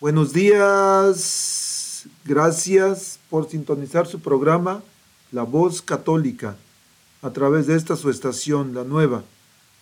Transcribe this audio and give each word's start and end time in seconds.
Buenos 0.00 0.32
días, 0.32 2.06
gracias 2.24 3.18
por 3.28 3.50
sintonizar 3.50 4.06
su 4.06 4.20
programa 4.20 4.80
La 5.32 5.42
Voz 5.42 5.82
Católica 5.82 6.56
a 7.20 7.32
través 7.32 7.66
de 7.66 7.74
esta 7.74 7.96
su 7.96 8.08
estación, 8.08 8.74
la 8.74 8.84
nueva, 8.84 9.24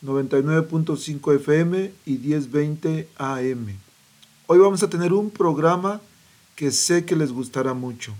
99.5 0.03 1.35
FM 1.35 1.93
y 2.07 2.13
1020 2.17 3.11
AM. 3.19 3.67
Hoy 4.47 4.59
vamos 4.59 4.83
a 4.83 4.89
tener 4.89 5.13
un 5.13 5.29
programa 5.29 6.01
que 6.55 6.71
sé 6.71 7.05
que 7.05 7.15
les 7.15 7.31
gustará 7.31 7.75
mucho. 7.75 8.15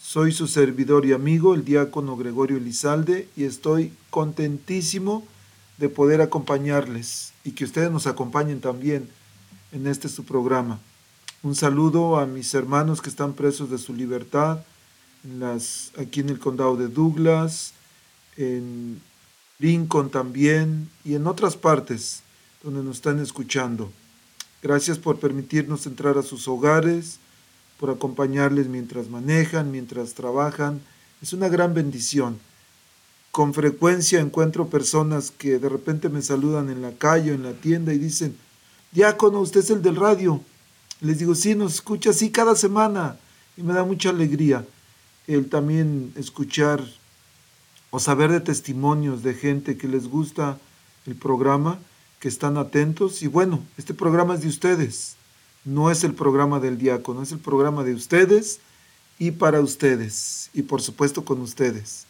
Soy 0.00 0.30
su 0.30 0.46
servidor 0.46 1.04
y 1.04 1.14
amigo, 1.14 1.56
el 1.56 1.64
diácono 1.64 2.16
Gregorio 2.16 2.58
Elizalde, 2.58 3.28
y 3.36 3.42
estoy 3.42 3.92
contentísimo 4.10 5.26
de 5.78 5.88
poder 5.88 6.20
acompañarles 6.20 7.32
y 7.42 7.50
que 7.50 7.64
ustedes 7.64 7.90
nos 7.90 8.06
acompañen 8.06 8.60
también 8.60 9.10
en 9.72 9.88
este 9.88 10.08
su 10.08 10.24
programa. 10.24 10.78
Un 11.44 11.56
saludo 11.56 12.18
a 12.18 12.26
mis 12.26 12.54
hermanos 12.54 13.02
que 13.02 13.10
están 13.10 13.32
presos 13.32 13.68
de 13.68 13.78
su 13.78 13.92
libertad 13.92 14.60
aquí 15.98 16.20
en 16.20 16.28
el 16.28 16.38
condado 16.38 16.76
de 16.76 16.86
Douglas, 16.86 17.72
en 18.36 19.00
Lincoln 19.58 20.08
también 20.08 20.88
y 21.04 21.14
en 21.14 21.26
otras 21.26 21.56
partes 21.56 22.22
donde 22.62 22.84
nos 22.84 22.96
están 22.96 23.18
escuchando. 23.18 23.90
Gracias 24.62 24.98
por 24.98 25.18
permitirnos 25.18 25.86
entrar 25.86 26.16
a 26.16 26.22
sus 26.22 26.46
hogares, 26.46 27.18
por 27.80 27.90
acompañarles 27.90 28.68
mientras 28.68 29.08
manejan, 29.08 29.72
mientras 29.72 30.14
trabajan. 30.14 30.80
Es 31.20 31.32
una 31.32 31.48
gran 31.48 31.74
bendición. 31.74 32.38
Con 33.32 33.52
frecuencia 33.52 34.20
encuentro 34.20 34.68
personas 34.68 35.32
que 35.32 35.58
de 35.58 35.68
repente 35.68 36.08
me 36.08 36.22
saludan 36.22 36.70
en 36.70 36.82
la 36.82 36.92
calle 36.92 37.32
o 37.32 37.34
en 37.34 37.42
la 37.42 37.54
tienda 37.54 37.92
y 37.92 37.98
dicen, 37.98 38.36
Diácono, 38.92 39.40
usted 39.40 39.60
es 39.60 39.70
el 39.70 39.82
del 39.82 39.96
radio. 39.96 40.40
Les 41.02 41.18
digo, 41.18 41.34
sí, 41.34 41.56
nos 41.56 41.74
escucha 41.74 42.10
así 42.10 42.30
cada 42.30 42.54
semana. 42.54 43.18
Y 43.56 43.62
me 43.64 43.72
da 43.72 43.84
mucha 43.84 44.10
alegría 44.10 44.64
el 45.26 45.48
también 45.48 46.12
escuchar 46.16 46.80
o 47.90 47.98
saber 47.98 48.30
de 48.30 48.40
testimonios 48.40 49.24
de 49.24 49.34
gente 49.34 49.76
que 49.76 49.88
les 49.88 50.06
gusta 50.06 50.58
el 51.06 51.16
programa, 51.16 51.80
que 52.20 52.28
están 52.28 52.56
atentos. 52.56 53.20
Y 53.22 53.26
bueno, 53.26 53.60
este 53.76 53.94
programa 53.94 54.34
es 54.34 54.42
de 54.42 54.48
ustedes, 54.48 55.16
no 55.64 55.90
es 55.90 56.04
el 56.04 56.14
programa 56.14 56.60
del 56.60 56.78
diácono, 56.78 57.22
es 57.22 57.32
el 57.32 57.40
programa 57.40 57.82
de 57.82 57.94
ustedes 57.94 58.60
y 59.18 59.32
para 59.32 59.60
ustedes. 59.60 60.50
Y 60.54 60.62
por 60.62 60.82
supuesto 60.82 61.24
con 61.24 61.40
ustedes. 61.40 62.06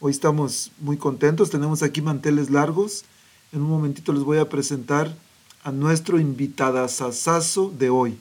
Hoy 0.00 0.10
estamos 0.10 0.72
muy 0.80 0.96
contentos, 0.96 1.50
tenemos 1.50 1.84
aquí 1.84 2.02
manteles 2.02 2.50
largos, 2.50 3.04
en 3.52 3.62
un 3.62 3.68
momentito 3.68 4.12
les 4.12 4.24
voy 4.24 4.38
a 4.38 4.48
presentar 4.48 5.16
a 5.64 5.72
nuestro 5.72 6.20
invitadazazazo 6.20 7.70
de 7.76 7.90
hoy. 7.90 8.18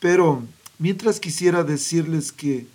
Pero 0.00 0.42
mientras 0.78 1.20
quisiera 1.20 1.62
decirles 1.62 2.32
que 2.32 2.66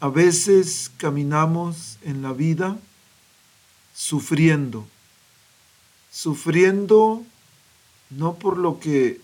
a 0.00 0.08
veces 0.08 0.90
caminamos 0.98 1.98
en 2.02 2.20
la 2.20 2.32
vida 2.32 2.78
sufriendo, 3.94 4.86
sufriendo 6.10 7.24
no 8.10 8.34
por 8.34 8.58
lo 8.58 8.78
que 8.78 9.20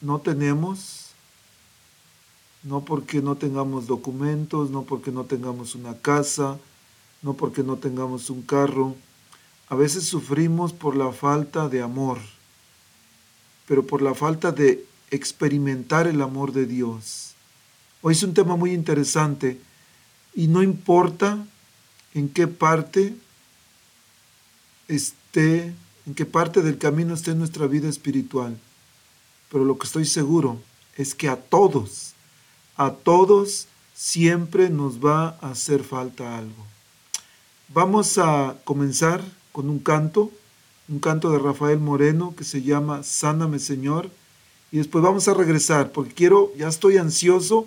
no 0.00 0.20
tenemos, 0.20 1.10
no 2.62 2.84
porque 2.84 3.22
no 3.22 3.36
tengamos 3.36 3.86
documentos, 3.86 4.70
no 4.70 4.82
porque 4.82 5.12
no 5.12 5.24
tengamos 5.24 5.74
una 5.74 5.96
casa, 5.98 6.58
no 7.22 7.34
porque 7.34 7.62
no 7.62 7.76
tengamos 7.76 8.30
un 8.30 8.42
carro. 8.42 8.96
A 9.68 9.74
veces 9.74 10.04
sufrimos 10.04 10.72
por 10.72 10.96
la 10.96 11.12
falta 11.12 11.68
de 11.68 11.82
amor, 11.82 12.18
pero 13.70 13.86
por 13.86 14.02
la 14.02 14.14
falta 14.14 14.50
de 14.50 14.84
experimentar 15.12 16.08
el 16.08 16.22
amor 16.22 16.52
de 16.52 16.66
Dios. 16.66 17.34
Hoy 18.02 18.14
es 18.14 18.22
un 18.24 18.34
tema 18.34 18.56
muy 18.56 18.72
interesante 18.72 19.60
y 20.34 20.48
no 20.48 20.64
importa 20.64 21.46
en 22.12 22.28
qué 22.28 22.48
parte 22.48 23.14
esté, 24.88 25.72
en 26.04 26.14
qué 26.16 26.26
parte 26.26 26.62
del 26.62 26.78
camino 26.78 27.14
esté 27.14 27.32
nuestra 27.36 27.68
vida 27.68 27.88
espiritual, 27.88 28.58
pero 29.52 29.64
lo 29.64 29.78
que 29.78 29.86
estoy 29.86 30.04
seguro 30.04 30.60
es 30.96 31.14
que 31.14 31.28
a 31.28 31.36
todos, 31.36 32.14
a 32.76 32.90
todos 32.90 33.68
siempre 33.94 34.68
nos 34.68 34.98
va 34.98 35.38
a 35.40 35.52
hacer 35.52 35.84
falta 35.84 36.36
algo. 36.36 36.66
Vamos 37.68 38.18
a 38.18 38.56
comenzar 38.64 39.22
con 39.52 39.70
un 39.70 39.78
canto, 39.78 40.32
un 40.90 40.98
canto 40.98 41.30
de 41.30 41.38
Rafael 41.38 41.78
Moreno 41.78 42.34
que 42.36 42.44
se 42.44 42.62
llama 42.62 43.04
Sáname 43.04 43.60
Señor 43.60 44.10
y 44.72 44.78
después 44.78 45.02
vamos 45.02 45.28
a 45.28 45.34
regresar 45.34 45.92
porque 45.92 46.12
quiero, 46.12 46.52
ya 46.56 46.68
estoy 46.68 46.96
ansioso 46.96 47.66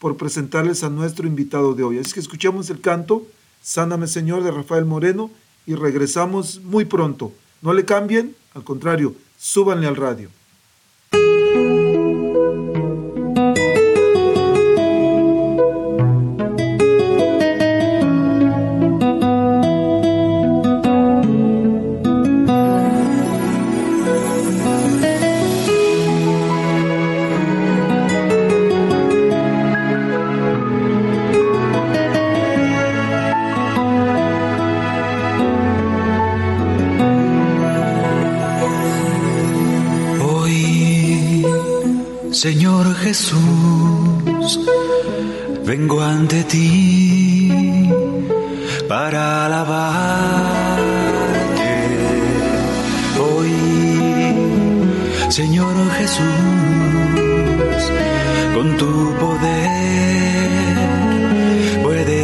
por 0.00 0.16
presentarles 0.16 0.82
a 0.82 0.90
nuestro 0.90 1.26
invitado 1.26 1.74
de 1.74 1.84
hoy. 1.84 1.98
Así 1.98 2.12
que 2.12 2.20
escuchamos 2.20 2.68
el 2.70 2.80
canto 2.80 3.26
Sáname 3.62 4.08
Señor 4.08 4.42
de 4.42 4.50
Rafael 4.50 4.84
Moreno 4.84 5.30
y 5.66 5.76
regresamos 5.76 6.60
muy 6.62 6.84
pronto. 6.84 7.32
No 7.62 7.72
le 7.72 7.84
cambien, 7.84 8.34
al 8.54 8.64
contrario, 8.64 9.14
súbanle 9.38 9.86
al 9.86 9.96
radio. 9.96 10.28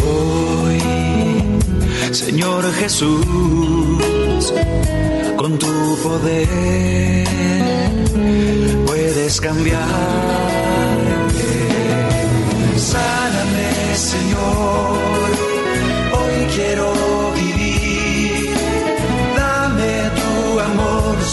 Hoy, 0.05 0.79
Señor 2.13 2.71
Jesús, 2.73 4.53
con 5.35 5.57
tu 5.57 5.97
poder 6.03 7.27
puedes 8.85 9.41
cambiarme. 9.41 9.87
Sáname, 12.77 13.95
Señor, 13.95 15.31
hoy 16.19 16.47
quiero 16.53 17.02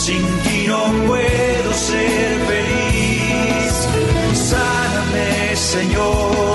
sin 0.05 0.25
ti 0.45 0.67
no 0.67 0.83
puedo 1.07 1.73
ser 1.75 2.31
feliz. 2.51 3.73
Sáname, 4.33 5.57
Señor, 5.57 6.50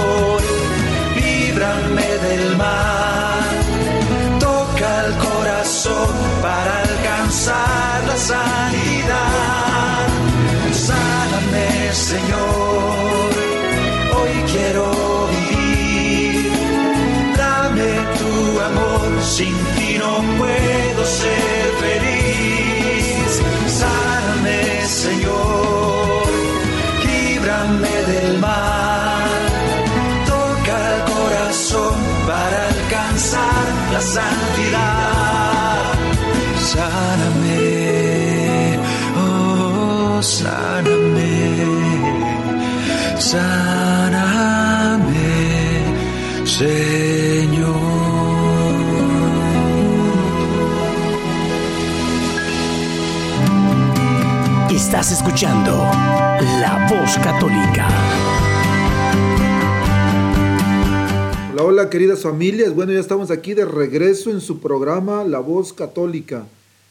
santidad. 34.16 35.94
Sáname, 36.74 37.60
oh, 39.18 40.22
sáname, 40.22 41.34
sáname, 43.18 44.16
Señor. 46.46 47.76
Estás 54.70 55.12
escuchando 55.12 55.72
La 56.62 56.88
Voz 56.90 57.18
Católica. 57.18 57.65
Hola, 61.78 61.90
queridas 61.90 62.22
familias. 62.22 62.74
Bueno, 62.74 62.94
ya 62.94 63.02
estamos 63.02 63.32
aquí 63.32 63.54
de 63.54 63.66
regreso 63.66 64.32
en 64.32 64.40
su 64.40 64.62
programa 64.62 65.26
La 65.26 65.40
Voz 65.40 65.74
Católica, 65.74 66.48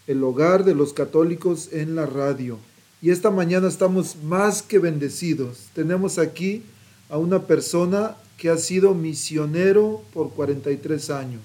el 0.06 0.22
hogar 0.22 0.62
de 0.62 0.75
los 0.75 0.92
católicos 0.92 1.70
en 1.72 1.94
la 1.96 2.04
radio. 2.04 2.58
Y 3.00 3.08
esta 3.08 3.31
mañana 3.31 3.66
estamos 3.66 4.16
más 4.22 4.60
que 4.60 4.78
bendecidos. 4.78 5.70
Tenemos 5.72 6.19
aquí 6.19 6.64
a 7.08 7.16
una 7.16 7.46
persona 7.46 8.19
que 8.36 8.50
ha 8.50 8.58
sido 8.58 8.92
misionero 8.94 10.02
por 10.12 10.28
43 10.34 11.08
años. 11.08 11.40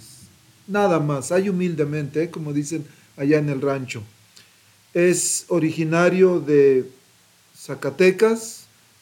Nada 0.68 1.00
más, 1.00 1.32
hay 1.32 1.48
humildemente, 1.48 2.24
¿eh? 2.24 2.30
como 2.30 2.52
dicen 2.52 2.84
allá 3.16 3.38
en 3.38 3.48
el 3.48 3.62
rancho. 3.62 4.04
Es 4.94 5.46
originario 5.48 6.42
de 6.42 6.92
Zacatecas, 7.56 8.59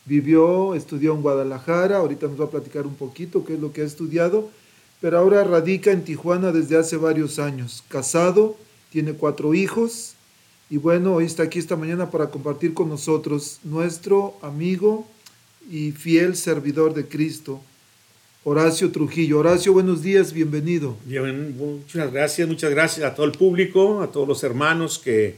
vivió, 0.07 0.73
estudió 0.73 1.13
en 1.13 1.21
Guadalajara, 1.21 1.97
ahorita 1.97 2.27
nos 2.27 2.39
va 2.39 2.45
a 2.45 2.49
platicar 2.49 2.87
un 2.87 2.95
poquito 2.95 3.43
qué 3.43 3.55
es 3.55 3.59
lo 3.59 3.73
que 3.73 3.81
ha 3.81 3.85
estudiado, 3.85 4.49
pero 5.01 5.19
ahora 5.19 5.43
radica 5.43 5.91
en 5.91 6.03
Tijuana 6.03 6.51
desde 6.51 6.77
hace 6.77 6.97
varios 6.97 7.39
años, 7.39 7.83
casado, 7.89 8.55
tiene 8.89 9.13
cuatro 9.13 9.53
hijos 9.53 10.13
y 10.69 10.77
bueno, 10.77 11.15
hoy 11.15 11.25
está 11.25 11.43
aquí 11.43 11.59
esta 11.59 11.75
mañana 11.75 12.09
para 12.09 12.29
compartir 12.29 12.73
con 12.73 12.89
nosotros 12.89 13.59
nuestro 13.63 14.37
amigo 14.41 15.07
y 15.69 15.91
fiel 15.91 16.35
servidor 16.35 16.93
de 16.93 17.05
Cristo, 17.07 17.61
Horacio 18.43 18.91
Trujillo. 18.91 19.39
Horacio, 19.39 19.73
buenos 19.73 20.01
días, 20.01 20.31
bienvenido. 20.31 20.95
Bien, 21.03 21.55
muchas 21.57 22.11
gracias, 22.13 22.47
muchas 22.47 22.71
gracias 22.71 23.05
a 23.05 23.13
todo 23.13 23.25
el 23.25 23.33
público, 23.33 24.01
a 24.01 24.09
todos 24.09 24.25
los 24.25 24.43
hermanos 24.43 24.99
que 24.99 25.37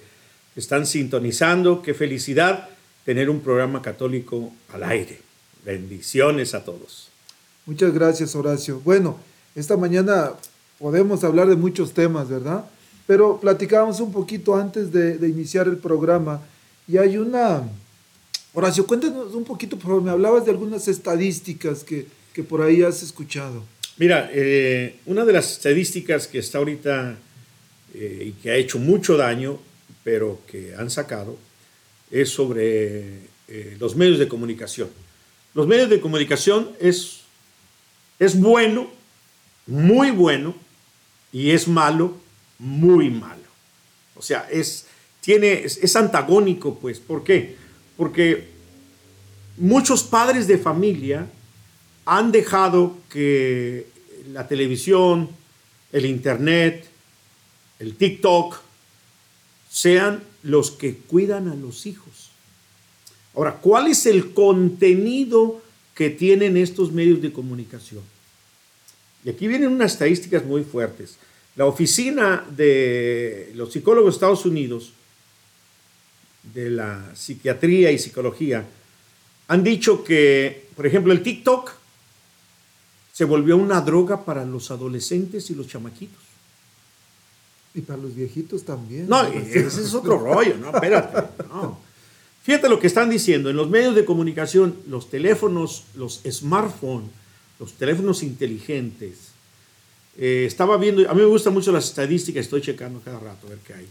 están 0.55 0.85
sintonizando. 0.85 1.81
Qué 1.81 1.95
felicidad 1.95 2.69
tener 3.05 3.29
un 3.29 3.39
programa 3.41 3.81
católico 3.81 4.51
al 4.73 4.83
aire. 4.83 5.19
Bendiciones 5.65 6.53
a 6.53 6.63
todos. 6.63 7.09
Muchas 7.65 7.93
gracias, 7.93 8.35
Horacio. 8.35 8.81
Bueno, 8.83 9.19
esta 9.55 9.77
mañana 9.77 10.33
podemos 10.77 11.23
hablar 11.23 11.47
de 11.47 11.55
muchos 11.55 11.93
temas, 11.93 12.29
¿verdad? 12.29 12.65
Pero 13.05 13.39
platicábamos 13.39 13.99
un 13.99 14.11
poquito 14.11 14.55
antes 14.55 14.91
de, 14.91 15.17
de 15.17 15.27
iniciar 15.27 15.67
el 15.67 15.77
programa 15.77 16.41
y 16.87 16.97
hay 16.97 17.17
una... 17.17 17.63
Horacio, 18.53 18.87
cuéntanos 18.87 19.33
un 19.35 19.43
poquito, 19.43 19.77
por 19.77 19.87
favor, 19.87 20.01
me 20.01 20.11
hablabas 20.11 20.45
de 20.45 20.51
algunas 20.51 20.87
estadísticas 20.87 21.83
que, 21.83 22.07
que 22.33 22.43
por 22.43 22.61
ahí 22.61 22.81
has 22.81 23.03
escuchado. 23.03 23.63
Mira, 23.97 24.29
eh, 24.33 24.99
una 25.05 25.25
de 25.25 25.33
las 25.33 25.51
estadísticas 25.51 26.25
que 26.25 26.39
está 26.39 26.57
ahorita 26.57 27.17
eh, 27.93 28.23
y 28.27 28.31
que 28.41 28.49
ha 28.49 28.55
hecho 28.55 28.79
mucho 28.79 29.17
daño, 29.17 29.59
pero 30.03 30.39
que 30.47 30.73
han 30.75 30.89
sacado, 30.89 31.37
es 32.11 32.29
sobre 32.29 33.19
eh, 33.47 33.77
los 33.79 33.95
medios 33.95 34.19
de 34.19 34.27
comunicación. 34.27 34.89
Los 35.53 35.67
medios 35.67 35.89
de 35.89 35.99
comunicación 35.99 36.71
es, 36.79 37.21
es 38.19 38.39
bueno, 38.39 38.89
muy 39.65 40.11
bueno, 40.11 40.55
y 41.31 41.51
es 41.51 41.67
malo, 41.67 42.17
muy 42.57 43.09
malo. 43.09 43.49
O 44.15 44.21
sea, 44.21 44.47
es, 44.51 44.87
tiene, 45.21 45.53
es, 45.63 45.77
es 45.77 45.95
antagónico, 45.95 46.79
pues. 46.79 46.99
¿Por 46.99 47.23
qué? 47.23 47.55
Porque 47.97 48.49
muchos 49.57 50.03
padres 50.03 50.47
de 50.47 50.57
familia 50.57 51.27
han 52.05 52.31
dejado 52.31 52.97
que 53.09 53.87
la 54.31 54.47
televisión, 54.47 55.29
el 55.91 56.05
internet, 56.05 56.89
el 57.79 57.95
TikTok, 57.95 58.59
sean 59.69 60.23
los 60.43 60.71
que 60.71 60.95
cuidan 60.95 61.47
a 61.47 61.55
los 61.55 61.85
hijos. 61.85 62.31
Ahora, 63.35 63.55
¿cuál 63.55 63.87
es 63.87 64.05
el 64.05 64.33
contenido 64.33 65.61
que 65.95 66.09
tienen 66.09 66.57
estos 66.57 66.91
medios 66.91 67.21
de 67.21 67.31
comunicación? 67.31 68.03
Y 69.23 69.29
aquí 69.29 69.47
vienen 69.47 69.69
unas 69.69 69.93
estadísticas 69.93 70.45
muy 70.45 70.63
fuertes. 70.63 71.17
La 71.55 71.65
oficina 71.65 72.45
de 72.55 73.51
los 73.55 73.73
psicólogos 73.73 74.13
de 74.13 74.15
Estados 74.15 74.45
Unidos, 74.45 74.93
de 76.53 76.69
la 76.69 77.13
psiquiatría 77.15 77.91
y 77.91 77.99
psicología, 77.99 78.65
han 79.47 79.63
dicho 79.63 80.03
que, 80.03 80.69
por 80.75 80.87
ejemplo, 80.87 81.11
el 81.11 81.21
TikTok 81.21 81.71
se 83.11 83.25
volvió 83.25 83.57
una 83.57 83.81
droga 83.81 84.23
para 84.23 84.45
los 84.45 84.71
adolescentes 84.71 85.49
y 85.49 85.55
los 85.55 85.67
chamaquitos. 85.67 86.28
Y 87.73 87.81
para 87.81 88.01
los 88.01 88.15
viejitos 88.15 88.63
también. 88.63 89.07
No, 89.07 89.23
ese 89.23 89.67
es 89.67 89.93
otro 89.93 90.17
rollo, 90.17 90.57
no, 90.57 90.71
espérate. 90.71 91.43
no. 91.49 91.79
Fíjate 92.43 92.67
lo 92.67 92.79
que 92.79 92.87
están 92.87 93.09
diciendo. 93.09 93.49
En 93.49 93.55
los 93.55 93.69
medios 93.69 93.93
de 93.95 94.05
comunicación, 94.05 94.75
los 94.87 95.09
teléfonos, 95.09 95.83
los 95.95 96.21
smartphones, 96.29 97.11
los 97.59 97.73
teléfonos 97.73 98.23
inteligentes. 98.23 99.17
eh, 100.17 100.45
estaba 100.47 100.77
viendo, 100.77 101.09
a 101.09 101.13
mí 101.13 101.21
me 101.21 101.27
gustan 101.27 101.53
mucho 101.53 101.71
las 101.71 101.85
estadísticas, 101.85 102.45
estoy 102.45 102.61
checando 102.61 103.01
cada 103.01 103.19
rato 103.19 103.47
a 103.47 103.51
ver 103.51 103.59
qué 103.59 103.73
hay. 103.73 103.87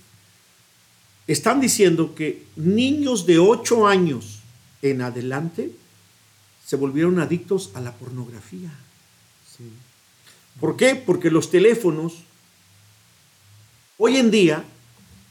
Están 1.27 1.61
diciendo 1.61 2.15
que 2.15 2.45
niños 2.57 3.27
de 3.27 3.39
8 3.39 3.87
años 3.87 4.41
en 4.83 5.03
adelante 5.03 5.71
se 6.67 6.77
volvieron 6.77 7.21
adictos 7.21 7.71
a 7.75 7.81
la 7.81 7.93
pornografía. 7.93 8.73
Sí. 9.57 9.65
¿Por 10.59 10.77
qué? 10.77 10.97
Porque 10.97 11.31
los 11.31 11.51
teléfonos 11.51 12.25
hoy 13.99 14.17
en 14.17 14.31
día 14.31 14.65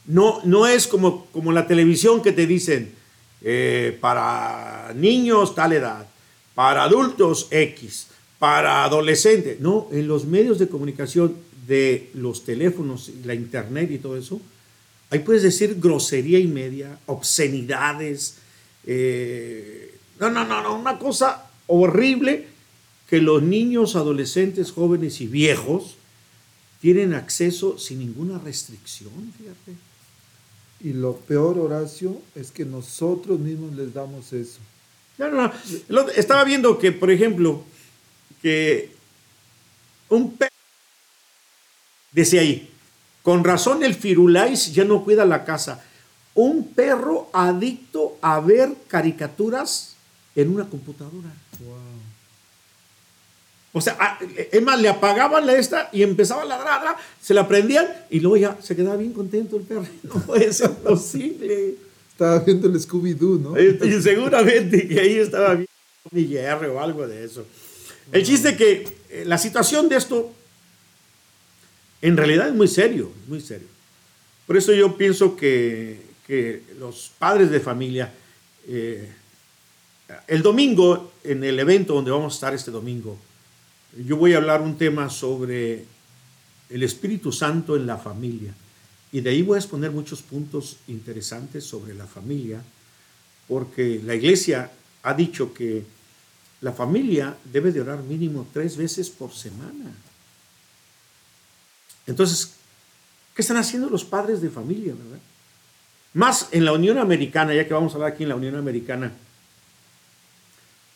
no, 0.05 0.41
no 0.43 0.67
es 0.67 0.87
como, 0.87 1.25
como 1.27 1.51
la 1.51 1.67
televisión 1.67 2.21
que 2.21 2.31
te 2.31 2.45
dicen 2.45 2.91
eh, 3.41 3.97
para 3.99 4.93
niños 4.95 5.55
tal 5.55 5.73
edad, 5.73 6.07
para 6.53 6.83
adultos 6.83 7.47
X, 7.49 8.07
para 8.39 8.83
adolescentes. 8.83 9.59
No, 9.59 9.87
en 9.91 10.07
los 10.07 10.25
medios 10.25 10.59
de 10.59 10.69
comunicación 10.69 11.35
de 11.65 12.09
los 12.13 12.45
teléfonos, 12.45 13.11
la 13.25 13.33
internet 13.33 13.91
y 13.91 13.97
todo 13.97 14.17
eso, 14.17 14.39
ahí 15.09 15.19
puedes 15.19 15.43
decir 15.43 15.77
grosería 15.79 16.39
y 16.39 16.47
media, 16.47 16.97
obscenidades. 17.07 18.37
eh, 18.85 19.95
no, 20.19 20.29
no, 20.29 20.45
no, 20.45 20.63
no, 20.63 20.75
una 20.75 20.97
cosa 20.97 21.49
horrible 21.67 22.47
que 23.09 23.21
los 23.21 23.43
niños, 23.43 23.95
adolescentes, 23.95 24.71
jóvenes 24.71 25.21
y 25.21 25.27
viejos 25.27 25.96
tienen 26.81 27.13
acceso 27.13 27.77
sin 27.77 27.99
ninguna 27.99 28.37
restricción, 28.39 29.33
fíjate. 29.37 29.77
Y 30.79 30.93
lo 30.93 31.15
peor, 31.15 31.57
Horacio, 31.57 32.21
es 32.35 32.51
que 32.51 32.65
nosotros 32.65 33.39
mismos 33.39 33.73
les 33.73 33.93
damos 33.93 34.31
eso. 34.33 34.59
No, 35.17 35.31
no, 35.31 36.09
Estaba 36.09 36.43
viendo 36.43 36.77
que, 36.77 36.91
por 36.91 37.09
ejemplo, 37.09 37.63
que 38.41 38.91
un 40.09 40.37
perro, 40.37 40.51
decía 42.11 42.41
ahí, 42.41 42.69
con 43.23 43.43
razón 43.43 43.83
el 43.83 43.95
Firulais 43.95 44.73
ya 44.73 44.85
no 44.85 45.03
cuida 45.03 45.25
la 45.25 45.43
casa. 45.43 45.83
Un 46.35 46.67
perro 46.67 47.29
adicto 47.33 48.17
a 48.21 48.39
ver 48.39 48.75
caricaturas 48.87 49.95
en 50.35 50.53
una 50.53 50.69
computadora. 50.69 51.33
O 53.77 53.81
sea, 53.81 53.95
a- 53.99 54.19
es 54.51 54.61
más, 54.61 54.79
le 54.81 54.89
apagaban 54.89 55.45
la 55.45 55.55
esta 55.55 55.89
y 55.93 56.01
empezaba 56.03 56.41
a 56.41 56.45
ladrar, 56.45 56.81
ladrar, 56.81 56.95
se 57.21 57.33
la 57.33 57.47
prendían 57.47 57.87
y 58.09 58.19
luego 58.19 58.37
ya 58.37 58.57
se 58.61 58.75
quedaba 58.75 58.97
bien 58.97 59.13
contento 59.13 59.55
el 59.57 59.63
perro. 59.63 59.85
No 60.03 60.15
puede 60.25 60.51
ser 60.51 60.71
posible. 60.71 61.75
Estaba 62.11 62.39
viendo 62.39 62.67
el 62.67 62.73
Scooby-Doo, 62.79 63.39
¿no? 63.39 63.59
Y 63.59 64.01
seguramente 64.01 64.87
que 64.87 64.99
ahí 64.99 65.17
estaba 65.17 65.53
bien 65.53 65.67
mi 66.11 66.25
hierro 66.25 66.73
o 66.73 66.79
algo 66.79 67.07
de 67.07 67.23
eso. 67.23 67.45
El 68.11 68.23
chiste 68.23 68.55
que 68.55 68.87
eh, 69.09 69.23
la 69.25 69.37
situación 69.37 69.87
de 69.89 69.97
esto 69.97 70.31
en 72.01 72.15
realidad 72.17 72.47
es 72.47 72.53
muy 72.55 72.67
serio, 72.67 73.11
es 73.23 73.29
muy 73.29 73.41
serio. 73.41 73.67
Por 74.45 74.55
eso 74.57 74.71
yo 74.73 74.95
pienso 74.97 75.35
que, 75.35 75.99
que 76.25 76.63
los 76.79 77.11
padres 77.19 77.49
de 77.51 77.59
familia, 77.59 78.13
eh, 78.67 79.09
el 80.27 80.41
domingo, 80.41 81.11
en 81.23 81.43
el 81.43 81.59
evento 81.59 81.93
donde 81.93 82.11
vamos 82.11 82.33
a 82.33 82.35
estar 82.35 82.53
este 82.53 82.71
domingo, 82.71 83.17
yo 84.05 84.17
voy 84.17 84.33
a 84.33 84.37
hablar 84.37 84.61
un 84.61 84.77
tema 84.77 85.09
sobre 85.09 85.85
el 86.69 86.83
Espíritu 86.83 87.31
Santo 87.31 87.75
en 87.75 87.87
la 87.87 87.97
familia. 87.97 88.53
Y 89.11 89.21
de 89.21 89.29
ahí 89.29 89.41
voy 89.41 89.55
a 89.55 89.59
exponer 89.59 89.91
muchos 89.91 90.21
puntos 90.21 90.77
interesantes 90.87 91.63
sobre 91.63 91.93
la 91.93 92.05
familia, 92.05 92.61
porque 93.47 94.01
la 94.03 94.15
iglesia 94.15 94.71
ha 95.03 95.13
dicho 95.13 95.53
que 95.53 95.85
la 96.61 96.73
familia 96.73 97.37
debe 97.45 97.71
de 97.71 97.81
orar 97.81 98.03
mínimo 98.03 98.47
tres 98.51 98.75
veces 98.75 99.09
por 99.09 99.31
semana. 99.31 99.91
Entonces, 102.05 102.53
¿qué 103.33 103.41
están 103.41 103.57
haciendo 103.57 103.89
los 103.89 104.03
padres 104.03 104.41
de 104.41 104.49
familia, 104.49 104.93
verdad? 104.93 105.19
Más 106.13 106.49
en 106.51 106.65
la 106.65 106.73
Unión 106.73 106.97
Americana, 106.97 107.53
ya 107.53 107.67
que 107.67 107.73
vamos 107.73 107.93
a 107.93 107.95
hablar 107.95 108.13
aquí 108.13 108.23
en 108.23 108.29
la 108.29 108.35
Unión 108.35 108.55
Americana, 108.55 109.13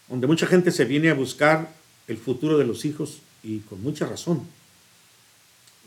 donde 0.10 0.28
mucha 0.28 0.48
gente 0.48 0.72
se 0.72 0.84
viene 0.84 1.10
a 1.10 1.14
buscar 1.14 1.81
el 2.12 2.18
futuro 2.18 2.58
de 2.58 2.66
los 2.66 2.86
hijos 2.86 3.20
y 3.44 3.60
con 3.60 3.82
mucha 3.82 4.06
razón. 4.06 4.42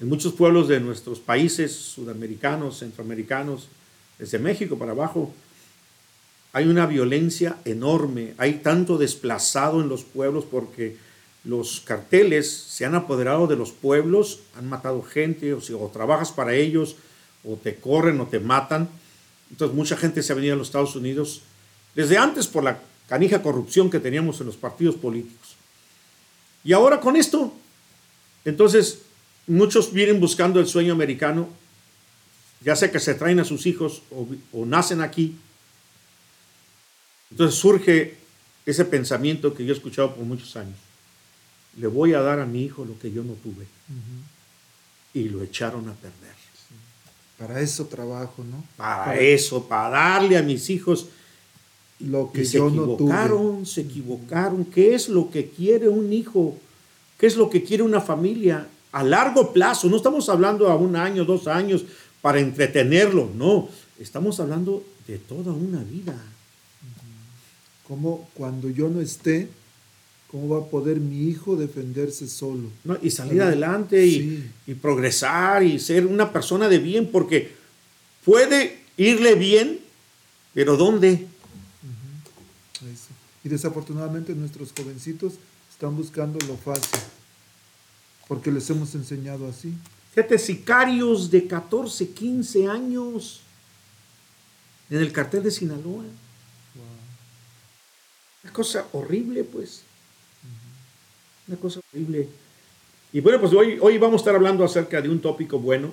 En 0.01 0.09
muchos 0.09 0.33
pueblos 0.33 0.67
de 0.69 0.81
nuestros 0.81 1.21
países 1.21 1.73
sudamericanos, 1.73 2.79
centroamericanos, 2.79 3.69
desde 4.19 4.39
México 4.39 4.77
para 4.77 4.93
abajo, 4.93 5.33
hay 6.53 6.67
una 6.67 6.87
violencia 6.87 7.59
enorme, 7.65 8.35
hay 8.39 8.55
tanto 8.55 8.97
desplazado 8.97 9.81
en 9.81 9.89
los 9.89 10.05
pueblos 10.05 10.45
porque 10.45 10.97
los 11.45 11.81
carteles 11.81 12.51
se 12.51 12.85
han 12.85 12.95
apoderado 12.95 13.47
de 13.47 13.57
los 13.57 13.73
pueblos, 13.73 14.41
han 14.57 14.69
matado 14.69 15.03
gente, 15.03 15.53
o, 15.53 15.91
trabajas 15.93 16.33
para 16.33 16.55
ellos, 16.55 16.97
o 17.45 17.57
te 17.57 17.77
corren 17.77 18.21
o 18.21 18.27
te 18.27 18.41
matan. 18.41 18.89
Entonces 19.51 19.77
mucha 19.77 19.97
gente 19.97 20.23
se 20.23 20.33
ha 20.33 20.37
venido 20.37 20.55
a 20.55 20.57
los 20.57 20.69
Estados 20.69 20.97
Unidos 20.97 21.43
desde 21.95 22.19
antes 22.19 22.47
por 22.47 22.65
la 22.65 22.81
canija 23.09 23.43
corrupción 23.43 23.91
que 23.91 24.01
teníamos 24.01 24.41
en 24.41 24.47
los 24.47 24.57
partidos 24.57 24.95
políticos. 24.95 25.57
Y 26.65 26.73
ahora 26.73 27.01
con 27.01 27.17
esto, 27.17 27.53
entonces 28.45 29.03
muchos 29.47 29.93
vienen 29.93 30.19
buscando 30.19 30.59
el 30.59 30.67
sueño 30.67 30.93
americano, 30.93 31.49
ya 32.63 32.75
sea 32.75 32.91
que 32.91 32.99
se 32.99 33.15
traen 33.15 33.39
a 33.39 33.45
sus 33.45 33.67
hijos 33.67 34.03
o, 34.11 34.27
o 34.53 34.65
nacen 34.65 35.03
aquí. 35.03 35.37
Entonces 37.31 37.59
surge 37.59 38.17
ese 38.67 38.85
pensamiento 38.85 39.55
que 39.55 39.65
yo 39.65 39.75
he 39.75 39.77
escuchado 39.77 40.15
por 40.15 40.25
muchos 40.25 40.57
años. 40.57 40.79
Le 41.77 41.87
voy 41.87 42.15
a 42.15 42.21
dar 42.21 42.41
a 42.41 42.47
mi 42.47 42.65
hijo 42.65 42.85
lo 42.85 42.99
que 42.99 43.13
yo 43.13 43.23
no 43.23 43.35
tuve. 43.35 43.67
Y 45.13 45.29
lo 45.29 45.43
echaron 45.43 45.89
a 45.89 45.93
perder. 45.95 46.35
Para 47.39 47.61
eso 47.61 47.87
trabajo, 47.87 48.45
¿no? 48.45 48.65
Para 48.77 49.17
eso, 49.17 49.67
para 49.67 49.91
darle 49.91 50.39
a 50.39 50.43
mis 50.43 50.71
hijos. 50.71 51.09
Lo 52.01 52.31
que 52.33 52.43
Y 52.43 52.45
se 52.45 52.59
no 52.59 52.69
equivocaron, 52.69 53.67
se 53.67 53.83
equivocaron. 53.83 54.65
¿Qué 54.65 54.95
es 54.95 55.09
lo 55.09 55.31
que 55.31 55.49
quiere 55.49 55.89
un 55.89 56.13
hijo? 56.13 56.57
¿Qué 57.19 57.27
es 57.27 57.37
lo 57.37 57.49
que 57.49 57.63
quiere 57.63 57.83
una 57.83 58.01
familia? 58.01 58.67
A 58.93 59.03
largo 59.05 59.53
plazo, 59.53 59.89
no 59.89 59.97
estamos 59.97 60.29
hablando 60.29 60.69
a 60.69 60.77
un 60.77 60.97
año, 60.97 61.25
dos 61.25 61.47
años 61.47 61.85
para 62.21 62.41
entretenerlo, 62.41 63.31
no. 63.37 63.69
Estamos 63.99 64.41
hablando 64.41 64.85
de 65.07 65.19
toda 65.19 65.53
una 65.53 65.83
vida. 65.85 66.17
¿Cómo 67.87 68.29
cuando 68.35 68.71
yo 68.71 68.89
no 68.89 69.01
esté, 69.01 69.49
cómo 70.31 70.49
va 70.49 70.59
a 70.67 70.71
poder 70.71 70.99
mi 71.01 71.29
hijo 71.29 71.55
defenderse 71.57 72.27
solo? 72.29 72.71
¿no? 72.85 72.97
Y 73.03 73.11
salir 73.11 73.43
adelante 73.43 74.05
y, 74.07 74.11
Sí. 74.11 74.45
y 74.69 74.75
progresar 74.75 75.63
y 75.63 75.79
ser 75.79 76.07
una 76.07 76.33
persona 76.33 76.69
de 76.69 76.79
bien, 76.79 77.09
porque 77.13 77.53
puede 78.25 78.79
irle 78.97 79.35
bien, 79.35 79.81
pero 80.55 80.77
¿dónde? 80.77 81.27
Y 83.45 83.49
desafortunadamente 83.49 84.35
nuestros 84.35 84.73
jovencitos 84.77 85.35
están 85.71 85.97
buscando 85.97 86.39
lo 86.47 86.57
fácil, 86.57 87.01
porque 88.27 88.51
les 88.51 88.69
hemos 88.71 88.95
enseñado 88.95 89.47
así. 89.47 89.75
Fíjate, 90.15 90.39
sicarios 90.39 91.31
de 91.31 91.47
14, 91.47 92.09
15 92.09 92.67
años 92.67 93.41
en 94.89 94.99
el 94.99 95.13
cartel 95.13 95.43
de 95.43 95.51
Sinaloa. 95.51 96.05
Una 98.43 98.53
cosa 98.53 98.87
horrible, 98.93 99.45
pues. 99.45 99.83
Una 101.49 101.57
cosa 101.57 101.81
horrible. 101.93 102.29
Y 103.13 103.21
bueno, 103.21 103.41
pues 103.41 103.53
hoy, 103.53 103.79
hoy 103.81 103.99
vamos 103.99 104.21
a 104.21 104.23
estar 104.23 104.35
hablando 104.35 104.65
acerca 104.65 105.01
de 105.01 105.09
un 105.09 105.21
tópico 105.21 105.59
bueno, 105.59 105.93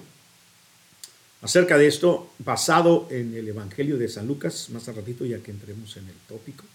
acerca 1.41 1.77
de 1.77 1.87
esto, 1.87 2.31
basado 2.39 3.07
en 3.09 3.33
el 3.33 3.47
Evangelio 3.47 3.97
de 3.97 4.07
San 4.07 4.27
Lucas, 4.27 4.69
más 4.69 4.87
al 4.87 4.95
ratito 4.95 5.25
ya 5.25 5.39
que 5.39 5.51
entremos 5.51 5.97
en 5.97 6.07
el 6.07 6.15
tópico. 6.27 6.65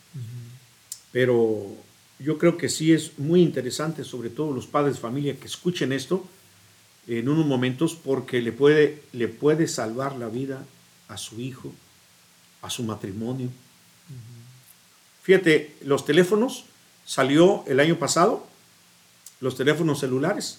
Pero 1.16 1.74
yo 2.18 2.36
creo 2.36 2.58
que 2.58 2.68
sí 2.68 2.92
es 2.92 3.18
muy 3.18 3.40
interesante, 3.40 4.04
sobre 4.04 4.28
todo 4.28 4.52
los 4.52 4.66
padres 4.66 4.96
de 4.96 5.00
familia, 5.00 5.40
que 5.40 5.46
escuchen 5.46 5.94
esto 5.94 6.22
en 7.06 7.26
unos 7.30 7.46
momentos 7.46 7.94
porque 7.94 8.42
le 8.42 8.52
puede, 8.52 9.02
le 9.14 9.26
puede 9.26 9.66
salvar 9.66 10.16
la 10.16 10.28
vida 10.28 10.62
a 11.08 11.16
su 11.16 11.40
hijo, 11.40 11.72
a 12.60 12.68
su 12.68 12.82
matrimonio. 12.82 13.48
Fíjate, 15.22 15.76
los 15.86 16.04
teléfonos 16.04 16.66
salió 17.06 17.64
el 17.66 17.80
año 17.80 17.98
pasado, 17.98 18.46
los 19.40 19.56
teléfonos 19.56 20.00
celulares, 20.00 20.58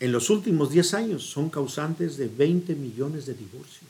en 0.00 0.10
los 0.10 0.30
últimos 0.30 0.70
10 0.70 0.94
años 0.94 1.22
son 1.22 1.48
causantes 1.48 2.16
de 2.16 2.26
20 2.26 2.74
millones 2.74 3.24
de 3.26 3.34
divorcios. 3.34 3.88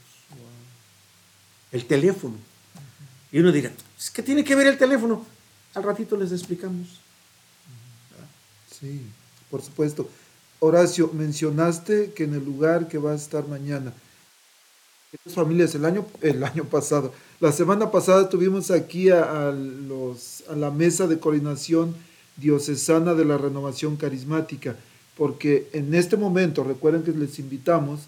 El 1.73 1.87
teléfono. 1.87 2.37
Y 3.33 3.41
uno 3.41 3.53
dirá, 3.53 3.73
¿qué 4.13 4.23
tiene 4.23 4.45
que 4.45 4.55
ver 4.55 4.67
el 4.67 4.79
teléfono? 4.79 5.25
Al 5.75 5.83
ratito 5.83 6.17
les 6.17 6.33
explicamos. 6.33 7.01
Sí, 8.71 9.03
por 9.51 9.63
supuesto. 9.63 10.09
Horacio, 10.59 11.11
mencionaste 11.13 12.13
que 12.13 12.25
en 12.25 12.35
el 12.35 12.45
lugar 12.45 12.89
que 12.89 12.99
va 12.99 13.13
a 13.13 13.17
estar 13.17 13.47
mañana, 13.47 13.93
estas 15.13 15.35
familias, 15.35 15.75
el 15.75 15.85
año, 15.85 16.07
el 16.23 16.43
año 16.43 16.65
pasado, 16.65 17.13
la 17.41 17.53
semana 17.53 17.91
pasada 17.91 18.29
tuvimos 18.29 18.71
aquí 18.71 19.11
a, 19.11 19.49
a 19.49 19.53
la 20.57 20.71
mesa 20.71 21.07
de 21.07 21.19
coordinación 21.19 21.95
diocesana 22.37 23.15
de 23.15 23.25
la 23.25 23.39
renovación 23.39 23.97
carismática, 23.97 24.77
porque 25.17 25.69
en 25.73 25.95
este 25.95 26.17
momento, 26.17 26.65
recuerden 26.65 27.03
que 27.03 27.13
les 27.13 27.39
invitamos, 27.39 28.01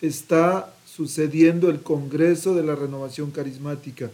está 0.00 0.74
sucediendo 0.84 1.70
el 1.70 1.80
Congreso 1.82 2.54
de 2.54 2.62
la 2.62 2.74
Renovación 2.74 3.30
Carismática, 3.30 4.10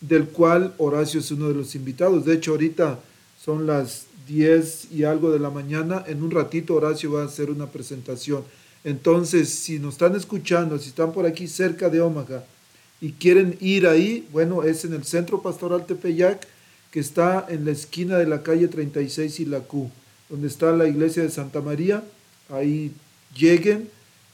del 0.00 0.28
cual 0.28 0.74
Horacio 0.78 1.20
es 1.20 1.30
uno 1.30 1.48
de 1.48 1.54
los 1.54 1.74
invitados. 1.74 2.24
De 2.24 2.34
hecho, 2.34 2.52
ahorita 2.52 3.00
son 3.42 3.66
las 3.66 4.06
10 4.28 4.92
y 4.92 5.04
algo 5.04 5.30
de 5.30 5.38
la 5.38 5.50
mañana. 5.50 6.04
En 6.06 6.22
un 6.22 6.30
ratito 6.30 6.74
Horacio 6.74 7.12
va 7.12 7.22
a 7.22 7.26
hacer 7.26 7.50
una 7.50 7.66
presentación. 7.66 8.44
Entonces, 8.84 9.48
si 9.48 9.78
nos 9.78 9.94
están 9.94 10.14
escuchando, 10.14 10.78
si 10.78 10.90
están 10.90 11.12
por 11.12 11.26
aquí 11.26 11.48
cerca 11.48 11.88
de 11.88 12.00
Omaha 12.00 12.44
y 13.00 13.12
quieren 13.12 13.56
ir 13.60 13.86
ahí, 13.86 14.26
bueno, 14.32 14.62
es 14.62 14.84
en 14.84 14.92
el 14.92 15.04
Centro 15.04 15.42
Pastoral 15.42 15.86
Tepeyac, 15.86 16.46
que 16.90 17.00
está 17.00 17.46
en 17.48 17.64
la 17.64 17.72
esquina 17.72 18.16
de 18.16 18.26
la 18.26 18.42
calle 18.42 18.68
36 18.68 19.40
y 19.40 19.44
la 19.44 19.60
Q, 19.60 19.90
donde 20.28 20.48
está 20.48 20.72
la 20.72 20.86
iglesia 20.86 21.22
de 21.22 21.30
Santa 21.30 21.60
María. 21.60 22.02
Ahí 22.48 22.92
lleguen 23.36 23.88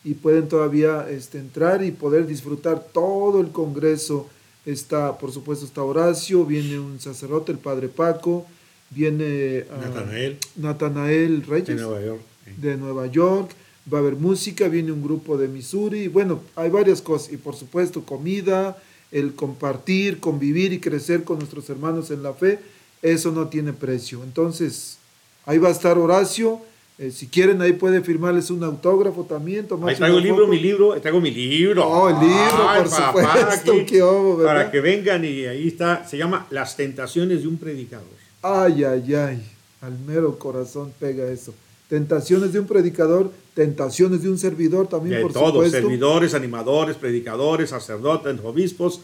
y 0.04 0.14
pueden 0.14 0.49
todavía 0.49 1.09
este, 1.11 1.38
entrar 1.38 1.83
y 1.83 1.90
poder 1.90 2.26
disfrutar 2.26 2.85
todo 2.92 3.40
el 3.40 3.50
congreso. 3.50 4.28
Está, 4.66 5.18
por 5.18 5.30
supuesto, 5.30 5.64
está 5.66 5.83
Horacio, 5.83 6.44
viene 6.44 6.78
un 6.78 6.99
sacerdote, 7.00 7.52
el 7.52 7.59
padre 7.59 7.88
Paco, 7.88 8.47
viene 8.90 9.66
ah, 9.71 9.76
Natanael. 9.83 10.38
Natanael 10.56 11.42
Reyes 11.42 11.68
De 11.68 11.75
Nueva 11.75 12.00
York. 12.00 12.23
de 12.56 12.76
Nueva 12.76 13.06
York, 13.06 13.50
va 13.92 13.99
a 13.99 14.00
haber 14.00 14.16
música, 14.16 14.68
viene 14.68 14.92
un 14.92 15.02
grupo 15.02 15.37
de 15.37 15.49
Missouri, 15.49 16.09
bueno, 16.09 16.40
hay 16.56 16.71
varias 16.71 17.02
cosas, 17.02 17.33
y 17.33 17.37
por 17.37 17.56
supuesto 17.56 18.04
comida, 18.04 18.78
el 19.12 19.35
compartir, 19.35 20.18
convivir 20.18 20.73
y 20.73 20.80
crecer 20.80 21.25
con 21.25 21.38
nuestros 21.38 21.68
hermanos 21.71 22.11
en 22.11 22.23
la 22.23 22.33
fe, 22.33 22.59
eso 23.02 23.30
no 23.30 23.49
tiene 23.49 23.73
precio. 23.73 24.25
Entonces, 24.25 24.97
ahí 25.44 25.59
va 25.59 25.68
a 25.68 25.73
estar 25.73 25.99
Horacio, 25.99 26.61
eh, 26.96 27.10
si 27.10 27.26
quieren 27.26 27.60
ahí 27.60 27.72
puede 27.72 28.00
firmarles 28.02 28.50
un 28.50 28.62
autógrafo 28.62 29.24
también, 29.24 29.66
tomarse 29.66 29.94
Ahí 29.94 29.98
traigo 29.98 30.18
el 30.18 30.24
libro, 30.24 30.46
mi 30.46 30.60
libro, 30.60 31.00
traigo 31.00 31.20
mi 31.20 31.30
libro. 31.32 31.86
Oh, 31.88 32.08
el 32.08 32.20
libro, 32.20 32.68
Ay, 32.68 32.82
por 32.82 32.90
papá, 32.90 33.36
supuesto, 33.36 33.72
qué 33.86 34.02
obo, 34.02 34.36
¿verdad? 34.36 34.52
Para 34.54 34.70
que 34.70 34.80
vengan 34.80 35.24
y 35.24 35.44
ahí 35.46 35.66
está, 35.68 36.06
se 36.06 36.16
llama 36.16 36.46
Las 36.50 36.76
tentaciones 36.76 37.42
de 37.42 37.48
un 37.48 37.56
predicador. 37.56 38.06
Ay, 38.42 38.84
ay, 38.84 39.14
ay, 39.14 39.42
al 39.80 39.98
mero 40.06 40.38
corazón 40.38 40.92
pega 41.00 41.24
eso. 41.30 41.52
Tentaciones 41.88 42.52
de 42.52 42.60
un 42.60 42.66
predicador, 42.66 43.32
tentaciones 43.54 44.22
de 44.22 44.28
un 44.30 44.38
servidor 44.38 44.86
también, 44.86 45.16
De 45.16 45.22
por 45.22 45.32
todos, 45.32 45.48
supuesto. 45.52 45.76
servidores, 45.76 46.32
animadores, 46.34 46.96
predicadores, 46.96 47.70
sacerdotes, 47.70 48.38
obispos. 48.44 49.00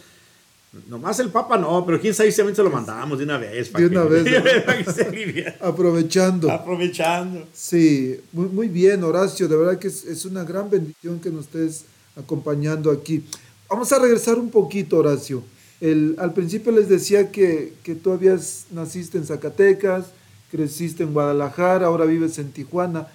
Nomás 0.89 1.19
el 1.19 1.31
Papa 1.31 1.59
no, 1.59 1.85
pero 1.85 2.01
quién 2.01 2.15
sabe 2.15 2.31
si 2.31 2.43
se 2.55 2.63
lo 2.63 2.71
mandamos 2.71 3.19
de 3.19 3.25
una 3.25 3.39
vez. 3.39 3.73
De 3.73 3.87
una 3.87 4.05
vez, 4.05 4.25
que 4.85 4.93
se 4.93 5.03
alivie. 5.03 5.53
Aprovechando. 5.61 6.49
Aprovechando. 6.51 7.45
Sí, 7.53 8.21
muy, 8.33 8.47
muy 8.47 8.69
bien, 8.69 9.03
Horacio. 9.03 9.49
De 9.49 9.57
verdad 9.57 9.79
que 9.81 9.89
es, 9.89 10.05
es 10.05 10.25
una 10.25 10.45
gran 10.45 10.71
bendición 10.71 11.19
que 11.19 11.31
nos 11.31 11.47
estés 11.47 11.87
acompañando 12.15 12.93
aquí. 12.93 13.25
Vamos 13.69 13.91
a 13.93 13.99
regresar 13.99 14.39
un 14.39 14.49
poquito, 14.51 14.99
Horacio. 14.99 15.43
El, 15.81 16.15
al 16.19 16.35
principio 16.35 16.71
les 16.71 16.89
decía 16.89 17.33
que, 17.33 17.73
que 17.83 17.97
tú 17.97 18.13
habías, 18.13 18.67
naciste 18.71 19.19
en 19.19 19.27
Zacatecas, 19.27 20.07
creciste 20.53 21.03
en 21.03 21.13
Guadalajara, 21.13 21.87
ahora 21.87 22.05
vives 22.05 22.39
en 22.39 22.53
Tijuana, 22.53 23.09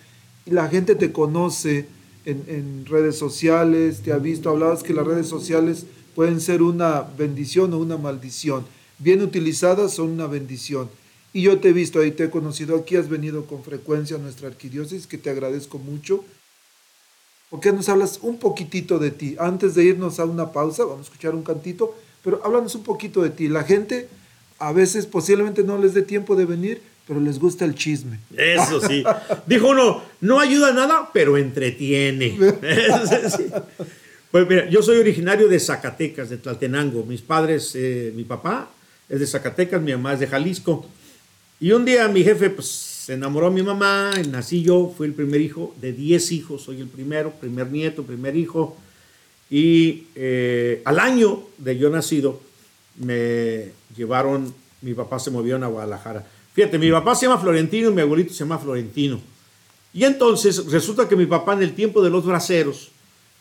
y 0.45 0.51
la 0.51 0.67
gente 0.67 0.95
te 0.95 1.13
conoce 1.13 1.87
en, 2.25 2.43
en 2.47 2.85
redes 2.85 3.17
sociales, 3.17 4.01
te 4.01 4.11
ha 4.11 4.17
visto, 4.17 4.49
hablabas 4.49 4.83
que 4.83 4.93
las 4.93 5.05
redes 5.05 5.27
sociales 5.27 5.85
pueden 6.15 6.41
ser 6.41 6.61
una 6.61 7.01
bendición 7.01 7.73
o 7.73 7.77
una 7.77 7.97
maldición. 7.97 8.65
Bien 8.97 9.21
utilizadas 9.21 9.93
son 9.93 10.09
una 10.09 10.27
bendición. 10.27 10.89
Y 11.33 11.41
yo 11.41 11.59
te 11.59 11.69
he 11.69 11.73
visto 11.73 11.99
ahí, 11.99 12.11
te 12.11 12.23
he 12.23 12.29
conocido 12.29 12.77
aquí, 12.77 12.95
has 12.95 13.09
venido 13.09 13.45
con 13.45 13.61
frecuencia 13.61 14.15
a 14.15 14.19
nuestra 14.19 14.47
arquidiócesis, 14.47 15.05
que 15.05 15.17
te 15.17 15.29
agradezco 15.29 15.77
mucho. 15.77 16.23
¿Por 17.49 17.59
qué 17.59 17.73
nos 17.73 17.89
hablas 17.89 18.19
un 18.21 18.39
poquitito 18.39 18.99
de 18.99 19.11
ti? 19.11 19.35
Antes 19.37 19.75
de 19.75 19.83
irnos 19.83 20.19
a 20.19 20.25
una 20.25 20.53
pausa, 20.53 20.85
vamos 20.85 20.99
a 20.99 21.09
escuchar 21.09 21.35
un 21.35 21.43
cantito, 21.43 21.93
pero 22.23 22.41
háblanos 22.43 22.73
un 22.75 22.83
poquito 22.83 23.21
de 23.21 23.31
ti. 23.31 23.49
La 23.49 23.65
gente 23.65 24.07
a 24.59 24.71
veces 24.71 25.05
posiblemente 25.05 25.63
no 25.63 25.77
les 25.77 25.93
dé 25.93 26.01
tiempo 26.01 26.37
de 26.37 26.45
venir, 26.45 26.81
pero 27.05 27.19
les 27.19 27.37
gusta 27.37 27.65
el 27.65 27.75
chisme. 27.75 28.19
Eso 28.35 28.79
sí. 28.79 29.03
Dijo 29.45 29.69
uno, 29.69 30.01
no 30.21 30.39
ayuda 30.39 30.69
a 30.69 30.73
nada, 30.73 31.09
pero 31.13 31.37
entretiene. 31.37 32.27
Eso 32.61 33.37
sí. 33.37 33.45
Pues 34.35 34.49
mira, 34.49 34.69
yo 34.69 34.83
soy 34.83 34.97
originario 34.97 35.47
de 35.47 35.57
Zacatecas, 35.57 36.29
de 36.29 36.35
Tlaltenango. 36.35 37.05
Mis 37.05 37.21
padres, 37.21 37.71
eh, 37.73 38.11
mi 38.13 38.25
papá 38.25 38.69
es 39.07 39.21
de 39.21 39.25
Zacatecas, 39.25 39.81
mi 39.81 39.93
mamá 39.93 40.15
es 40.15 40.19
de 40.19 40.27
Jalisco. 40.27 40.85
Y 41.57 41.71
un 41.71 41.85
día 41.85 42.05
mi 42.09 42.21
jefe 42.21 42.49
pues, 42.49 42.67
se 42.67 43.13
enamoró 43.13 43.47
de 43.49 43.55
mi 43.55 43.63
mamá, 43.63 44.11
nací 44.29 44.61
yo, 44.61 44.93
fui 44.97 45.07
el 45.07 45.13
primer 45.13 45.39
hijo 45.39 45.73
de 45.79 45.93
10 45.93 46.33
hijos, 46.33 46.63
soy 46.63 46.81
el 46.81 46.89
primero, 46.89 47.31
primer 47.31 47.71
nieto, 47.71 48.03
primer 48.03 48.35
hijo. 48.35 48.75
Y 49.49 50.07
eh, 50.15 50.81
al 50.83 50.99
año 50.99 51.43
de 51.57 51.77
yo 51.77 51.89
nacido, 51.89 52.41
me 52.97 53.71
llevaron, 53.95 54.53
mi 54.81 54.93
papá 54.93 55.17
se 55.17 55.31
movió 55.31 55.55
a 55.55 55.65
Guadalajara. 55.65 56.27
Fíjate, 56.53 56.77
mi 56.77 56.91
papá 56.91 57.15
se 57.15 57.25
llama 57.25 57.39
Florentino 57.39 57.89
y 57.89 57.93
mi 57.93 58.01
abuelito 58.01 58.33
se 58.33 58.39
llama 58.39 58.59
Florentino. 58.59 59.17
Y 59.93 60.03
entonces 60.03 60.69
resulta 60.69 61.07
que 61.07 61.15
mi 61.15 61.25
papá 61.25 61.53
en 61.53 61.63
el 61.63 61.73
tiempo 61.73 62.03
de 62.03 62.09
los 62.09 62.25
braceros, 62.25 62.91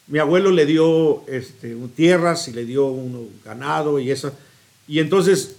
mi 0.07 0.19
abuelo 0.19 0.51
le 0.51 0.67
dio 0.67 1.27
este, 1.29 1.77
tierras 1.95 2.49
y 2.49 2.53
le 2.53 2.65
dio 2.65 2.95
ganado 3.45 3.99
y 3.99 4.11
eso. 4.11 4.33
Y 4.87 4.99
entonces 4.99 5.57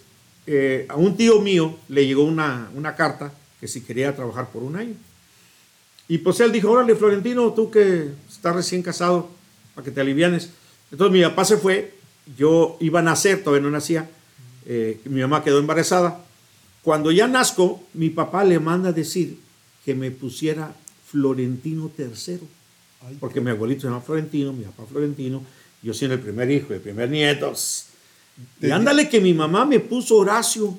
eh, 0.48 0.86
a 0.90 0.96
un 0.96 1.18
tío 1.18 1.42
mío 1.42 1.78
le 1.88 2.06
llegó 2.06 2.24
una, 2.24 2.70
una 2.76 2.96
carta 2.96 3.34
que 3.60 3.68
si 3.68 3.82
quería 3.82 4.16
trabajar 4.16 4.52
por 4.52 4.64
un 4.64 4.76
año. 4.76 4.94
Y 6.08 6.20
pues 6.20 6.40
él 6.40 6.52
dijo, 6.52 6.70
órale 6.70 6.96
Florentino, 6.96 7.52
tú 7.54 7.72
que 7.72 8.10
estás 8.30 8.56
recién 8.56 8.84
casado, 8.84 9.30
para 9.74 9.86
que 9.86 9.92
te 9.92 10.02
alivianes. 10.02 10.52
Entonces 10.92 11.12
mi 11.12 11.24
papá 11.24 11.46
se 11.46 11.58
fue, 11.58 11.94
yo 12.38 12.78
iba 12.80 13.00
a 13.00 13.04
nacer, 13.04 13.44
todavía 13.44 13.64
no 13.64 13.72
nacía, 13.72 14.08
eh, 14.68 15.00
mi 15.06 15.22
mamá 15.22 15.44
quedó 15.44 15.60
embarazada. 15.60 16.24
Cuando 16.84 17.12
ya 17.12 17.28
nazco, 17.28 17.84
mi 17.94 18.12
papá 18.12 18.44
le 18.44 18.60
manda 18.60 18.90
a 18.90 18.94
decir 18.94 19.40
que 19.84 19.96
me 19.96 20.12
pusiera 20.12 20.76
Florentino 21.08 21.92
III, 21.98 22.40
porque 23.20 23.42
mi 23.42 23.52
abuelito 23.52 23.82
se 23.82 23.88
llama 23.88 24.02
Florentino, 24.02 24.54
mi 24.54 24.64
papá 24.64 24.84
Florentino, 24.90 25.44
yo 25.82 25.94
siendo 25.94 26.16
el 26.16 26.22
primer 26.22 26.50
hijo, 26.52 26.74
el 26.74 26.80
primer 26.82 27.10
nieto. 27.10 27.54
Y 28.62 28.70
ándale 28.72 29.08
que 29.10 29.22
mi 29.22 29.34
mamá 29.34 29.66
me 29.66 29.80
puso 29.80 30.18
Horacio. 30.18 30.78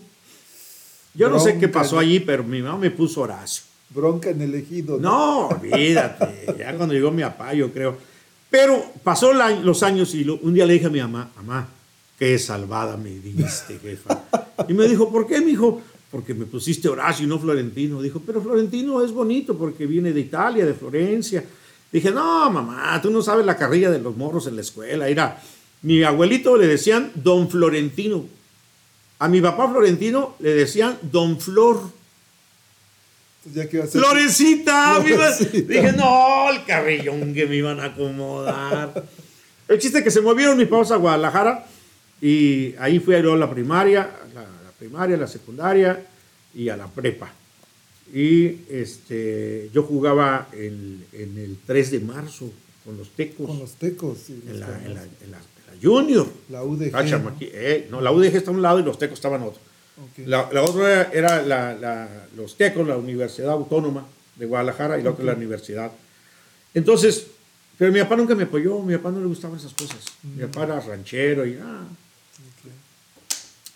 Yo 1.15 1.31
no 1.31 1.39
sé 1.39 1.53
qué 1.55 1.67
Bronca, 1.67 1.79
pasó 1.81 1.95
¿no? 1.97 2.01
allí, 2.01 2.21
pero 2.21 2.45
mi 2.45 2.61
mamá 2.61 2.79
me 2.79 2.91
puso 2.91 3.23
Horacio. 3.23 3.63
Bronca 3.91 4.31
en 4.31 4.43
el 4.43 4.55
ejido. 4.55 4.99
No, 4.99 5.49
olvídate, 5.49 6.55
ya 6.59 6.77
cuando 6.77 6.95
llegó 6.95 7.11
mi 7.11 7.23
papá, 7.23 7.55
yo 7.55 7.73
creo. 7.73 7.97
Pero 8.51 8.85
pasó 9.03 9.33
la- 9.33 9.51
los 9.51 9.83
años 9.83 10.15
y 10.15 10.25
lo- 10.25 10.37
un 10.43 10.55
día 10.55 10.67
le 10.67 10.75
dije 10.75 10.87
a 10.87 10.91
mi 10.91 11.01
mamá, 11.01 11.31
mamá, 11.37 11.69
qué 12.19 12.39
salvada 12.39 12.97
me 12.97 13.11
diste, 13.11 13.79
jefa. 13.79 14.25
Y 14.69 14.75
me 14.75 14.87
dijo, 14.89 15.11
¿por 15.11 15.27
qué, 15.27 15.41
mijo? 15.41 15.81
Porque 16.11 16.35
me 16.35 16.47
pusiste 16.47 16.89
Horacio 16.89 17.25
y 17.25 17.29
no 17.29 17.39
Florentino. 17.39 18.01
Dijo, 18.03 18.21
pero 18.25 18.41
Florentino 18.43 19.03
es 19.05 19.13
bonito 19.13 19.57
porque 19.57 19.87
viene 19.87 20.13
de 20.13 20.21
Italia, 20.21 20.65
de 20.67 20.75
Florencia. 20.75 21.45
Dije, 21.93 22.11
no, 22.11 22.51
mamá, 22.51 23.01
tú 23.01 23.11
no 23.11 23.23
sabes 23.23 23.47
la 23.47 23.57
carrilla 23.57 23.91
de 23.91 23.99
los 24.01 24.17
morros 24.17 24.47
en 24.47 24.57
la 24.57 24.63
escuela. 24.63 25.09
Era, 25.09 25.41
mi 25.83 26.03
abuelito 26.03 26.57
le 26.57 26.67
decían 26.67 27.13
Don 27.15 27.49
Florentino. 27.49 28.25
A 29.19 29.29
mi 29.29 29.41
papá 29.41 29.69
Florentino 29.71 30.37
le 30.41 30.53
decían 30.55 30.99
Don 31.03 31.41
Flor. 31.41 31.81
Entonces, 33.45 33.63
ya 33.65 33.69
que 33.71 33.77
iba 33.77 33.85
a 33.85 33.89
ser- 33.89 34.01
Florecita, 34.01 35.03
iba-. 35.07 35.31
Dije, 35.33 35.93
no, 35.93 36.51
el 36.51 36.65
carrillón 36.65 37.33
que 37.33 37.47
me 37.47 37.57
iban 37.57 37.81
a 37.81 37.85
acomodar. 37.87 39.05
El 39.69 39.79
chiste 39.79 39.99
es 39.99 40.05
que 40.05 40.11
se 40.11 40.21
movieron 40.21 40.57
mis 40.59 40.69
papás 40.69 40.91
a 40.93 40.97
Guadalajara 40.97 41.67
y 42.21 42.75
ahí 42.79 42.99
fui 42.99 43.15
a 43.15 43.19
ir 43.21 43.27
a 43.27 43.37
la 43.37 43.51
primaria, 43.51 44.11
la, 44.35 44.43
la 44.43 44.71
primaria, 44.79 45.17
la 45.17 45.27
secundaria 45.27 46.05
y 46.55 46.69
a 46.69 46.77
la 46.77 46.87
prepa. 46.89 47.33
Y 48.13 48.61
este, 48.71 49.69
yo 49.73 49.83
jugaba 49.83 50.49
en, 50.53 51.05
en 51.13 51.39
el 51.39 51.59
3 51.67 51.91
de 51.91 52.01
marzo 52.01 52.51
con 52.85 52.97
los 52.97 53.11
tecos, 53.11 53.47
Con 53.49 53.59
los 53.59 53.73
tecos. 53.75 54.19
sí, 54.27 54.41
en, 54.47 54.61
la, 54.61 54.67
en, 54.67 54.73
la, 54.73 54.79
en 54.85 54.95
la- 54.95 55.03
en 55.25 55.31
la 55.33 55.39
Junior. 55.83 56.27
La 56.49 56.63
UDG. 56.63 56.91
Ah, 56.95 57.05
eh, 57.41 57.89
no, 57.91 58.01
la 58.01 58.11
UDG 58.13 58.37
está 58.37 58.51
a 58.51 58.55
un 58.55 58.63
lado 58.63 58.79
y 58.79 58.83
los 58.85 58.99
tecos 58.99 59.19
estaban 59.19 59.43
otro. 59.43 59.61
Ok. 59.99 60.27
La, 60.27 60.49
la 60.53 60.63
otra 60.63 61.11
era 61.13 61.43
la- 61.43 61.75
la- 61.75 62.27
los 62.37 62.57
TECOS, 62.57 62.87
la 62.87 62.97
Universidad 62.97 63.51
Autónoma 63.51 64.07
de 64.37 64.47
Guadalajara, 64.47 64.99
y 64.99 65.03
la 65.03 65.11
otra 65.11 65.25
la 65.25 65.35
universidad. 65.35 65.91
Entonces, 66.75 67.27
pero 67.77 67.93
mi 67.93 68.01
papá 68.01 68.17
nunca 68.17 68.35
me 68.35 68.45
apoyó, 68.45 68.81
mi 68.83 68.97
papá 68.97 69.11
no 69.11 69.21
le 69.21 69.27
gustaban 69.27 69.59
esas 69.59 69.73
cosas. 69.75 69.99
Mi 70.23 70.43
papá 70.45 70.65
era 70.65 70.81
ranchero 70.81 71.45
y 71.45 71.59
ah. 71.61 71.87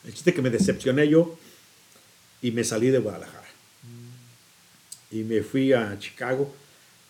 El 0.06 0.14
chiste 0.14 0.32
que 0.32 0.40
me 0.40 0.48
decepcioné 0.50 1.08
yo 1.08 1.36
y 2.40 2.50
me 2.52 2.64
salí 2.64 2.88
de 2.88 2.98
Guadalajara. 2.98 3.39
Y 5.10 5.22
me 5.24 5.42
fui 5.42 5.72
a 5.72 5.98
Chicago. 5.98 6.52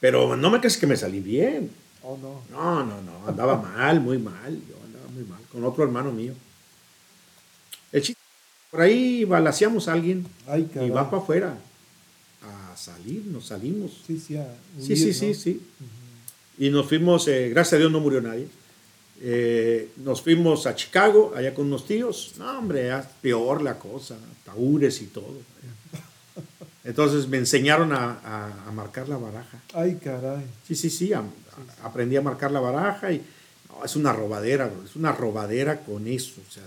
Pero 0.01 0.37
no 0.37 0.51
me 0.51 0.59
crees 0.61 0.77
que 0.79 0.87
me 0.87 0.97
salí 0.97 1.21
bien. 1.21 1.71
Oh, 2.03 2.17
no. 2.17 2.43
No, 2.51 2.85
no, 2.85 3.03
no, 3.03 3.27
andaba 3.29 3.61
mal, 3.61 4.01
muy 4.01 4.19
mal, 4.19 4.59
yo 4.69 4.75
andaba 4.87 5.07
muy 5.13 5.25
mal, 5.25 5.41
con 5.53 5.65
otro 5.65 5.85
hermano 5.85 6.11
mío. 6.11 6.33
El 7.93 8.03
chiste, 8.03 8.21
por 8.71 8.81
ahí 8.81 9.25
balaseamos 9.25 9.89
a 9.89 9.93
alguien 9.93 10.27
Ay, 10.47 10.71
y 10.75 10.89
va 10.89 11.11
para 11.11 11.23
afuera 11.23 11.59
a 12.43 12.77
salir, 12.77 13.25
nos 13.27 13.47
salimos. 13.49 13.91
Sí, 14.07 14.19
sí, 14.19 14.37
a 14.37 14.47
Sí, 14.81 14.93
huir, 14.95 14.99
sí, 14.99 15.07
¿no? 15.07 15.13
sí, 15.13 15.35
sí. 15.35 15.61
Y 16.59 16.71
nos 16.71 16.87
fuimos, 16.87 17.29
eh, 17.29 17.51
gracias 17.51 17.75
a 17.75 17.79
Dios 17.79 17.93
no 17.93 18.01
murió 18.01 18.21
nadie. 18.23 18.49
Eh, 19.23 19.91
nos 19.97 20.23
fuimos 20.23 20.67
a 20.67 20.75
Chicago, 20.75 21.35
allá 21.37 21.53
con 21.53 21.67
unos 21.67 21.87
tíos. 21.87 22.33
No, 22.39 22.59
hombre, 22.59 22.91
peor 23.21 23.61
la 23.61 23.79
cosa, 23.79 24.17
taúres 24.45 25.03
y 25.03 25.07
todo. 25.07 25.37
Entonces 26.85 27.29
me 27.29 27.37
enseñaron 27.39 27.93
a, 27.93 28.19
a- 28.25 28.69
a 28.69 28.73
marcar 28.73 29.09
la 29.09 29.17
baraja. 29.19 29.61
Ay, 29.75 29.99
caray. 30.03 30.45
Sí, 30.67 30.75
sí, 30.75 30.89
sí, 30.91 31.13
a- 31.13 31.23
aprendí 31.83 32.17
a 32.17 32.23
marcar 32.23 32.51
la 32.51 32.61
baraja 32.61 33.13
y 33.13 33.23
no, 33.69 33.85
es 33.85 33.97
una 33.97 34.13
robadera, 34.13 34.67
bro, 34.67 34.83
es 34.85 34.97
una 34.97 35.13
robadera 35.13 35.81
con 35.81 36.07
eso. 36.07 36.41
O 36.49 36.51
sea, 36.53 36.63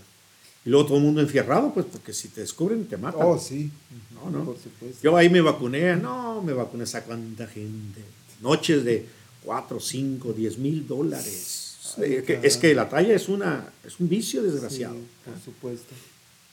y 0.66 0.70
luego 0.70 0.86
todo 0.86 0.98
el 0.98 1.04
mundo 1.04 1.20
enfierrado, 1.22 1.74
pues, 1.74 1.86
porque 1.92 2.14
si 2.14 2.28
te 2.30 2.42
descubren 2.42 2.86
te 2.88 2.96
matan. 2.98 3.22
Oh, 3.24 3.40
sí. 3.40 3.72
No, 4.14 4.30
no. 4.30 4.46
Por 4.46 4.58
supuesto. 4.58 5.00
Yo 5.02 5.18
ahí 5.18 5.30
me 5.30 5.42
vacuné, 5.42 5.96
no, 5.96 6.42
me 6.42 6.54
vacuné 6.54 6.86
a 6.94 7.02
cuánta 7.02 7.48
gente. 7.48 8.02
Noches 8.42 8.84
de 8.84 9.06
4, 9.44 9.80
5, 9.80 10.32
10 10.34 10.58
mil 10.60 10.88
dólares. 10.88 11.96
Ay, 11.98 12.14
Eh, 12.14 12.24
que- 12.24 12.40
es 12.44 12.58
que 12.58 12.74
la 12.76 12.88
talla 12.88 13.14
es, 13.16 13.28
una, 13.30 13.68
es 13.84 14.00
un 14.00 14.08
vicio 14.10 14.42
desgraciado. 14.44 14.94
Sí, 14.96 15.02
por 15.26 15.40
supuesto. 15.44 15.94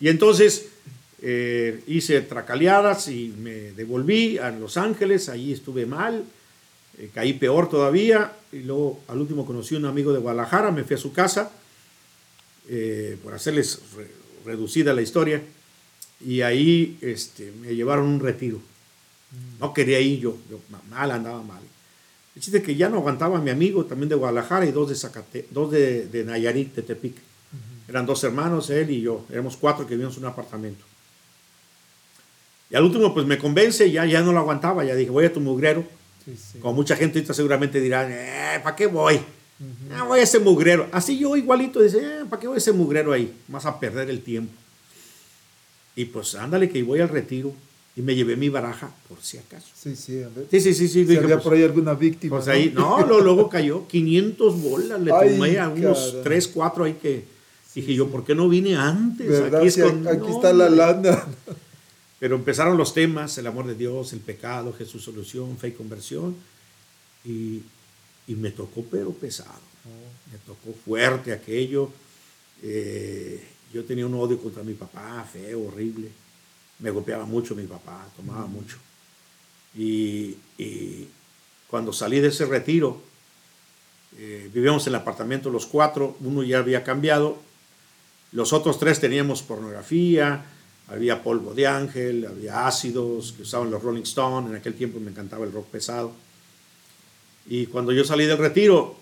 Y 0.01 0.09
entonces 0.09 0.67
eh, 1.23 1.83
hice 1.87 2.21
tracaleadas 2.23 3.09
y 3.09 3.35
me 3.39 3.73
devolví 3.73 4.39
a 4.39 4.51
Los 4.51 4.77
Ángeles, 4.77 5.29
ahí 5.29 5.53
estuve 5.53 5.87
mal, 5.87 6.25
eh, 6.99 7.11
caí 7.15 7.35
peor 7.35 7.69
todavía, 7.69 8.33
y 8.53 8.61
luego 8.61 9.01
al 9.09 9.21
último 9.21 9.45
conocí 9.47 9.75
a 9.75 9.79
un 9.79 9.87
amigo 9.87 10.13
de 10.13 10.19
Guadalajara, 10.19 10.71
me 10.71 10.85
fui 10.85 10.97
a 10.97 10.99
su 10.99 11.13
casa, 11.13 11.51
eh, 12.69 13.19
por 13.23 13.35
hacerles 13.35 13.81
re- 13.97 14.11
reducida 14.45 14.95
la 14.95 15.03
historia, 15.03 15.43
y 16.25 16.43
ahí 16.43 16.99
este, 17.01 17.53
me 17.61 17.75
llevaron 17.75 18.07
un 18.07 18.21
retiro. 18.21 18.61
No 19.61 19.73
quería 19.73 20.01
ir 20.01 20.21
yo, 20.21 20.37
yo 20.51 20.61
ma- 20.71 20.83
mal 20.91 21.11
andaba 21.11 21.43
mal. 21.43 21.63
El 22.35 22.43
chiste 22.43 22.59
es 22.59 22.65
que 22.65 22.75
ya 22.77 22.89
no 22.89 22.99
aguantaba 22.99 23.39
a 23.39 23.41
mi 23.41 23.51
amigo 23.51 23.85
también 23.85 24.09
de 24.09 24.15
Guadalajara 24.15 24.67
y 24.67 24.73
dos 24.73 24.89
de, 24.89 24.95
Zacate, 24.95 25.47
dos 25.51 25.71
de, 25.71 26.07
de 26.07 26.25
Nayarit, 26.25 26.75
de 26.75 26.83
Tepic. 26.83 27.17
Eran 27.89 28.07
dos 28.07 28.23
hermanos, 28.23 28.71
él 28.71 28.91
y 28.91 29.01
yo. 29.01 29.27
Éramos 29.31 29.57
cuatro 29.57 29.85
que 29.87 29.95
vivíamos 29.95 30.17
en 30.17 30.25
un 30.25 30.31
apartamento. 30.31 30.85
Y 32.71 32.77
al 32.77 32.85
último, 32.85 33.13
pues 33.13 33.27
me 33.27 33.37
convence, 33.37 33.91
ya, 33.91 34.07
ya 34.07 34.21
no 34.23 34.33
lo 34.33 34.39
aguantaba. 34.39 34.85
Ya 34.85 34.95
dije, 34.95 35.11
voy 35.11 35.25
a 35.25 35.33
tu 35.33 35.41
mugrero. 35.41 35.85
Sí, 36.25 36.37
sí. 36.37 36.59
Como 36.61 36.75
mucha 36.75 36.95
gente 36.97 37.19
ahorita 37.19 37.35
seguramente 37.35 37.81
dirá, 37.81 38.07
eh, 38.09 38.61
¿para 38.63 38.77
qué 38.77 38.87
voy? 38.87 39.19
Ah, 39.93 40.05
voy 40.05 40.21
a 40.21 40.23
ese 40.23 40.39
mugrero. 40.39 40.87
Así 40.93 41.19
yo 41.19 41.37
igualito, 41.37 41.83
dice, 41.83 41.99
eh, 41.99 42.25
¿para 42.31 42.41
qué 42.41 42.47
voy 42.47 42.55
a 42.55 42.59
ese 42.59 42.73
mugrero 42.73 43.13
ahí? 43.13 43.35
Vas 43.49 43.67
a 43.67 43.79
perder 43.81 44.09
el 44.09 44.23
tiempo. 44.23 44.53
Y 45.97 46.05
pues 46.07 46.35
ándale 46.35 46.71
que 46.71 46.83
voy 46.83 47.01
al 47.01 47.09
retiro 47.09 47.53
y 47.97 48.01
me 48.03 48.15
llevé 48.15 48.37
mi 48.37 48.49
baraja 48.49 48.91
por 49.09 49.21
si 49.21 49.37
acaso. 49.39 49.67
Sí, 49.75 49.97
sí, 49.97 50.23
a 50.23 50.29
ver. 50.29 50.47
Sí, 50.51 50.61
sí, 50.61 50.73
sí, 50.73 50.87
sí. 50.89 50.93
Si 51.01 51.05
dije, 51.05 51.19
había 51.25 51.37
pues, 51.37 51.45
por 51.45 51.55
ahí 51.55 51.63
alguna 51.65 51.95
víctima. 51.95 52.37
pues 52.37 52.49
ahí, 52.49 52.73
no, 52.75 53.05
lo- 53.05 53.21
luego 53.21 53.49
cayó 53.51 53.87
500 53.89 54.63
bolas, 54.63 55.01
le 55.01 55.13
Ay, 55.13 55.31
tomé 55.33 55.59
a 55.59 55.69
unos 55.69 55.99
caray. 56.11 56.23
3, 56.23 56.49
4 56.49 56.85
ahí 56.85 56.95
que 56.95 57.25
dije 57.75 57.95
yo, 57.95 58.09
¿por 58.09 58.25
qué 58.25 58.35
no 58.35 58.49
vine 58.49 58.77
antes? 58.77 59.53
Aquí, 59.53 59.67
es 59.67 59.75
Sí, 59.75 59.81
con- 59.83 60.07
aquí 60.09 60.19
no, 60.19 60.29
está 60.37 60.53
la 60.53 60.71
lana. 60.71 61.25
Pero 62.21 62.37
empezaron 62.37 62.77
los 62.77 62.95
temas, 62.95 63.37
el 63.39 63.47
amor 63.47 63.67
de 63.67 63.75
Dios, 63.75 64.13
el 64.13 64.21
pecado, 64.21 64.73
Jesús 64.75 65.03
solución, 65.03 65.57
fe 65.59 65.69
y 65.69 65.73
conversión. 65.73 66.37
Y, 67.25 67.63
y 68.29 68.35
me 68.37 68.51
tocó, 68.51 68.85
pero 68.89 69.11
pesado. 69.13 69.61
Me 70.31 70.39
tocó 70.47 70.73
fuerte 70.85 71.33
aquello. 71.33 71.91
Eh, 72.63 73.43
yo 73.73 73.85
tenía 73.85 74.07
un 74.07 74.15
odio 74.15 74.39
contra 74.39 74.63
mi 74.63 74.75
papá, 74.75 75.27
feo, 75.31 75.63
horrible. 75.67 76.11
Me 76.79 76.91
golpeaba 76.91 77.25
mucho 77.25 77.55
mi 77.55 77.65
papá, 77.67 78.07
tomaba 78.17 78.47
mucho. 78.47 78.77
Y, 79.75 80.37
y 80.59 81.09
cuando 81.69 81.93
salí 81.93 82.21
de 82.21 82.29
ese 82.29 82.45
retiro, 82.45 83.01
eh, 84.19 84.51
vivíamos 84.53 84.87
en 84.87 84.95
el 84.95 85.01
apartamento 85.01 85.51
los 85.51 85.67
cuatro, 85.67 86.17
uno 86.21 86.43
ya 86.43 86.59
había 86.59 86.83
cambiado, 86.83 87.39
los 88.33 88.53
otros 88.53 88.79
tres 88.79 89.01
teníamos 89.01 89.43
pornografía, 89.43 90.45
había 90.91 91.23
polvo 91.23 91.55
de 91.55 91.67
ángel, 91.67 92.27
había 92.27 92.67
ácidos 92.67 93.33
que 93.33 93.43
usaban 93.43 93.71
los 93.71 93.83
Rolling 93.83 94.03
Stones, 94.03 94.51
en 94.51 94.57
aquel 94.57 94.75
tiempo 94.75 94.99
me 94.99 95.11
encantaba 95.11 95.45
el 95.45 95.53
rock 95.53 95.67
pesado. 95.67 96.13
Y 97.47 97.67
cuando 97.67 97.93
yo 97.93 98.05
salí 98.05 98.27
del 98.27 98.39
retiro, 98.39 98.97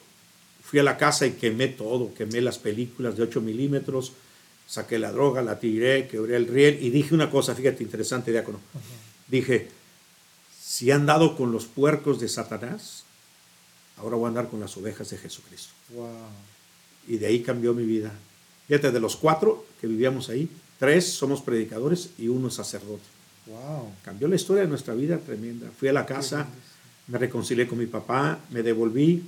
fui 0.63 0.79
a 0.79 0.83
la 0.83 0.99
casa 0.99 1.27
y 1.27 1.33
quemé 1.33 1.69
todo, 1.69 2.13
quemé 2.15 2.43
las 2.43 2.59
películas 2.59 3.17
de 3.17 3.23
8 3.23 3.41
milímetros, 3.41 4.13
saqué 4.67 4.99
la 4.99 5.13
droga, 5.13 5.41
la 5.41 5.59
tiré, 5.59 6.09
quebré 6.09 6.37
el 6.37 6.47
riel 6.47 6.79
y 6.83 6.91
dije 6.91 7.15
una 7.15 7.31
cosa, 7.31 7.55
fíjate, 7.55 7.83
interesante, 7.83 8.33
diácono. 8.33 8.61
Dije, 9.27 9.69
si 10.61 10.91
han 10.91 11.07
dado 11.07 11.37
con 11.37 11.53
los 11.53 11.65
puercos 11.65 12.21
de 12.21 12.29
Satanás, 12.29 13.05
ahora 13.97 14.17
voy 14.17 14.27
a 14.27 14.29
andar 14.29 14.51
con 14.51 14.61
las 14.61 14.77
ovejas 14.77 15.09
de 15.09 15.17
Jesucristo. 15.17 15.73
Wow. 15.95 16.11
Y 17.09 17.17
de 17.17 17.27
ahí 17.27 17.41
cambió 17.41 17.73
mi 17.73 17.85
vida. 17.85 18.13
Fíjate, 18.67 18.93
de 18.93 19.01
los 19.01 19.17
cuatro 19.17 19.65
que 19.81 19.87
vivíamos 19.87 20.29
ahí, 20.29 20.51
tres 20.79 21.13
somos 21.13 21.41
predicadores 21.43 22.11
y 22.19 22.29
uno 22.29 22.49
es 22.49 22.55
sacerdote. 22.55 23.03
Wow. 23.47 23.91
Cambió 24.05 24.29
la 24.29 24.37
historia 24.37 24.63
de 24.63 24.69
nuestra 24.69 24.95
vida 24.95 25.19
tremenda. 25.19 25.69
Fui 25.79 25.89
a 25.89 25.93
la 25.93 26.05
casa, 26.07 26.47
me 27.07 27.19
reconcilié 27.19 27.67
con 27.67 27.79
mi 27.79 27.87
papá, 27.87 28.39
me 28.51 28.63
devolví 28.63 29.23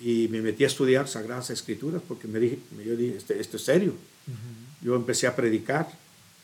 y 0.00 0.28
me 0.28 0.42
metí 0.42 0.64
a 0.64 0.66
estudiar 0.66 1.08
Sagradas 1.08 1.50
Escrituras 1.50 2.02
porque 2.06 2.28
me 2.28 2.38
dije, 2.38 2.58
yo 2.84 2.96
dije, 2.96 3.16
"Este- 3.16 3.40
esto 3.40 3.56
es 3.56 3.62
serio. 3.64 3.94
Yo 4.82 4.94
empecé 4.94 5.26
a 5.26 5.34
predicar 5.34 5.88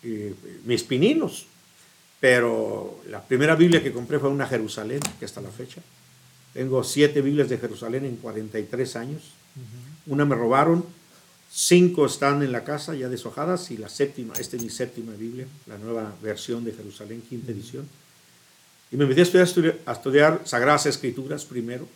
eh, 0.05 0.35
mis 0.65 0.83
pininos, 0.83 1.47
pero 2.19 3.01
la 3.09 3.23
primera 3.23 3.55
Biblia 3.55 3.83
que 3.83 3.93
compré 3.93 4.19
fue 4.19 4.31
una 4.31 4.47
Jerusalén, 4.49 5.01
que 5.19 5.25
hasta 5.25 5.41
la 5.41 5.51
fecha. 5.51 5.81
Tengo 6.55 6.83
siete 6.83 7.21
Biblias 7.21 7.49
de 7.49 7.59
Jerusalén 7.59 8.05
en 8.05 8.17
43 8.17 8.97
años. 8.97 9.23
Una 10.07 10.25
me 10.25 10.35
robaron, 10.35 10.85
cinco 11.55 12.07
están 12.07 12.43
en 12.43 12.51
la 12.53 12.65
casa 12.65 12.95
ya 12.95 13.09
deshojadas 13.09 13.71
y 13.71 13.77
la 13.77 13.89
séptima, 13.89 14.33
esta 14.39 14.57
es 14.57 14.63
mi 14.63 14.71
séptima 14.71 15.13
Biblia, 15.13 15.47
la 15.67 15.77
nueva 15.79 16.15
versión 16.23 16.65
de 16.65 16.73
Jerusalén, 16.73 17.23
quinta 17.29 17.53
edición. 17.53 17.87
Y 18.91 18.97
me 18.97 19.07
metí 19.07 19.21
a 19.21 19.43
estudiar, 19.43 19.79
a 19.87 19.93
estudiar 19.93 20.41
Sagradas 20.45 20.87
Escrituras 20.87 21.45
primero. 21.45 21.87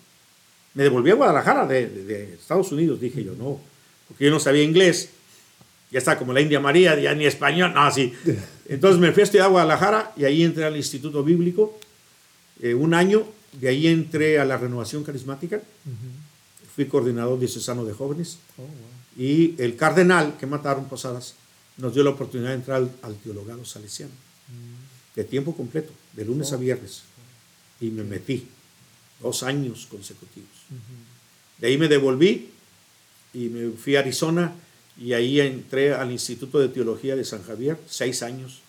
Me 0.74 0.82
devolví 0.82 1.10
a 1.10 1.14
Guadalajara 1.14 1.66
de, 1.66 1.86
de- 1.88 2.04
de 2.04 2.34
Estados 2.34 2.70
Unidos, 2.72 3.00
dije 3.00 3.24
yo, 3.24 3.34
no, 3.34 3.60
porque 4.08 4.24
yo 4.26 4.30
no 4.30 4.40
sabía 4.40 4.62
inglés. 4.62 5.10
Ya 5.90 5.98
está 6.00 6.18
como 6.18 6.32
la 6.32 6.40
India 6.40 6.58
María, 6.60 6.98
ya 6.98 7.14
ni 7.14 7.26
español, 7.26 7.72
no, 7.72 7.82
así. 7.82 8.12
Entonces 8.68 9.00
me 9.00 9.12
fui 9.12 9.20
a 9.22 9.24
estudiar 9.24 9.46
a 9.46 9.50
Guadalajara 9.50 10.12
y 10.16 10.24
ahí 10.24 10.42
entré 10.42 10.64
al 10.64 10.76
Instituto 10.76 11.22
Bíblico 11.22 11.78
eh, 12.60 12.74
un 12.74 12.92
año, 12.92 13.24
de 13.52 13.68
ahí 13.68 13.86
entré 13.86 14.38
a 14.38 14.44
la 14.44 14.56
Renovación 14.58 15.04
Carismática, 15.04 15.62
fui 16.76 16.86
coordinador 16.86 17.38
diocesano 17.40 17.84
de 17.84 17.92
jóvenes 17.94 18.38
Oh, 18.58 18.62
wow. 18.62 18.70
y 19.16 19.54
el 19.58 19.74
cardenal 19.76 20.36
que 20.38 20.46
mataron 20.46 20.84
Posadas 20.86 21.34
nos 21.78 21.92
dio 21.94 22.04
la 22.04 22.10
oportunidad 22.10 22.50
de 22.50 22.56
entrar 22.56 22.76
al, 22.78 22.90
al 23.02 23.16
teologado 23.16 23.64
salesiano 23.64 24.12
de 25.16 25.24
tiempo 25.24 25.56
completo, 25.56 25.90
de 26.12 26.24
lunes 26.26 26.52
a 26.52 26.56
viernes. 26.56 27.02
Y 27.80 27.86
me 27.90 28.04
metí 28.04 28.46
dos 29.20 29.42
años 29.42 29.86
consecutivos. 29.90 30.50
De 31.58 31.66
ahí 31.68 31.78
me 31.78 31.88
devolví 31.88 32.50
y 33.32 33.48
me 33.48 33.70
fui 33.72 33.96
a 33.96 34.00
Arizona 34.00 34.52
y 34.98 35.14
ahí 35.14 35.40
entré 35.40 35.92
al 35.94 36.12
Instituto 36.12 36.58
de 36.58 36.68
Teología 36.68 37.16
de 37.16 37.24
San 37.24 37.42
Javier, 37.42 37.78
seis 37.88 38.22
años. 38.22 38.60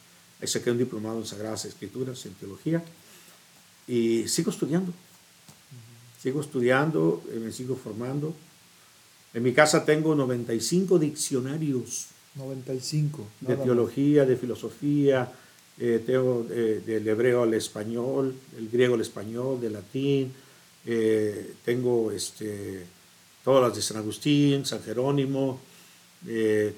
Ahí 0.41 0.47
saqué 0.47 0.71
un 0.71 0.77
diplomado 0.77 1.19
en 1.19 1.25
Sagradas 1.25 1.65
Escrituras, 1.65 2.25
en 2.25 2.33
teología. 2.35 2.83
Y 3.87 4.27
sigo 4.27 4.51
estudiando. 4.51 4.93
Sigo 6.21 6.41
estudiando, 6.41 7.23
eh, 7.31 7.39
me 7.39 7.51
sigo 7.51 7.75
formando. 7.75 8.33
En 9.33 9.43
mi 9.43 9.53
casa 9.53 9.85
tengo 9.85 10.15
95 10.15 10.97
diccionarios 10.99 12.07
95. 12.35 13.27
de 13.41 13.55
más. 13.55 13.65
teología, 13.65 14.25
de 14.25 14.37
filosofía, 14.37 15.31
eh, 15.79 16.01
tengo 16.05 16.45
eh, 16.49 16.81
del 16.85 17.07
hebreo 17.07 17.43
al 17.43 17.53
español, 17.53 18.35
del 18.55 18.69
griego 18.69 18.95
al 18.95 19.01
español, 19.01 19.59
del 19.61 19.73
latín, 19.73 20.33
eh, 20.85 21.53
tengo 21.63 22.11
este, 22.11 22.85
todas 23.43 23.63
las 23.63 23.75
de 23.75 23.81
San 23.81 23.97
Agustín, 23.97 24.65
San 24.65 24.81
Jerónimo, 24.81 25.59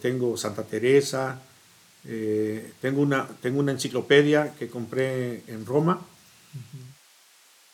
tengo 0.02 0.36
Santa 0.36 0.64
Teresa, 0.64 1.42
tengo, 2.82 3.02
una, 3.02 3.26
tengo 3.42 3.62
una 3.62 3.72
enciclopedia 3.72 4.54
que 4.54 4.68
compré 4.68 5.44
en 5.48 5.66
Roma, 5.66 6.06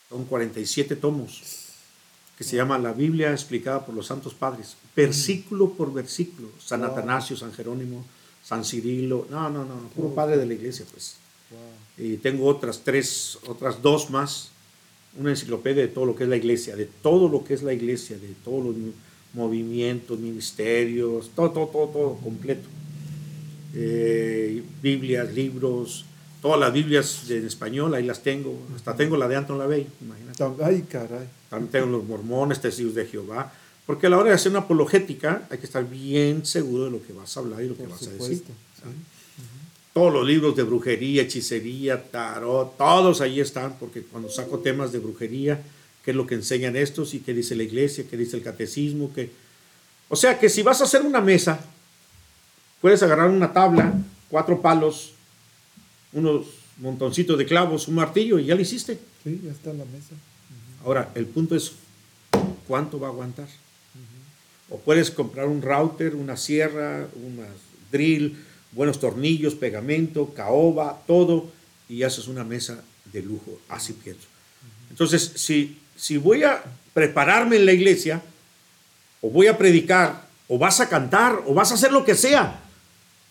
son 0.10 0.26
47 0.26 0.96
tomos, 0.96 1.42
que 2.38 2.44
se 2.44 2.56
llama 2.56 2.78
La 2.78 2.94
Biblia 2.94 3.32
explicada 3.32 3.86
por 3.86 3.96
los 3.96 4.08
Santos 4.08 4.34
Padres, 4.34 4.76
versículo 4.96 5.72
por 5.72 5.94
versículo, 5.94 6.50
San 6.60 6.82
Wow. 6.82 6.92
Atanasio, 6.92 7.38
San 7.38 7.54
Jerónimo, 7.54 8.06
San 8.44 8.64
Cirilo, 8.64 9.28
no, 9.30 9.50
no, 9.50 9.66
no, 9.66 9.76
puro 9.96 10.14
padre 10.14 10.38
de 10.38 10.46
la 10.46 10.54
iglesia, 10.54 10.86
pues. 10.92 11.18
Y 11.98 12.18
tengo 12.18 12.46
otras 12.46 12.82
tres, 12.84 13.40
otras 13.48 13.82
dos 13.82 14.10
más, 14.10 14.52
una 15.18 15.30
enciclopedia 15.30 15.82
de 15.82 15.88
todo 15.88 16.06
lo 16.06 16.16
que 16.16 16.24
es 16.24 16.30
la 16.30 16.36
iglesia, 16.36 16.76
de 16.76 16.86
todo 16.86 17.30
lo 17.30 17.44
que 17.44 17.54
es 17.54 17.64
la 17.64 17.74
iglesia, 17.74 18.18
de 18.18 18.34
todos 18.44 18.66
los 18.66 18.76
movimientos, 19.34 20.20
ministerios, 20.20 21.32
todo, 21.34 21.52
todo, 21.52 21.68
todo, 21.68 21.88
todo 21.88 22.16
completo. 22.18 22.68
Eh, 23.74 24.64
Biblias, 24.82 25.34
libros, 25.34 26.06
todas 26.46 26.60
las 26.60 26.72
Biblias 26.72 27.28
en 27.28 27.48
español, 27.48 27.96
ahí 27.96 28.06
las 28.06 28.22
tengo, 28.22 28.56
hasta 28.76 28.96
tengo 28.96 29.18
la 29.18 29.28
de 29.28 29.36
Anton 29.36 29.58
LaVey, 29.58 29.88
imagínate. 30.00 30.64
Ay, 30.64 30.84
caray. 30.84 31.28
También 31.50 31.72
tengo 31.72 31.88
los 31.88 32.04
mormones, 32.04 32.62
testigos 32.62 32.94
de 32.94 33.08
Jehová, 33.08 33.52
porque 33.88 34.06
a 34.06 34.12
la 34.12 34.20
hora 34.20 34.30
de 34.30 34.36
hacer 34.36 34.52
una 34.52 34.60
apologética 34.60 35.48
hay 35.50 35.58
que 35.58 35.66
estar 35.66 35.90
bien 35.90 36.46
seguro 36.46 36.86
de 36.86 36.92
lo 36.92 37.02
que 37.02 37.14
vas 37.14 37.36
a 37.36 37.40
hablar 37.40 37.64
y 37.64 37.70
lo 37.70 37.76
que 37.76 37.88
vas 37.88 38.04
a 38.04 38.12
decir. 38.12 38.44
sí. 38.46 38.90
Todos 39.92 40.14
los 40.14 40.24
libros 40.24 40.56
de 40.56 40.62
brujería, 40.62 41.24
hechicería, 41.24 42.12
tarot, 42.12 42.78
todos 42.78 43.22
ahí 43.22 43.40
están, 43.40 43.80
porque 43.80 44.04
cuando 44.04 44.30
saco 44.30 44.60
temas 44.60 44.92
de 44.92 45.00
brujería, 45.00 45.64
qué 46.04 46.12
es 46.12 46.18
lo 46.18 46.28
que 46.28 46.36
enseñan 46.36 46.76
estos 46.76 47.16
y 47.16 47.22
qué 47.22 47.34
dice 47.34 47.56
la 47.56 47.64
iglesia, 47.64 48.06
qué 48.08 48.18
dice 48.18 48.38
el 48.38 48.44
catecismo, 48.44 49.12
que... 49.12 49.32
O 50.10 50.16
sea 50.16 50.38
que 50.38 50.50
si 50.50 50.62
vas 50.62 50.80
a 50.82 50.84
hacer 50.84 51.02
una 51.02 51.22
mesa, 51.22 51.60
puedes 52.82 53.02
agarrar 53.02 53.32
una 53.32 53.52
tabla, 53.52 53.96
cuatro 54.30 54.62
palos, 54.62 55.15
unos 56.16 56.46
montoncitos 56.78 57.38
de 57.38 57.46
clavos, 57.46 57.88
un 57.88 57.96
martillo 57.96 58.40
y 58.40 58.46
ya 58.46 58.56
lo 58.56 58.62
hiciste. 58.62 58.98
Sí, 59.24 59.42
ya 59.44 59.52
está 59.52 59.72
en 59.72 59.80
la 59.80 59.86
mesa. 59.86 60.16
Ahora, 60.84 61.12
el 61.14 61.26
punto 61.26 61.56
es, 61.56 61.74
¿cuánto 62.68 63.00
va 63.00 63.08
a 63.08 63.12
aguantar? 63.12 63.48
O 64.70 64.80
puedes 64.80 65.12
comprar 65.12 65.48
un 65.48 65.62
router, 65.62 66.16
una 66.16 66.38
sierra, 66.38 67.08
una 67.24 67.46
drill, 67.92 68.36
buenos 68.72 69.00
tornillos, 69.00 69.56
pegamento, 69.56 70.34
caoba, 70.34 71.04
todo, 71.06 71.52
y 71.88 72.02
haces 72.04 72.28
una 72.28 72.44
mesa 72.44 72.84
de 73.12 73.22
lujo. 73.22 73.60
Así 73.70 73.94
pienso. 73.94 74.28
Entonces, 74.90 75.34
si, 75.36 75.78
si 75.96 76.18
voy 76.18 76.44
a 76.44 76.64
prepararme 76.94 77.58
en 77.58 77.66
la 77.66 77.74
iglesia, 77.74 78.22
o 79.22 79.30
voy 79.30 79.48
a 79.48 79.58
predicar, 79.58 80.28
o 80.48 80.58
vas 80.58 80.80
a 80.80 80.90
cantar, 80.90 81.44
o 81.46 81.54
vas 81.54 81.72
a 81.72 81.76
hacer 81.76 81.92
lo 81.92 82.06
que 82.06 82.16
sea, 82.16 82.62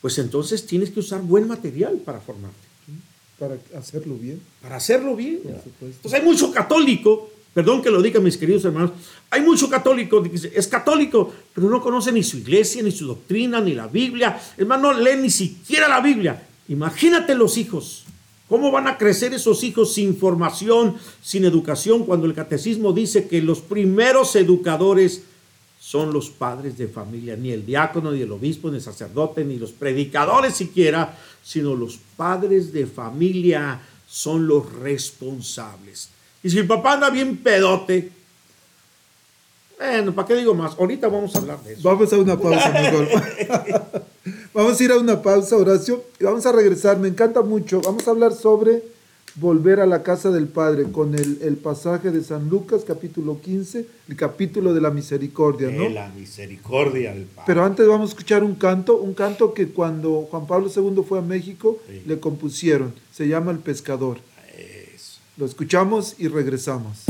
pues 0.00 0.18
entonces 0.18 0.66
tienes 0.66 0.90
que 0.90 1.00
usar 1.00 1.22
buen 1.22 1.48
material 1.48 1.96
para 2.04 2.20
formarte 2.20 2.73
Para 3.38 3.56
hacerlo 3.76 4.14
bien. 4.14 4.40
para 4.62 4.76
hacerlo 4.76 5.16
bien. 5.16 5.40
Por 5.42 5.52
supuesto. 5.52 5.86
Entonces 5.86 6.20
hay 6.20 6.26
mucho 6.26 6.52
católico, 6.52 7.30
perdón 7.52 7.82
que 7.82 7.90
lo 7.90 8.00
diga 8.00 8.20
mis 8.20 8.36
queridos 8.36 8.64
hermanos, 8.64 8.92
hay 9.30 9.42
mucho 9.42 9.68
católico 9.68 10.22
es 10.54 10.68
católico, 10.68 11.32
pero 11.52 11.68
no 11.68 11.82
conoce 11.82 12.12
ni 12.12 12.22
su 12.22 12.38
iglesia, 12.38 12.82
ni 12.82 12.92
su 12.92 13.06
doctrina, 13.06 13.60
ni 13.60 13.74
la 13.74 13.88
Biblia. 13.88 14.40
Hermano, 14.56 14.92
no 14.92 15.00
lee 15.00 15.16
ni 15.20 15.30
siquiera 15.30 15.88
la 15.88 16.00
Biblia. 16.00 16.46
Imagínate 16.68 17.34
los 17.34 17.58
hijos. 17.58 18.04
¿Cómo 18.48 18.70
van 18.70 18.86
a 18.86 18.98
crecer 18.98 19.32
esos 19.34 19.64
hijos 19.64 19.94
sin 19.94 20.16
formación, 20.16 20.96
sin 21.22 21.44
educación, 21.44 22.04
cuando 22.04 22.26
el 22.26 22.34
catecismo 22.34 22.92
dice 22.92 23.26
que 23.26 23.40
los 23.40 23.60
primeros 23.60 24.36
educadores 24.36 25.22
son 25.84 26.14
los 26.14 26.30
padres 26.30 26.78
de 26.78 26.88
familia, 26.88 27.36
ni 27.36 27.50
el 27.50 27.66
diácono, 27.66 28.10
ni 28.10 28.22
el 28.22 28.32
obispo, 28.32 28.70
ni 28.70 28.76
el 28.76 28.82
sacerdote, 28.82 29.44
ni 29.44 29.58
los 29.58 29.70
predicadores 29.70 30.54
siquiera, 30.54 31.14
sino 31.42 31.74
los 31.74 31.98
padres 32.16 32.72
de 32.72 32.86
familia 32.86 33.82
son 34.08 34.48
los 34.48 34.72
responsables. 34.76 36.08
Y 36.42 36.48
si 36.48 36.58
el 36.58 36.66
papá 36.66 36.94
anda 36.94 37.10
bien 37.10 37.36
pedote, 37.36 38.10
bueno, 39.78 40.14
¿para 40.14 40.26
qué 40.26 40.36
digo 40.36 40.54
más? 40.54 40.72
Ahorita 40.78 41.08
vamos 41.08 41.34
a 41.34 41.40
hablar 41.40 41.62
de 41.62 41.74
eso. 41.74 41.82
Vamos 41.82 42.10
a 42.10 42.16
una 42.16 42.38
pausa, 42.38 42.70
mejor. 42.70 43.08
vamos 44.54 44.80
a 44.80 44.84
ir 44.84 44.90
a 44.90 44.96
una 44.96 45.20
pausa, 45.20 45.54
Horacio, 45.54 46.02
y 46.18 46.24
vamos 46.24 46.46
a 46.46 46.52
regresar. 46.52 46.96
Me 46.98 47.08
encanta 47.08 47.42
mucho. 47.42 47.82
Vamos 47.82 48.08
a 48.08 48.12
hablar 48.12 48.32
sobre 48.32 48.82
volver 49.36 49.80
a 49.80 49.86
la 49.86 50.02
casa 50.02 50.30
del 50.30 50.46
Padre 50.46 50.84
con 50.92 51.14
el, 51.14 51.38
el 51.42 51.56
pasaje 51.56 52.10
de 52.10 52.22
San 52.22 52.48
Lucas, 52.48 52.84
capítulo 52.86 53.40
15, 53.40 53.86
el 54.08 54.16
capítulo 54.16 54.72
de 54.74 54.80
la 54.80 54.90
misericordia, 54.90 55.70
¿no? 55.70 55.82
De 55.84 55.90
la 55.90 56.08
misericordia 56.10 57.12
del 57.12 57.24
Padre. 57.24 57.42
Pero 57.46 57.64
antes 57.64 57.86
vamos 57.88 58.10
a 58.10 58.12
escuchar 58.12 58.44
un 58.44 58.54
canto, 58.54 58.96
un 58.96 59.12
canto 59.14 59.52
que 59.52 59.68
cuando 59.68 60.28
Juan 60.30 60.46
Pablo 60.46 60.70
II 60.74 61.02
fue 61.06 61.18
a 61.18 61.22
México 61.22 61.78
Sí. 61.88 62.02
le 62.06 62.20
compusieron. 62.20 62.92
Se 63.12 63.26
llama 63.26 63.50
El 63.50 63.58
Pescador. 63.58 64.18
Eso. 64.56 65.18
Lo 65.36 65.46
escuchamos 65.46 66.14
y 66.18 66.28
regresamos. 66.28 67.02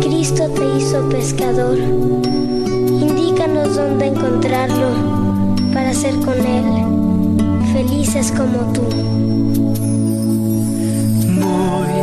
Cristo 0.00 0.48
te 0.50 0.78
hizo 0.78 1.08
pescador. 1.08 1.78
Indícanos 1.78 3.76
dónde 3.76 4.06
encontrarlo 4.06 4.88
para 5.72 5.92
ser 5.94 6.14
con 6.16 6.38
Él 6.38 7.04
felices 7.74 8.30
como 8.30 8.72
tú. 8.72 8.82
Voy 11.42 11.94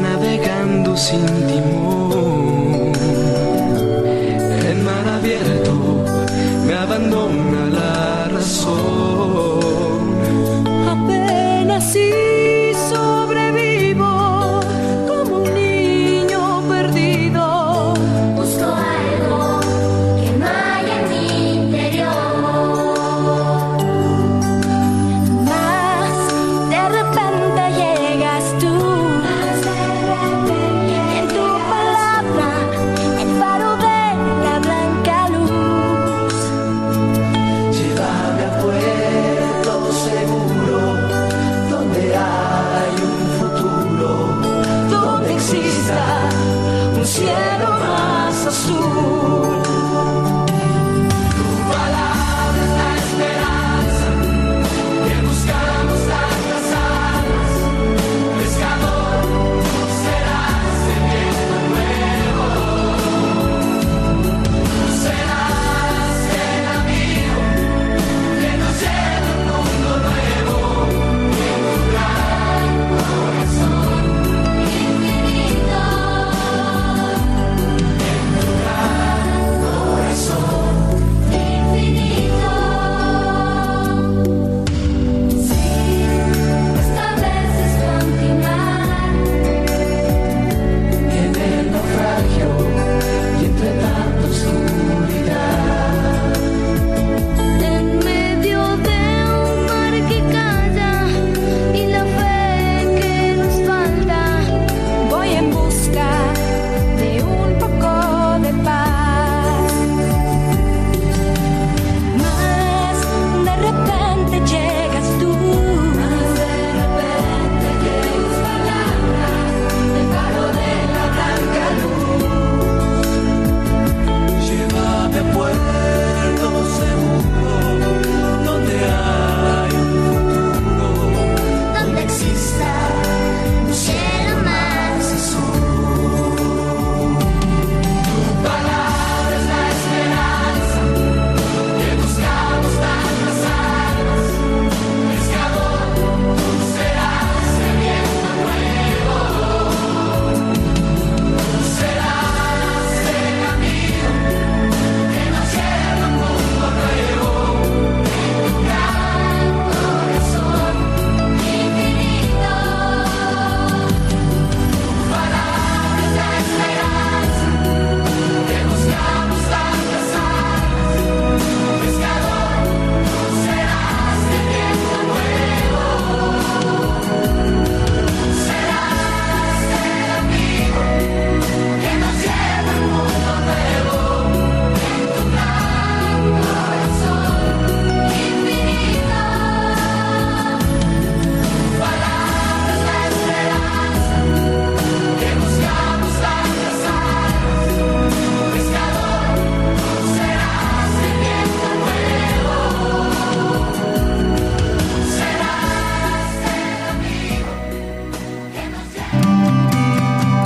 navegando 0.00 0.96
sin 0.96 1.26
timón. 1.48 2.92
En 4.70 4.84
mar 4.84 5.06
abierto 5.18 5.72
me 6.66 6.74
abandona 6.74 7.59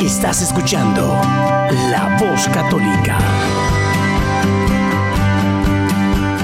Estás 0.04 0.42
escuchando 0.42 1.00
La 1.00 2.18
Voz 2.20 2.46
Católica. 2.48 3.18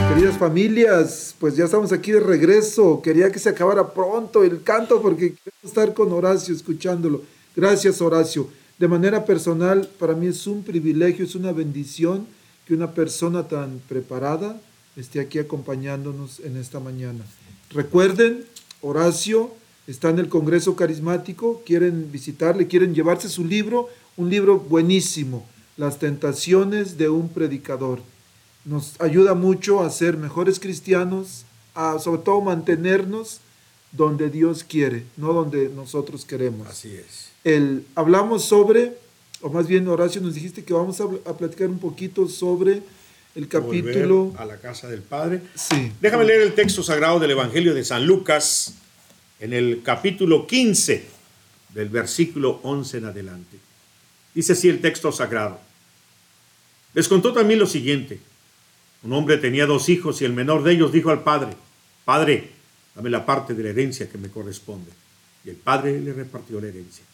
Queridas 0.09 0.38
familias, 0.38 1.35
pues 1.38 1.57
ya 1.57 1.66
estamos 1.66 1.92
aquí 1.92 2.12
de 2.12 2.20
regreso. 2.20 3.03
Quería 3.03 3.31
que 3.31 3.38
se 3.38 3.51
acabara 3.51 3.92
pronto 3.92 4.44
el 4.44 4.62
canto 4.62 5.03
porque 5.03 5.35
quiero 5.35 5.59
estar 5.62 5.92
con 5.92 6.11
Horacio 6.11 6.55
escuchándolo. 6.55 7.20
Gracias 7.55 8.01
Horacio. 8.01 8.49
De 8.79 8.88
manera 8.88 9.27
personal, 9.27 9.87
para 9.99 10.14
mí 10.14 10.29
es 10.29 10.46
un 10.46 10.62
privilegio, 10.62 11.27
es 11.27 11.35
una 11.35 11.53
bendición 11.53 12.27
que 12.66 12.73
una 12.73 12.92
persona 12.92 13.46
tan 13.46 13.83
preparada 13.87 14.59
esté 14.96 15.20
aquí 15.20 15.38
acompañándonos 15.38 16.40
en 16.40 16.57
esta 16.57 16.81
mañana. 16.81 17.27
Recuerden, 17.75 18.46
Horacio 18.81 19.60
está 19.90 20.11
en 20.11 20.18
el 20.18 20.29
Congreso 20.29 20.76
Carismático, 20.76 21.62
quieren 21.64 22.12
visitarle, 22.12 22.68
quieren 22.68 22.94
llevarse 22.94 23.29
su 23.29 23.44
libro, 23.44 23.88
un 24.16 24.31
libro 24.31 24.59
buenísimo, 24.59 25.46
Las 25.76 25.98
tentaciones 25.98 26.98
de 26.98 27.09
un 27.09 27.29
predicador 27.31 28.00
nos 28.64 29.00
ayuda 29.00 29.35
mucho 29.35 29.83
a 29.83 29.90
ser 29.90 30.16
mejores 30.16 30.61
cristianos, 30.61 31.44
a 31.74 31.98
sobre 31.98 32.22
todo 32.22 32.40
mantenernos 32.42 33.40
donde 33.92 34.29
Dios 34.29 34.62
quiere, 34.62 35.05
no 35.16 35.33
donde 35.33 35.70
nosotros 35.70 36.24
queremos. 36.24 36.68
Así 36.68 36.94
es. 36.94 37.31
El, 37.44 37.87
hablamos 37.94 38.44
sobre, 38.44 38.98
o 39.40 39.48
más 39.48 39.66
bien 39.66 39.88
Horacio 39.88 40.20
nos 40.20 40.35
dijiste 40.35 40.62
que 40.64 40.74
vamos 40.74 41.00
a, 41.00 41.05
a 41.05 41.37
platicar 41.37 41.68
un 41.68 41.79
poquito 41.79 42.29
sobre 42.29 42.83
el 43.35 43.48
capítulo... 43.48 44.24
Volver 44.26 44.42
a 44.42 44.44
la 44.44 44.59
casa 44.59 44.88
del 44.88 45.03
Padre. 45.03 45.40
Sí. 45.55 45.92
Déjame 46.00 46.24
leer 46.24 46.42
el 46.42 46.55
texto 46.55 46.83
sagrado 46.83 47.18
del 47.18 47.31
Evangelio 47.31 47.74
de 47.74 47.85
San 47.85 48.07
Lucas 48.07 48.74
en 49.40 49.55
el 49.55 49.83
capítulo 49.83 50.46
15 50.46 51.05
del 51.74 51.88
versículo 51.88 52.61
11 52.62 52.98
en 52.98 53.05
adelante. 53.07 53.57
Dice 54.35 54.53
así 54.53 54.68
el 54.68 54.81
texto 54.81 55.11
sagrado. 55.11 55.59
Les 56.94 57.09
contó 57.09 57.33
también 57.33 57.59
lo 57.59 57.66
siguiente. 57.66 58.20
Un 59.03 59.12
hombre 59.14 59.38
tenía 59.38 59.66
dos 59.66 59.88
hijos 59.88 60.20
y 60.20 60.26
el 60.26 60.35
menor 60.35 60.62
de 60.62 60.72
ellos 60.72 60.92
dijo 60.92 61.11
al 61.11 61.22
padre, 61.22 61.50
Padre, 62.05 62.50
dame 62.94 63.09
la 63.09 63.24
parte 63.24 63.55
de 63.55 63.62
la 63.62 63.70
herencia 63.70 64.11
que 64.11 64.18
me 64.18 64.29
corresponde. 64.29 64.90
Y 65.44 65.50
el 65.50 65.57
padre 65.57 66.00
le 66.00 66.12
repartió 66.12 66.61
la 66.61 66.68
herencia. 66.68 67.05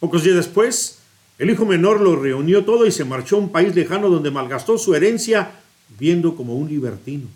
Pocos 0.00 0.24
días 0.24 0.36
después, 0.36 0.98
el 1.38 1.50
hijo 1.50 1.64
menor 1.64 2.00
lo 2.00 2.16
reunió 2.16 2.64
todo 2.64 2.86
y 2.86 2.92
se 2.92 3.04
marchó 3.04 3.36
a 3.36 3.40
un 3.40 3.52
país 3.52 3.74
lejano 3.74 4.08
donde 4.08 4.30
malgastó 4.30 4.76
su 4.76 4.94
herencia 4.94 5.52
viendo 5.98 6.34
como 6.34 6.56
un 6.56 6.68
libertino. 6.68 7.28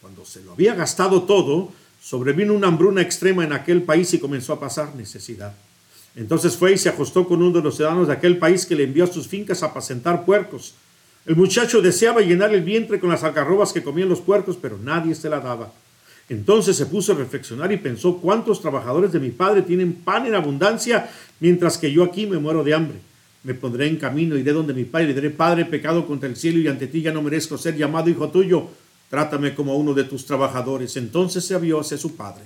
Cuando 0.00 0.24
se 0.24 0.42
lo 0.42 0.52
había 0.52 0.74
gastado 0.74 1.24
todo, 1.24 1.72
sobrevino 2.04 2.52
una 2.52 2.66
hambruna 2.66 3.00
extrema 3.00 3.44
en 3.44 3.54
aquel 3.54 3.82
país 3.82 4.12
y 4.12 4.18
comenzó 4.18 4.52
a 4.52 4.60
pasar 4.60 4.94
necesidad. 4.94 5.54
Entonces 6.14 6.54
fue 6.54 6.74
y 6.74 6.78
se 6.78 6.90
ajustó 6.90 7.26
con 7.26 7.40
uno 7.40 7.56
de 7.56 7.62
los 7.62 7.76
ciudadanos 7.76 8.08
de 8.08 8.12
aquel 8.12 8.36
país 8.36 8.66
que 8.66 8.76
le 8.76 8.84
envió 8.84 9.04
a 9.04 9.06
sus 9.06 9.26
fincas 9.26 9.62
a 9.62 9.66
apacentar 9.66 10.26
puercos. 10.26 10.74
El 11.24 11.34
muchacho 11.34 11.80
deseaba 11.80 12.20
llenar 12.20 12.52
el 12.52 12.62
vientre 12.62 13.00
con 13.00 13.08
las 13.08 13.24
algarrobas 13.24 13.72
que 13.72 13.82
comían 13.82 14.10
los 14.10 14.20
puercos, 14.20 14.58
pero 14.60 14.76
nadie 14.76 15.14
se 15.14 15.30
la 15.30 15.40
daba. 15.40 15.72
Entonces 16.28 16.76
se 16.76 16.84
puso 16.84 17.12
a 17.12 17.16
reflexionar 17.16 17.72
y 17.72 17.78
pensó, 17.78 18.18
¿cuántos 18.18 18.60
trabajadores 18.60 19.10
de 19.10 19.20
mi 19.20 19.30
padre 19.30 19.62
tienen 19.62 19.94
pan 19.94 20.26
en 20.26 20.34
abundancia, 20.34 21.10
mientras 21.40 21.78
que 21.78 21.90
yo 21.90 22.04
aquí 22.04 22.26
me 22.26 22.38
muero 22.38 22.62
de 22.62 22.74
hambre? 22.74 22.98
Me 23.44 23.54
pondré 23.54 23.86
en 23.86 23.96
camino, 23.96 24.36
iré 24.36 24.52
donde 24.52 24.74
mi 24.74 24.84
padre 24.84 25.10
y 25.10 25.14
diré, 25.14 25.30
Padre, 25.30 25.64
pecado 25.64 26.06
contra 26.06 26.28
el 26.28 26.36
cielo 26.36 26.58
y 26.60 26.68
ante 26.68 26.86
ti 26.86 27.00
ya 27.00 27.12
no 27.12 27.22
merezco 27.22 27.56
ser 27.56 27.76
llamado 27.76 28.10
hijo 28.10 28.28
tuyo. 28.28 28.68
Trátame 29.10 29.54
como 29.54 29.76
uno 29.76 29.94
de 29.94 30.04
tus 30.04 30.26
trabajadores. 30.26 30.96
Entonces 30.96 31.44
se 31.44 31.54
avió 31.54 31.80
hacia 31.80 31.98
su 31.98 32.16
padre. 32.16 32.44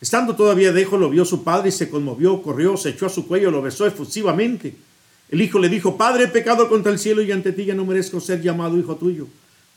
Estando 0.00 0.36
todavía 0.36 0.72
lejos, 0.72 1.00
lo 1.00 1.08
vio 1.08 1.24
su 1.24 1.42
padre 1.42 1.70
y 1.70 1.72
se 1.72 1.88
conmovió, 1.88 2.42
corrió, 2.42 2.76
se 2.76 2.90
echó 2.90 3.06
a 3.06 3.10
su 3.10 3.26
cuello, 3.26 3.50
lo 3.50 3.62
besó 3.62 3.86
efusivamente. 3.86 4.76
El 5.30 5.40
hijo 5.40 5.58
le 5.58 5.68
dijo, 5.68 5.96
Padre, 5.96 6.24
he 6.24 6.28
pecado 6.28 6.68
contra 6.68 6.92
el 6.92 6.98
cielo 6.98 7.22
y 7.22 7.32
ante 7.32 7.52
ti 7.52 7.64
ya 7.64 7.74
no 7.74 7.84
merezco 7.84 8.20
ser 8.20 8.42
llamado 8.42 8.78
hijo 8.78 8.96
tuyo. 8.96 9.26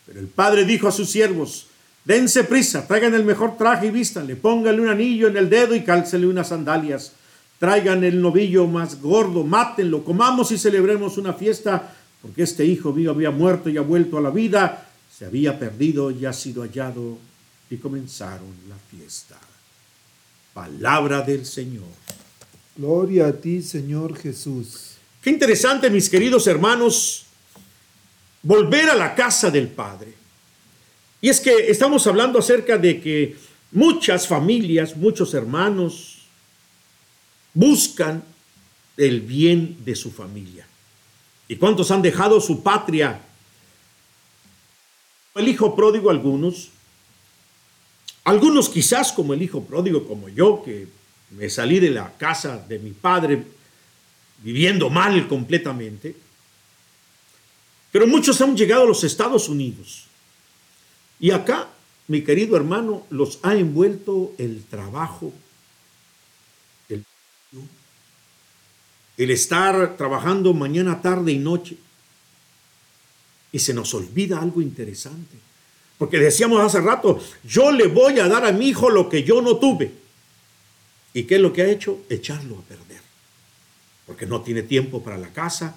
Pero 0.06 0.20
el 0.20 0.28
padre 0.28 0.66
dijo 0.66 0.88
a 0.88 0.92
sus 0.92 1.10
siervos, 1.10 1.68
dense 2.04 2.44
prisa, 2.44 2.88
traigan 2.88 3.14
el 3.14 3.24
mejor 3.24 3.58
traje 3.58 3.88
y 3.88 3.92
vístanle, 3.92 4.36
pónganle 4.36 4.82
un 4.82 4.90
anillo 4.90 5.28
en 5.28 5.38
el 5.38 5.50
dedo 5.50 5.76
y 5.76 5.84
cálcele 5.84 6.28
unas 6.28 6.50
sandalias. 6.50 7.14
Traigan 7.60 8.04
el 8.04 8.22
novillo 8.22 8.66
más 8.68 9.02
gordo, 9.02 9.44
mátenlo, 9.44 10.04
comamos 10.04 10.52
y 10.52 10.58
celebremos 10.58 11.18
una 11.18 11.34
fiesta, 11.34 11.94
porque 12.22 12.44
este 12.44 12.66
hijo 12.66 12.94
mío 12.94 13.12
había 13.12 13.32
muerto 13.32 13.70
y 13.70 13.78
ha 13.78 13.82
vuelto 13.82 14.18
a 14.18 14.22
la 14.22 14.30
vida, 14.30 14.89
se 15.20 15.26
había 15.26 15.60
perdido 15.60 16.12
y 16.12 16.26
ha 16.26 16.32
sido 16.32 16.62
hallado, 16.62 17.18
y 17.70 17.76
comenzaron 17.76 18.56
la 18.70 18.78
fiesta. 18.90 19.38
Palabra 20.54 21.22
del 21.22 21.46
Señor. 21.46 21.90
Gloria 22.78 23.28
a 23.28 23.34
ti, 23.34 23.62
Señor 23.62 24.18
Jesús. 24.18 24.92
Qué 25.22 25.30
interesante, 25.30 25.90
mis 25.90 26.10
queridos 26.10 26.48
hermanos, 26.48 27.26
volver 28.42 28.90
a 28.90 28.96
la 28.96 29.14
casa 29.14 29.52
del 29.52 29.68
Padre. 29.68 30.14
Y 31.20 31.28
es 31.28 31.42
que 31.42 31.70
estamos 31.70 32.08
hablando 32.08 32.40
acerca 32.40 32.78
de 32.78 33.02
que 33.02 33.36
muchas 33.74 34.26
familias, 34.26 34.96
muchos 34.96 35.34
hermanos 35.34 36.20
buscan 37.54 38.24
el 38.96 39.20
bien 39.20 39.84
de 39.84 39.98
su 39.98 40.12
familia. 40.12 40.66
¿Y 41.50 41.58
cuántos 41.58 41.92
han 41.92 42.02
dejado 42.02 42.40
su 42.40 42.64
patria? 42.64 43.20
El 45.36 45.48
hijo 45.48 45.76
pródigo 45.76 46.10
algunos, 46.10 46.70
algunos 48.24 48.70
quizás 48.70 49.12
como 49.12 49.34
el 49.34 49.42
hijo 49.42 49.64
pródigo 49.64 50.08
como 50.08 50.30
yo, 50.30 50.64
que 50.64 50.88
me 51.32 51.50
salí 51.50 51.80
de 51.80 51.92
la 51.92 52.18
casa 52.18 52.58
de 52.68 52.80
mi 52.80 52.92
padre 52.92 53.44
viviendo 54.44 54.90
mal 54.90 55.28
completamente. 55.28 56.16
Pero 57.92 58.08
muchos 58.08 58.40
han 58.42 58.56
llegado 58.56 58.84
a 58.84 58.88
los 58.88 59.04
Estados 59.04 59.50
Unidos. 59.50 60.06
Y 61.20 61.32
acá, 61.32 61.70
mi 62.08 62.24
querido 62.24 62.56
hermano, 62.56 63.06
los 63.10 63.40
ha 63.44 63.56
envuelto 63.56 64.34
el 64.38 64.64
trabajo, 64.64 65.34
el, 66.88 67.04
el 69.18 69.32
estar 69.32 69.98
trabajando 69.98 70.54
mañana, 70.54 71.02
tarde 71.02 71.32
y 71.32 71.40
noche. 71.40 71.78
Y 73.52 73.60
se 73.60 73.74
nos 73.74 73.94
olvida 73.94 74.40
algo 74.40 74.62
interesante. 74.62 75.38
Porque 75.98 76.18
decíamos 76.18 76.62
hace 76.62 76.80
rato, 76.82 77.20
yo 77.44 77.72
le 77.72 77.88
voy 77.88 78.20
a 78.20 78.28
dar 78.28 78.46
a 78.46 78.52
mi 78.52 78.70
hijo 78.70 78.90
lo 78.90 79.10
que 79.10 79.24
yo 79.24 79.42
no 79.42 79.58
tuve. 79.58 79.92
¿Y 81.14 81.24
qué 81.24 81.36
es 81.36 81.42
lo 81.42 81.52
que 81.52 81.64
ha 81.64 81.68
hecho? 81.68 82.00
Echarlo 82.10 82.60
a 82.60 82.62
perder 82.62 82.90
porque 84.10 84.26
no 84.26 84.42
tiene 84.42 84.64
tiempo 84.64 85.04
para 85.04 85.20
la 85.20 85.28
casa, 85.28 85.76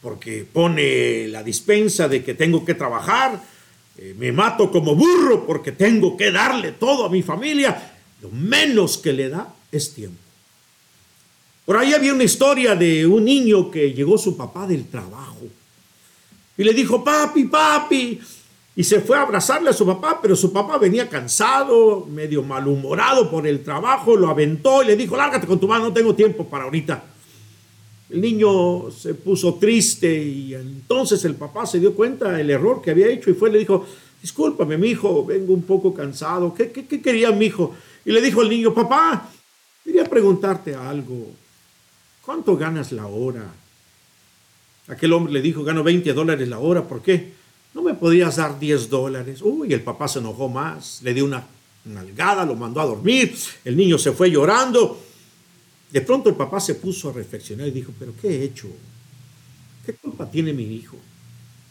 porque 0.00 0.46
pone 0.50 1.26
la 1.26 1.42
dispensa 1.42 2.06
de 2.06 2.22
que 2.22 2.34
tengo 2.34 2.64
que 2.64 2.74
trabajar, 2.74 3.42
eh, 3.98 4.14
me 4.16 4.30
mato 4.30 4.70
como 4.70 4.94
burro 4.94 5.44
porque 5.44 5.72
tengo 5.72 6.16
que 6.16 6.30
darle 6.30 6.70
todo 6.70 7.04
a 7.04 7.08
mi 7.08 7.22
familia, 7.22 7.92
lo 8.22 8.30
menos 8.30 8.98
que 8.98 9.12
le 9.12 9.28
da 9.28 9.52
es 9.72 9.94
tiempo. 9.94 10.16
Por 11.66 11.76
ahí 11.76 11.92
había 11.92 12.14
una 12.14 12.22
historia 12.22 12.76
de 12.76 13.04
un 13.04 13.24
niño 13.24 13.68
que 13.68 13.92
llegó 13.92 14.16
su 14.16 14.36
papá 14.36 14.64
del 14.64 14.86
trabajo 14.86 15.40
y 16.56 16.64
le 16.64 16.72
dijo, 16.72 17.02
papi, 17.02 17.44
papi, 17.44 18.20
y 18.74 18.84
se 18.84 19.00
fue 19.00 19.18
a 19.18 19.22
abrazarle 19.22 19.70
a 19.70 19.74
su 19.74 19.84
papá, 19.84 20.18
pero 20.20 20.34
su 20.34 20.52
papá 20.52 20.78
venía 20.78 21.08
cansado, 21.08 22.06
medio 22.06 22.42
malhumorado 22.42 23.30
por 23.30 23.46
el 23.46 23.62
trabajo, 23.62 24.16
lo 24.16 24.28
aventó 24.28 24.82
y 24.82 24.86
le 24.86 24.96
dijo, 24.96 25.16
lárgate 25.16 25.46
con 25.46 25.60
tu 25.60 25.68
mano, 25.68 25.86
no 25.86 25.92
tengo 25.92 26.14
tiempo 26.14 26.46
para 26.46 26.64
ahorita. 26.64 27.04
El 28.08 28.20
niño 28.20 28.90
se 28.90 29.14
puso 29.14 29.54
triste 29.54 30.22
y 30.22 30.54
entonces 30.54 31.24
el 31.24 31.34
papá 31.34 31.66
se 31.66 31.80
dio 31.80 31.94
cuenta 31.94 32.30
del 32.32 32.50
error 32.50 32.82
que 32.82 32.90
había 32.90 33.08
hecho 33.08 33.30
y 33.30 33.34
fue 33.34 33.50
y 33.50 33.52
le 33.54 33.58
dijo, 33.58 33.86
discúlpame, 34.20 34.76
mi 34.76 34.88
hijo, 34.88 35.24
vengo 35.24 35.52
un 35.52 35.62
poco 35.62 35.92
cansado. 35.94 36.54
¿Qué, 36.54 36.70
qué, 36.70 36.86
qué 36.86 37.00
quería 37.00 37.30
mi 37.30 37.46
hijo? 37.46 37.74
Y 38.04 38.12
le 38.12 38.20
dijo 38.20 38.42
el 38.42 38.50
niño, 38.50 38.74
papá, 38.74 39.30
quería 39.84 40.04
preguntarte 40.04 40.74
algo. 40.74 41.28
¿Cuánto 42.22 42.56
ganas 42.56 42.92
la 42.92 43.06
hora? 43.06 43.50
Aquel 44.92 45.14
hombre 45.14 45.32
le 45.32 45.40
dijo, 45.40 45.64
gano 45.64 45.82
20 45.82 46.12
dólares 46.12 46.46
la 46.48 46.58
hora. 46.58 46.86
¿Por 46.86 47.00
qué? 47.00 47.32
¿No 47.72 47.80
me 47.80 47.94
podías 47.94 48.36
dar 48.36 48.60
10 48.60 48.90
dólares? 48.90 49.40
Uy, 49.40 49.72
el 49.72 49.80
papá 49.80 50.06
se 50.06 50.18
enojó 50.18 50.50
más, 50.50 51.00
le 51.02 51.14
dio 51.14 51.24
una 51.24 51.46
nalgada, 51.86 52.44
lo 52.44 52.56
mandó 52.56 52.78
a 52.82 52.84
dormir. 52.84 53.34
El 53.64 53.74
niño 53.74 53.96
se 53.96 54.12
fue 54.12 54.30
llorando. 54.30 55.02
De 55.90 56.02
pronto 56.02 56.28
el 56.28 56.34
papá 56.34 56.60
se 56.60 56.74
puso 56.74 57.08
a 57.08 57.14
reflexionar 57.14 57.68
y 57.68 57.70
dijo, 57.70 57.90
pero 57.98 58.12
¿qué 58.20 58.28
he 58.28 58.44
hecho? 58.44 58.68
¿Qué 59.86 59.94
culpa 59.94 60.30
tiene 60.30 60.52
mi 60.52 60.64
hijo? 60.64 60.98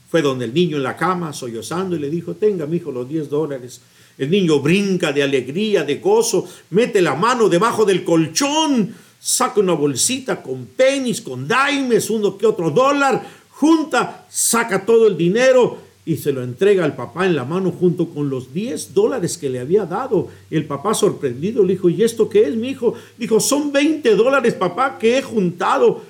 Fue 0.09 0.23
donde 0.23 0.45
el 0.45 0.53
niño 0.55 0.77
en 0.77 0.83
la 0.83 0.97
cama, 0.97 1.31
sollozando, 1.31 1.95
y 1.95 1.99
le 1.99 2.09
dijo, 2.09 2.33
tenga 2.33 2.65
mi 2.65 2.77
hijo 2.77 2.91
los 2.91 3.07
10 3.07 3.29
dólares. 3.29 3.81
El 4.17 4.31
niño 4.31 4.59
brinca 4.61 5.13
de 5.13 5.21
alegría, 5.21 5.83
de 5.83 5.97
gozo, 5.97 6.47
mete 6.71 7.03
la 7.03 7.13
mano 7.13 7.49
debajo 7.49 7.85
del 7.85 8.03
colchón, 8.03 8.95
saca 9.21 9.59
una 9.59 9.73
bolsita 9.73 10.41
con 10.41 10.65
pennies, 10.65 11.21
con 11.21 11.47
dimes, 11.47 12.09
uno 12.09 12.37
que 12.37 12.47
otro 12.47 12.71
dólar, 12.71 13.23
junta, 13.49 14.25
saca 14.29 14.85
todo 14.85 15.07
el 15.07 15.15
dinero 15.15 15.77
y 16.03 16.17
se 16.17 16.31
lo 16.31 16.43
entrega 16.43 16.83
al 16.83 16.95
papá 16.95 17.27
en 17.27 17.35
la 17.35 17.45
mano 17.45 17.71
junto 17.71 18.09
con 18.09 18.29
los 18.29 18.53
10 18.53 18.93
dólares 18.93 19.37
que 19.37 19.49
le 19.49 19.59
había 19.59 19.85
dado. 19.85 20.29
El 20.49 20.65
papá 20.65 20.95
sorprendido 20.95 21.63
le 21.63 21.73
dijo, 21.73 21.89
¿y 21.89 22.03
esto 22.03 22.27
qué 22.27 22.43
es, 22.43 22.55
mi 22.55 22.69
hijo? 22.69 22.95
Dijo, 23.17 23.39
son 23.39 23.71
20 23.71 24.15
dólares, 24.15 24.55
papá, 24.55 24.97
que 24.97 25.17
he 25.17 25.21
juntado. 25.21 26.01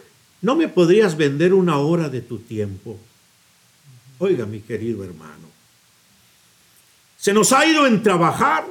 ¿no 0.41 0.55
me 0.55 0.67
podrías 0.67 1.15
vender 1.15 1.53
una 1.53 1.77
hora 1.77 2.09
de 2.09 2.21
tu 2.21 2.39
tiempo? 2.39 2.97
Oiga, 4.19 4.45
mi 4.45 4.59
querido 4.59 5.03
hermano, 5.03 5.49
se 7.17 7.33
nos 7.33 7.51
ha 7.51 7.65
ido 7.65 7.85
en 7.87 8.03
trabajar, 8.03 8.65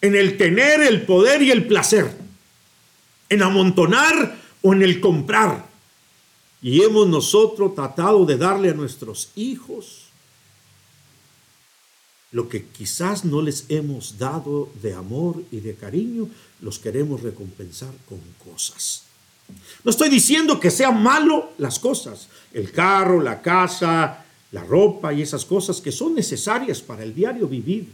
en 0.00 0.14
el 0.14 0.36
tener 0.36 0.82
el 0.82 1.02
poder 1.02 1.42
y 1.42 1.50
el 1.50 1.66
placer, 1.66 2.10
en 3.30 3.42
amontonar 3.42 4.36
o 4.60 4.74
en 4.74 4.82
el 4.82 5.00
comprar. 5.00 5.66
Y 6.60 6.82
hemos 6.82 7.08
nosotros 7.08 7.74
tratado 7.74 8.26
de 8.26 8.36
darle 8.36 8.68
a 8.68 8.74
nuestros 8.74 9.30
hijos 9.34 10.10
lo 12.32 12.48
que 12.48 12.66
quizás 12.66 13.24
no 13.24 13.42
les 13.42 13.64
hemos 13.68 14.18
dado 14.18 14.68
de 14.80 14.94
amor 14.94 15.42
y 15.50 15.60
de 15.60 15.74
cariño, 15.74 16.28
los 16.60 16.78
queremos 16.78 17.22
recompensar 17.22 17.92
con 18.08 18.20
cosas. 18.52 19.04
No 19.82 19.90
estoy 19.90 20.10
diciendo 20.10 20.60
que 20.60 20.70
sean 20.70 21.02
malo 21.02 21.50
las 21.58 21.80
cosas, 21.80 22.28
el 22.52 22.70
carro, 22.70 23.20
la 23.20 23.42
casa, 23.42 24.24
la 24.52 24.62
ropa 24.62 25.12
y 25.12 25.22
esas 25.22 25.44
cosas 25.44 25.80
que 25.80 25.90
son 25.90 26.14
necesarias 26.14 26.80
para 26.80 27.02
el 27.02 27.14
diario 27.14 27.48
vivir. 27.48 27.88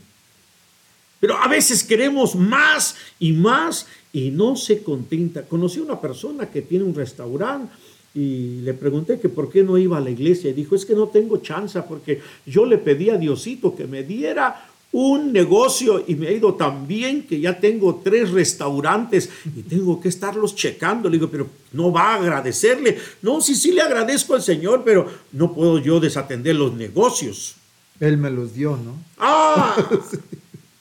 Pero 1.20 1.36
a 1.36 1.48
veces 1.48 1.82
queremos 1.82 2.34
más 2.34 2.96
y 3.18 3.32
más 3.32 3.86
y 4.12 4.30
no 4.30 4.56
se 4.56 4.82
contenta. 4.82 5.42
Conocí 5.42 5.80
a 5.80 5.84
una 5.84 6.00
persona 6.00 6.50
que 6.50 6.62
tiene 6.62 6.84
un 6.84 6.94
restaurante 6.94 7.72
y 8.14 8.60
le 8.62 8.72
pregunté 8.74 9.20
que 9.20 9.28
por 9.28 9.50
qué 9.50 9.62
no 9.62 9.76
iba 9.76 9.98
a 9.98 10.00
la 10.00 10.10
iglesia 10.10 10.50
y 10.50 10.54
dijo, 10.54 10.74
es 10.74 10.86
que 10.86 10.94
no 10.94 11.08
tengo 11.08 11.38
chance 11.38 11.80
porque 11.82 12.20
yo 12.46 12.64
le 12.64 12.78
pedí 12.78 13.10
a 13.10 13.18
Diosito 13.18 13.76
que 13.76 13.86
me 13.86 14.02
diera 14.02 14.70
un 14.92 15.32
negocio 15.32 16.02
y 16.06 16.14
me 16.14 16.28
ha 16.28 16.32
ido 16.32 16.54
tan 16.54 16.86
bien 16.86 17.26
que 17.26 17.38
ya 17.38 17.60
tengo 17.60 18.00
tres 18.02 18.30
restaurantes 18.30 19.28
y 19.54 19.62
tengo 19.62 20.00
que 20.00 20.08
estarlos 20.08 20.54
checando. 20.54 21.10
Le 21.10 21.18
digo, 21.18 21.30
pero 21.30 21.46
no 21.72 21.92
va 21.92 22.12
a 22.12 22.14
agradecerle. 22.14 22.96
No, 23.20 23.42
sí, 23.42 23.54
sí 23.54 23.72
le 23.72 23.82
agradezco 23.82 24.34
al 24.34 24.42
Señor, 24.42 24.82
pero 24.84 25.06
no 25.32 25.52
puedo 25.52 25.78
yo 25.78 26.00
desatender 26.00 26.56
los 26.56 26.72
negocios. 26.72 27.56
Él 28.00 28.16
me 28.16 28.30
los 28.30 28.54
dio, 28.54 28.78
¿no? 28.78 28.96
¡Ah! 29.18 29.76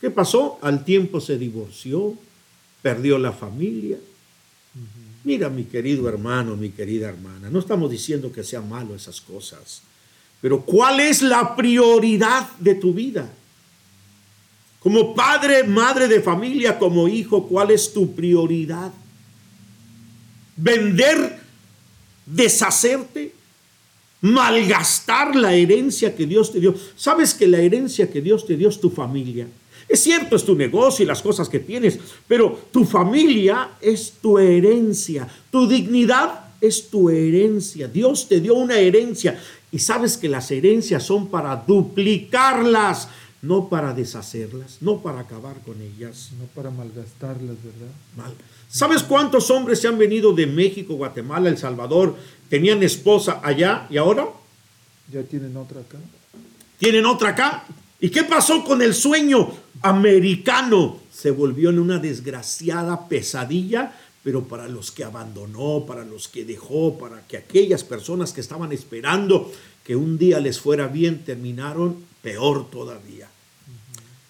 ¿Qué 0.06 0.12
pasó? 0.12 0.60
Al 0.62 0.86
tiempo 0.86 1.20
se 1.20 1.36
divorció, 1.36 2.14
perdió 2.84 3.18
la 3.18 3.32
familia. 3.32 3.98
Mira, 5.24 5.50
mi 5.50 5.64
querido 5.64 6.08
hermano, 6.08 6.56
mi 6.56 6.70
querida 6.70 7.10
hermana, 7.10 7.50
no 7.50 7.58
estamos 7.58 7.90
diciendo 7.90 8.32
que 8.32 8.44
sea 8.44 8.62
malo 8.62 8.94
esas 8.94 9.20
cosas, 9.20 9.82
pero 10.42 10.62
¿cuál 10.62 11.00
es 11.00 11.24
la 11.24 11.56
prioridad 11.56 12.48
de 12.60 12.76
tu 12.76 12.94
vida? 12.94 13.28
Como 14.80 15.16
padre, 15.16 15.64
madre 15.64 16.08
de 16.08 16.22
familia, 16.22 16.78
como 16.78 17.08
hijo, 17.08 17.48
¿cuál 17.48 17.72
es 17.72 17.92
tu 17.92 18.14
prioridad? 18.14 18.94
¿Vender, 20.56 21.40
deshacerte, 22.28 23.34
malgastar 24.22 25.36
la 25.36 25.56
herencia 25.56 26.16
que 26.16 26.28
Dios 26.28 26.52
te 26.52 26.60
dio? 26.60 26.76
¿Sabes 26.96 27.34
que 27.34 27.48
la 27.48 27.58
herencia 27.58 28.12
que 28.12 28.22
Dios 28.22 28.46
te 28.46 28.56
dio 28.56 28.70
es 28.70 28.80
tu 28.80 28.92
familia? 28.92 29.48
Es 29.96 30.04
cierto, 30.04 30.36
es 30.36 30.44
tu 30.44 30.56
negocio 30.56 31.04
y 31.04 31.08
las 31.08 31.22
cosas 31.22 31.48
que 31.48 31.60
tienes, 31.62 31.98
pero 32.28 32.68
tu 32.70 32.84
familia 32.84 33.70
es 33.80 34.12
tu 34.22 34.38
herencia, 34.38 35.26
tu 35.50 35.70
dignidad 35.70 36.48
es 36.60 36.90
tu 36.90 37.10
herencia. 37.10 37.88
Dios 37.88 38.28
te 38.28 38.42
dio 38.42 38.56
una 38.56 38.78
herencia 38.78 39.40
y 39.72 39.80
sabes 39.80 40.18
que 40.18 40.28
las 40.28 40.52
herencias 40.52 41.02
son 41.02 41.30
para 41.30 41.56
duplicarlas, 41.56 43.08
no 43.42 43.70
para 43.70 43.94
deshacerlas, 43.94 44.80
no 44.82 45.02
para 45.02 45.22
acabar 45.22 45.62
con 45.66 45.82
ellas. 45.82 46.32
No 46.38 46.46
para 46.48 46.72
malgastarlas, 46.72 47.56
¿verdad? 47.64 47.94
Mal. 48.18 48.34
¿Sabes 48.68 49.02
cuántos 49.02 49.50
hombres 49.50 49.80
se 49.80 49.88
han 49.88 49.98
venido 49.98 50.34
de 50.34 50.46
México, 50.46 50.96
Guatemala, 50.96 51.48
El 51.48 51.58
Salvador, 51.58 52.18
tenían 52.50 52.84
esposa 52.84 53.40
allá 53.42 53.88
y 53.90 53.96
ahora 53.96 54.28
Ya 55.10 55.24
tienen 55.24 55.56
otra 55.56 55.80
acá. 55.80 56.00
tienen 56.80 57.06
otra 57.06 57.30
acá? 57.30 57.64
¿Y 58.00 58.10
qué 58.10 58.24
pasó 58.24 58.64
con 58.64 58.82
el 58.82 58.94
sueño 58.94 59.52
americano? 59.82 61.00
Se 61.12 61.32
volvió 61.32 61.70
en 61.70 61.80
una 61.80 61.98
desgraciada 61.98 63.08
pesadilla, 63.08 63.94
pero 64.24 64.44
para 64.44 64.68
los 64.68 64.92
que 64.92 65.04
abandonó, 65.04 65.86
para 65.86 66.04
los 66.04 66.28
que 66.28 66.46
dejó, 66.46 66.98
para 66.98 67.26
que 67.28 67.38
aquellas 67.38 67.84
personas 67.84 68.34
que 68.34 68.42
estaban 68.42 68.72
esperando 68.72 69.52
que 69.84 69.96
un 69.96 70.18
día 70.18 70.40
les 70.40 70.60
fuera 70.60 70.88
bien, 70.88 71.24
terminaron 71.24 71.98
peor 72.22 72.70
todavía. 72.70 73.30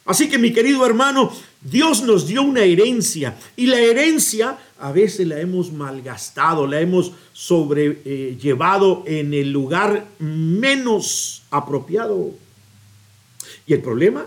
Así 0.06 0.30
que 0.30 0.38
mi 0.38 0.54
querido 0.54 0.86
hermano, 0.86 1.32
Dios 1.62 2.04
nos 2.04 2.28
dio 2.28 2.44
una 2.44 2.62
herencia 2.62 3.36
y 3.56 3.66
la 3.66 3.80
herencia 3.80 4.60
a 4.78 4.92
veces 4.92 5.28
la 5.28 5.40
hemos 5.40 5.72
malgastado, 5.72 6.68
la 6.68 6.80
hemos 6.80 7.14
sobrellevado 7.34 9.04
en 9.08 9.34
el 9.34 9.52
lugar 9.52 10.06
menos 10.20 11.42
apropiado. 11.50 12.45
Y 13.66 13.74
el 13.74 13.82
problema 13.82 14.26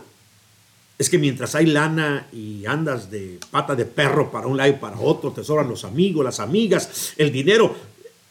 es 0.99 1.09
que 1.09 1.19
mientras 1.19 1.55
hay 1.55 1.67
lana 1.67 2.27
y 2.33 2.67
andas 2.67 3.11
de 3.11 3.39
pata 3.51 3.77
de 3.77 3.85
perro 3.85 4.31
para 4.31 4.49
un 4.49 4.57
lado 4.57 4.71
y 4.71 4.77
para 4.77 4.99
otro, 4.99 5.31
te 5.33 5.45
sobran 5.45 5.69
los 5.69 5.85
amigos, 5.85 6.25
las 6.25 6.41
amigas, 6.41 7.15
el 7.17 7.31
dinero, 7.31 7.75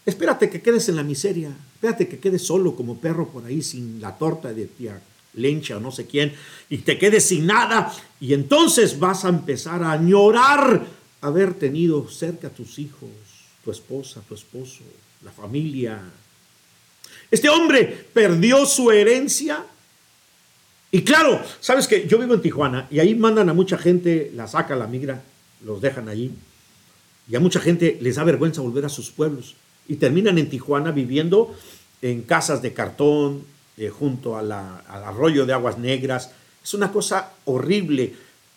espérate 0.06 0.50
que 0.50 0.62
quedes 0.62 0.90
en 0.90 0.98
la 0.98 1.04
miseria, 1.04 1.50
espérate 1.76 2.10
que 2.10 2.20
quedes 2.20 2.46
solo 2.46 2.76
como 2.76 3.00
perro 3.00 3.30
por 3.30 3.46
ahí 3.46 3.62
sin 3.62 4.02
la 4.02 4.18
torta 4.18 4.54
de 4.54 4.66
tía 4.66 5.02
Lencha 5.36 5.78
o 5.78 5.80
no 5.80 5.92
sé 5.92 6.08
quién, 6.08 6.34
y 6.70 6.80
te 6.80 6.98
quedes 6.98 7.26
sin 7.26 7.46
nada, 7.46 7.94
y 8.20 8.34
entonces 8.34 9.00
vas 9.00 9.24
a 9.24 9.30
empezar 9.30 9.84
a 9.84 9.92
añorar 9.94 10.86
haber 11.22 11.54
tenido 11.54 12.10
cerca 12.10 12.48
a 12.48 12.52
tus 12.52 12.80
hijos, 12.80 13.10
tu 13.64 13.72
esposa, 13.72 14.22
tu 14.28 14.34
esposo, 14.34 14.84
la 15.24 15.32
familia. 15.32 16.02
Este 17.30 17.50
hombre 17.50 18.08
perdió 18.14 18.66
su 18.66 18.92
herencia 18.92 19.64
y 20.92 21.02
claro, 21.04 21.42
sabes 21.60 21.88
que 21.88 22.08
yo 22.08 22.18
vivo 22.18 22.34
en 22.34 22.42
Tijuana 22.42 22.88
y 22.90 23.00
ahí 23.00 23.14
mandan 23.16 23.50
a 23.50 23.54
mucha 23.54 23.78
gente, 23.78 24.32
la 24.34 24.48
saca, 24.48 24.76
la 24.76 24.88
migra, 24.88 25.22
los 25.66 25.82
dejan 25.82 26.08
allí. 26.10 26.32
Y 27.30 27.36
a 27.36 27.40
mucha 27.40 27.60
gente 27.60 27.98
les 28.02 28.16
da 28.16 28.24
vergüenza 28.24 28.62
volver 28.62 28.86
a 28.86 28.90
sus 28.90 29.12
pueblos. 29.12 29.56
Y 29.88 29.96
terminan 29.96 30.38
en 30.38 30.50
Tijuana 30.50 30.92
viviendo 30.92 31.54
en 32.02 32.22
casas 32.22 32.62
de 32.62 32.74
cartón, 32.74 33.44
eh, 33.76 33.90
junto 33.90 34.38
al 34.38 34.52
arroyo 34.52 35.46
de 35.46 35.54
aguas 35.54 35.78
negras. 35.78 36.32
Es 36.64 36.74
una 36.74 36.92
cosa 36.92 37.34
horrible, 37.46 38.14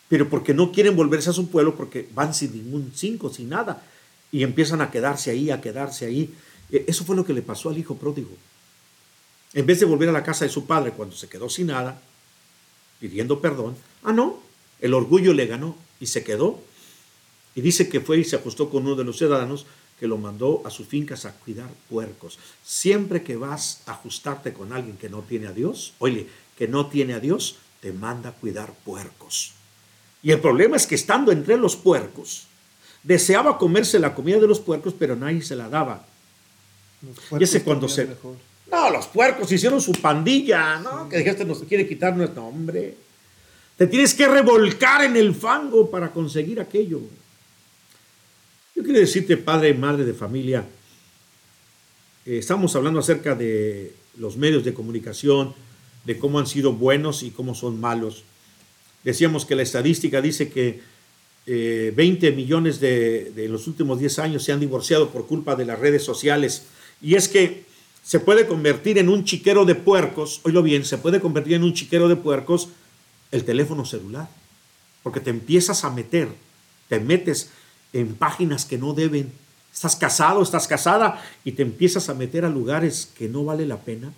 pero 0.08 0.28
porque 0.28 0.54
no 0.54 0.72
quieren 0.72 0.96
volverse 0.96 1.30
a 1.30 1.32
su 1.32 1.48
pueblo, 1.48 1.74
porque 1.74 2.08
van 2.14 2.32
sin 2.32 2.52
ningún 2.52 2.92
cinco, 2.94 3.32
sin 3.32 3.48
nada. 3.48 3.82
Y 4.30 4.44
empiezan 4.44 4.80
a 4.80 4.90
quedarse 4.90 5.30
ahí, 5.32 5.50
a 5.50 5.60
quedarse 5.60 6.06
ahí. 6.06 6.32
Eh, 6.70 6.84
Eso 6.86 7.04
fue 7.04 7.16
lo 7.16 7.24
que 7.24 7.32
le 7.32 7.42
pasó 7.42 7.70
al 7.70 7.78
hijo 7.78 7.96
pródigo. 7.96 8.30
En 9.52 9.66
vez 9.66 9.80
de 9.80 9.86
volver 9.86 10.08
a 10.08 10.12
la 10.12 10.22
casa 10.22 10.44
de 10.44 10.50
su 10.50 10.66
padre 10.66 10.92
cuando 10.92 11.16
se 11.16 11.28
quedó 11.28 11.48
sin 11.48 11.66
nada, 11.66 12.00
pidiendo 13.00 13.40
perdón. 13.40 13.76
Ah, 14.04 14.12
no, 14.12 14.38
el 14.80 14.94
orgullo 14.94 15.32
le 15.34 15.46
ganó 15.46 15.76
y 15.98 16.06
se 16.06 16.22
quedó. 16.22 16.60
Y 17.54 17.62
dice 17.62 17.88
que 17.88 18.00
fue 18.00 18.18
y 18.18 18.24
se 18.24 18.36
ajustó 18.36 18.70
con 18.70 18.84
uno 18.86 18.94
de 18.94 19.04
los 19.04 19.18
ciudadanos 19.18 19.66
que 19.98 20.06
lo 20.06 20.16
mandó 20.16 20.62
a 20.64 20.70
sus 20.70 20.86
fincas 20.86 21.24
a 21.24 21.32
cuidar 21.34 21.68
puercos. 21.90 22.38
Siempre 22.64 23.22
que 23.22 23.36
vas 23.36 23.82
a 23.86 23.92
ajustarte 23.92 24.52
con 24.52 24.72
alguien 24.72 24.96
que 24.96 25.10
no 25.10 25.20
tiene 25.22 25.48
a 25.48 25.52
Dios, 25.52 25.92
oye, 25.98 26.26
que 26.56 26.68
no 26.68 26.86
tiene 26.86 27.14
a 27.14 27.20
Dios, 27.20 27.56
te 27.80 27.92
manda 27.92 28.30
a 28.30 28.32
cuidar 28.32 28.72
puercos. 28.84 29.52
Y 30.22 30.30
el 30.30 30.40
problema 30.40 30.76
es 30.76 30.86
que 30.86 30.94
estando 30.94 31.32
entre 31.32 31.56
los 31.56 31.76
puercos, 31.76 32.44
deseaba 33.02 33.58
comerse 33.58 33.98
la 33.98 34.14
comida 34.14 34.38
de 34.38 34.46
los 34.46 34.60
puercos, 34.60 34.94
pero 34.98 35.16
nadie 35.16 35.42
se 35.42 35.56
la 35.56 35.68
daba. 35.68 36.06
Los 37.02 37.40
Y 37.40 37.44
ese 37.44 37.62
cuando 37.62 37.88
se- 37.88 38.04
mejor. 38.06 38.36
No, 38.70 38.90
los 38.90 39.06
puercos 39.08 39.50
hicieron 39.50 39.80
su 39.80 39.92
pandilla, 39.92 40.78
¿no? 40.78 41.08
Que 41.08 41.18
dijiste, 41.18 41.44
nos 41.44 41.62
quiere 41.64 41.88
quitar 41.88 42.16
nuestro 42.16 42.42
nombre. 42.42 42.94
Te 43.76 43.86
tienes 43.86 44.14
que 44.14 44.28
revolcar 44.28 45.04
en 45.04 45.16
el 45.16 45.34
fango 45.34 45.90
para 45.90 46.12
conseguir 46.12 46.60
aquello. 46.60 47.00
Yo 48.76 48.82
quiero 48.84 49.00
decirte, 49.00 49.36
padre 49.36 49.70
y 49.70 49.74
madre 49.74 50.04
de 50.04 50.14
familia, 50.14 50.64
eh, 52.26 52.38
estamos 52.38 52.76
hablando 52.76 53.00
acerca 53.00 53.34
de 53.34 53.94
los 54.18 54.36
medios 54.36 54.64
de 54.64 54.72
comunicación, 54.72 55.54
de 56.04 56.18
cómo 56.18 56.38
han 56.38 56.46
sido 56.46 56.72
buenos 56.72 57.22
y 57.22 57.30
cómo 57.30 57.54
son 57.54 57.80
malos. 57.80 58.22
Decíamos 59.02 59.46
que 59.46 59.56
la 59.56 59.62
estadística 59.62 60.20
dice 60.20 60.48
que 60.48 60.80
eh, 61.46 61.92
20 61.96 62.32
millones 62.32 62.78
de, 62.78 63.32
de 63.34 63.48
los 63.48 63.66
últimos 63.66 63.98
10 63.98 64.18
años 64.20 64.44
se 64.44 64.52
han 64.52 64.60
divorciado 64.60 65.10
por 65.10 65.26
culpa 65.26 65.56
de 65.56 65.64
las 65.64 65.78
redes 65.78 66.04
sociales. 66.04 66.66
Y 67.02 67.16
es 67.16 67.28
que 67.28 67.69
se 68.10 68.18
puede 68.18 68.48
convertir 68.48 68.98
en 68.98 69.08
un 69.08 69.22
chiquero 69.22 69.64
de 69.64 69.76
puercos, 69.76 70.40
oílo 70.42 70.64
bien, 70.64 70.84
se 70.84 70.98
puede 70.98 71.20
convertir 71.20 71.52
en 71.52 71.62
un 71.62 71.74
chiquero 71.74 72.08
de 72.08 72.16
puercos 72.16 72.70
el 73.30 73.44
teléfono 73.44 73.84
celular. 73.84 74.28
Porque 75.04 75.20
te 75.20 75.30
empiezas 75.30 75.84
a 75.84 75.90
meter, 75.90 76.26
te 76.88 76.98
metes 76.98 77.50
en 77.92 78.16
páginas 78.16 78.64
que 78.64 78.78
no 78.78 78.94
deben. 78.94 79.30
Estás 79.72 79.94
casado, 79.94 80.42
estás 80.42 80.66
casada 80.66 81.22
y 81.44 81.52
te 81.52 81.62
empiezas 81.62 82.08
a 82.08 82.14
meter 82.14 82.44
a 82.44 82.48
lugares 82.48 83.12
que 83.16 83.28
no 83.28 83.44
vale 83.44 83.64
la 83.64 83.76
pena, 83.76 84.12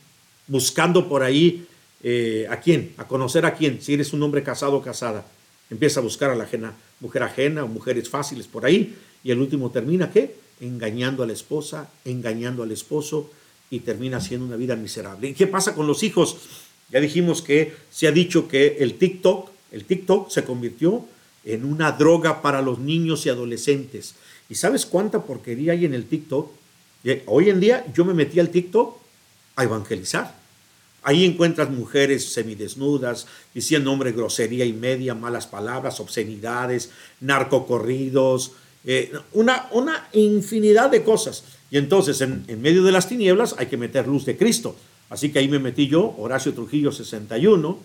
buscando 0.47 1.07
por 1.07 1.23
ahí 1.23 1.67
eh, 2.03 2.47
a 2.49 2.61
quién, 2.61 2.95
a 2.97 3.07
conocer 3.07 3.45
a 3.45 3.53
quién, 3.53 3.83
si 3.83 3.93
eres 3.93 4.15
un 4.15 4.23
hombre 4.23 4.43
casado 4.43 4.77
o 4.77 4.83
casada. 4.83 5.27
Empieza 5.69 6.01
a 6.01 6.03
buscar 6.03 6.31
a 6.31 6.35
la 6.35 6.45
ajena, 6.45 6.73
mujer 7.01 7.25
ajena 7.25 7.63
o 7.63 7.69
mujeres 7.69 8.09
fáciles 8.09 8.47
por 8.47 8.65
ahí 8.65 8.97
y 9.23 9.33
el 9.33 9.39
último 9.39 9.71
termina, 9.71 10.11
¿qué? 10.11 10.35
engañando 10.63 11.23
a 11.23 11.27
la 11.27 11.35
esposa, 11.35 11.91
engañando 12.07 12.63
al 12.63 12.73
esposo 12.73 13.31
y 13.73 13.81
termina 13.81 14.21
siendo 14.21 14.45
una 14.45 14.57
vida 14.57 14.77
miserable. 14.77 15.31
¿Y 15.31 15.33
qué 15.33 15.47
pasa 15.47 15.75
con 15.75 15.87
los 15.87 16.03
hijos? 16.03 16.37
Ya 16.91 17.01
dijimos 17.01 17.41
que 17.41 17.75
se 17.91 18.07
ha 18.07 18.13
dicho 18.13 18.47
que 18.47 18.77
el 18.81 18.99
TikTok, 18.99 19.49
el 19.73 19.87
TikTok 19.87 20.31
se 20.31 20.45
convirtió 20.45 21.07
en 21.43 21.65
una 21.65 21.93
droga 21.93 22.43
para 22.43 22.61
los 22.61 22.79
niños 22.79 23.25
y 23.25 23.31
adolescentes. 23.31 24.15
¿Y 24.51 24.57
sabes 24.57 24.85
cuánta 24.85 25.23
porquería 25.25 25.73
hay 25.73 25.87
en 25.87 25.95
el 25.95 26.05
TikTok? 26.05 26.51
Eh, 27.05 27.23
Hoy 27.25 27.49
en 27.49 27.61
día 27.61 27.87
yo 27.95 28.05
me 28.05 28.13
metí 28.13 28.39
al 28.41 28.51
TikTok 28.51 28.95
a 29.57 29.65
evangelizar. 29.65 30.37
Ahí 31.03 31.25
encuentras 31.25 31.71
mujeres 31.71 32.31
semidesnudas, 32.31 33.27
diciendo 33.55 33.91
hombre 33.91 34.13
grosería 34.13 34.67
y 34.67 34.75
media, 34.75 35.15
malas 35.15 35.47
palabras, 35.47 35.99
obscenidades, 35.99 36.91
narcocorridos, 37.21 38.53
eh, 38.85 39.13
una, 39.33 39.71
una 39.73 40.09
infinidad 40.13 40.91
de 40.91 41.03
cosas. 41.03 41.45
Y 41.73 41.79
entonces 41.79 42.21
en, 42.21 42.45
medio 42.61 42.85
de 42.85 42.93
las 42.93 43.09
tinieblas 43.09 43.55
hay 43.57 43.67
que 43.67 43.79
meter 43.79 44.07
luz 44.07 44.27
de 44.27 44.37
Cristo. 44.37 44.77
Así 45.09 45.33
que 45.33 45.39
ahí 45.39 45.49
me 45.49 45.59
metí 45.59 45.89
yo, 45.89 46.15
Horacio 46.19 46.53
Trujillo 46.53 46.93
61, 46.93 47.79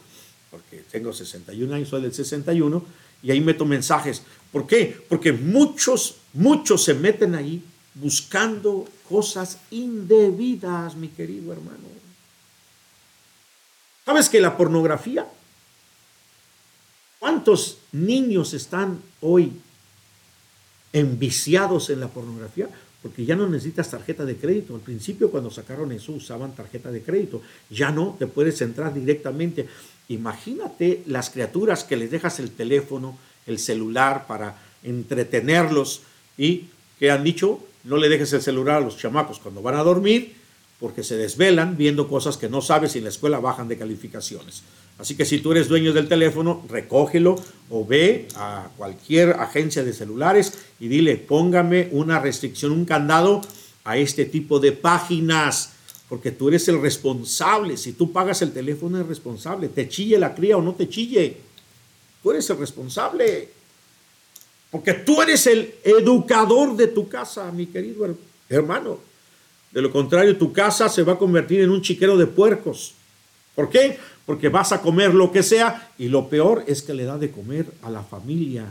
porque 0.52 0.84
tengo 0.92 1.14
61 1.14 1.74
años, 1.74 1.88
soy 1.88 2.02
del 2.02 2.14
61, 2.14 2.84
y 3.24 3.32
ahí 3.32 3.40
meto 3.40 3.64
mensajes. 3.64 4.24
¿Por 4.52 4.68
qué? 4.68 5.06
Porque 5.08 5.32
muchos, 5.32 6.18
muchos 6.34 6.84
se 6.84 6.96
meten 6.96 7.34
ahí 7.34 7.64
buscando 7.94 8.86
cosas 9.08 9.60
indebidas, 9.72 10.98
mi 10.98 11.08
querido 11.08 11.54
hermano. 11.54 11.88
¿Sabes 14.06 14.28
que 14.28 14.42
la 14.42 14.58
pornografía? 14.58 15.26
¿Cuántos 17.20 17.78
niños 17.94 18.54
están 18.54 19.02
hoy 19.22 19.54
enviciados 20.92 21.90
en 21.90 22.02
la 22.02 22.10
pornografía? 22.10 22.68
Porque 23.08 23.24
ya 23.24 23.38
no 23.38 23.48
necesitas 23.48 23.90
tarjeta 23.90 24.26
de 24.26 24.36
crédito. 24.36 24.76
Al 24.76 24.82
principio 24.82 25.32
cuando 25.32 25.50
sacaron 25.50 25.94
eso 25.94 26.12
usaban 26.12 26.54
tarjeta 26.54 26.92
de 26.92 27.02
crédito. 27.02 27.42
Ya 27.70 27.90
no, 27.90 28.18
te 28.20 28.28
puedes 28.28 28.62
entrar 28.62 28.94
directamente. 28.94 29.66
Imagínate 30.10 31.04
las 31.06 31.30
criaturas 31.30 31.86
que 31.86 31.96
les 31.96 32.12
dejas 32.12 32.40
el 32.40 32.52
teléfono, 32.52 33.18
el 33.46 33.60
celular 33.60 34.28
para 34.28 34.58
entretenerlos 34.84 36.02
y 36.38 36.66
que 37.00 37.12
han 37.12 37.24
dicho, 37.24 37.62
no 37.86 37.96
le 37.96 38.10
dejes 38.10 38.34
el 38.34 38.42
celular 38.42 38.78
a 38.78 38.82
los 38.82 38.98
chamacos 38.98 39.40
cuando 39.40 39.62
van 39.62 39.76
a 39.76 39.84
dormir 39.84 40.36
porque 40.80 41.04
se 41.04 41.16
desvelan 41.16 41.78
viendo 41.78 42.10
cosas 42.10 42.36
que 42.36 42.50
no 42.50 42.62
sabes 42.62 42.96
y 42.96 42.98
en 42.98 43.06
la 43.06 43.10
escuela 43.10 43.40
bajan 43.40 43.70
de 43.70 43.78
calificaciones. 43.78 44.64
Así 45.00 45.16
que 45.16 45.26
si 45.26 45.40
tú 45.40 45.52
eres 45.52 45.68
dueño 45.68 45.94
del 45.94 46.08
teléfono, 46.08 46.64
recógelo 46.70 47.36
o 47.70 47.86
ve 47.86 48.28
a 48.36 48.70
cualquier 48.78 49.32
agencia 49.32 49.84
de 49.84 49.94
celulares 49.94 50.54
y 50.80 50.88
dile, 50.88 51.18
póngame 51.18 51.90
una 51.92 52.20
restricción, 52.20 52.72
un 52.72 52.86
candado 52.86 53.42
a 53.84 53.98
este 53.98 54.26
tipo 54.26 54.60
de 54.60 54.72
páginas, 54.72 55.74
porque 56.10 56.32
tú 56.32 56.48
eres 56.48 56.68
el 56.68 56.82
responsable. 56.82 57.78
Si 57.78 57.94
tú 57.94 58.12
pagas 58.12 58.42
el 58.42 58.52
teléfono, 58.54 58.98
eres 58.98 59.10
responsable. 59.10 59.68
Te 59.70 59.88
chille 59.88 60.18
la 60.18 60.34
cría 60.34 60.58
o 60.58 60.62
no 60.62 60.74
te 60.74 60.90
chille. 60.90 61.38
Tú 62.24 62.32
eres 62.32 62.50
el 62.50 62.58
responsable. 62.58 63.50
Porque 64.72 64.94
tú 64.94 65.22
eres 65.22 65.46
el 65.48 65.76
educador 65.84 66.76
de 66.76 66.88
tu 66.88 67.08
casa, 67.08 67.52
mi 67.52 67.68
querido 67.68 68.06
her- 68.06 68.16
hermano. 68.50 69.00
De 69.72 69.82
lo 69.82 69.92
contrario, 69.92 70.38
tu 70.38 70.52
casa 70.52 70.90
se 70.90 71.04
va 71.04 71.14
a 71.14 71.18
convertir 71.18 71.62
en 71.62 71.70
un 71.70 71.82
chiquero 71.82 72.18
de 72.18 72.26
puercos. 72.28 72.94
¿Por 73.56 73.70
qué? 73.70 73.98
Porque 74.28 74.50
vas 74.50 74.74
a 74.74 74.82
comer 74.82 75.16
lo 75.16 75.32
que 75.32 75.42
sea 75.42 75.90
y 75.98 76.10
lo 76.10 76.30
peor 76.30 76.64
es 76.68 76.84
que 76.84 76.94
le 76.94 77.06
da 77.06 77.18
de 77.18 77.32
comer 77.32 77.66
a 77.82 77.90
la 77.90 78.04
familia. 78.04 78.66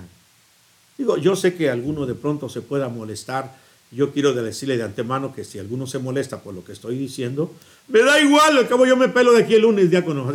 Digo, 0.99 1.17
yo 1.17 1.35
sé 1.35 1.55
que 1.55 1.71
alguno 1.71 2.07
de 2.07 2.15
pronto 2.15 2.49
se 2.49 2.61
pueda 2.61 2.89
molestar. 2.89 3.57
Yo 3.91 4.13
quiero 4.13 4.35
decirle 4.35 4.77
de 4.77 4.83
antemano 4.83 5.35
que 5.35 5.45
si 5.45 5.59
alguno 5.59 5.87
se 5.87 5.99
molesta 5.99 6.41
por 6.43 6.55
lo 6.55 6.63
que 6.63 6.73
estoy 6.73 6.99
diciendo, 6.99 7.53
me 7.89 8.03
da 8.03 8.21
igual, 8.21 8.59
al 8.59 8.69
cabo 8.69 8.85
yo 8.85 8.97
me 8.97 9.09
pelo 9.09 9.33
de 9.33 9.45
aquí 9.45 9.55
el 9.55 9.63
lunes, 9.63 9.91
diácono. 9.91 10.31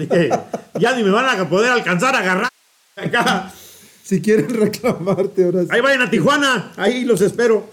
Ya 0.79 0.95
ni 0.95 1.03
me 1.03 1.11
van 1.11 1.39
a 1.39 1.47
poder 1.47 1.71
alcanzar 1.71 2.15
a 2.15 2.19
agarrar. 2.19 2.49
Acá. 2.95 3.53
Si 4.03 4.21
quieren 4.21 4.49
reclamarte 4.49 5.45
ahora 5.45 5.61
sí. 5.61 5.67
Ahí 5.69 5.81
vayan 5.81 6.01
a 6.01 6.09
Tijuana, 6.09 6.73
ahí 6.75 7.05
los 7.05 7.21
espero. 7.21 7.69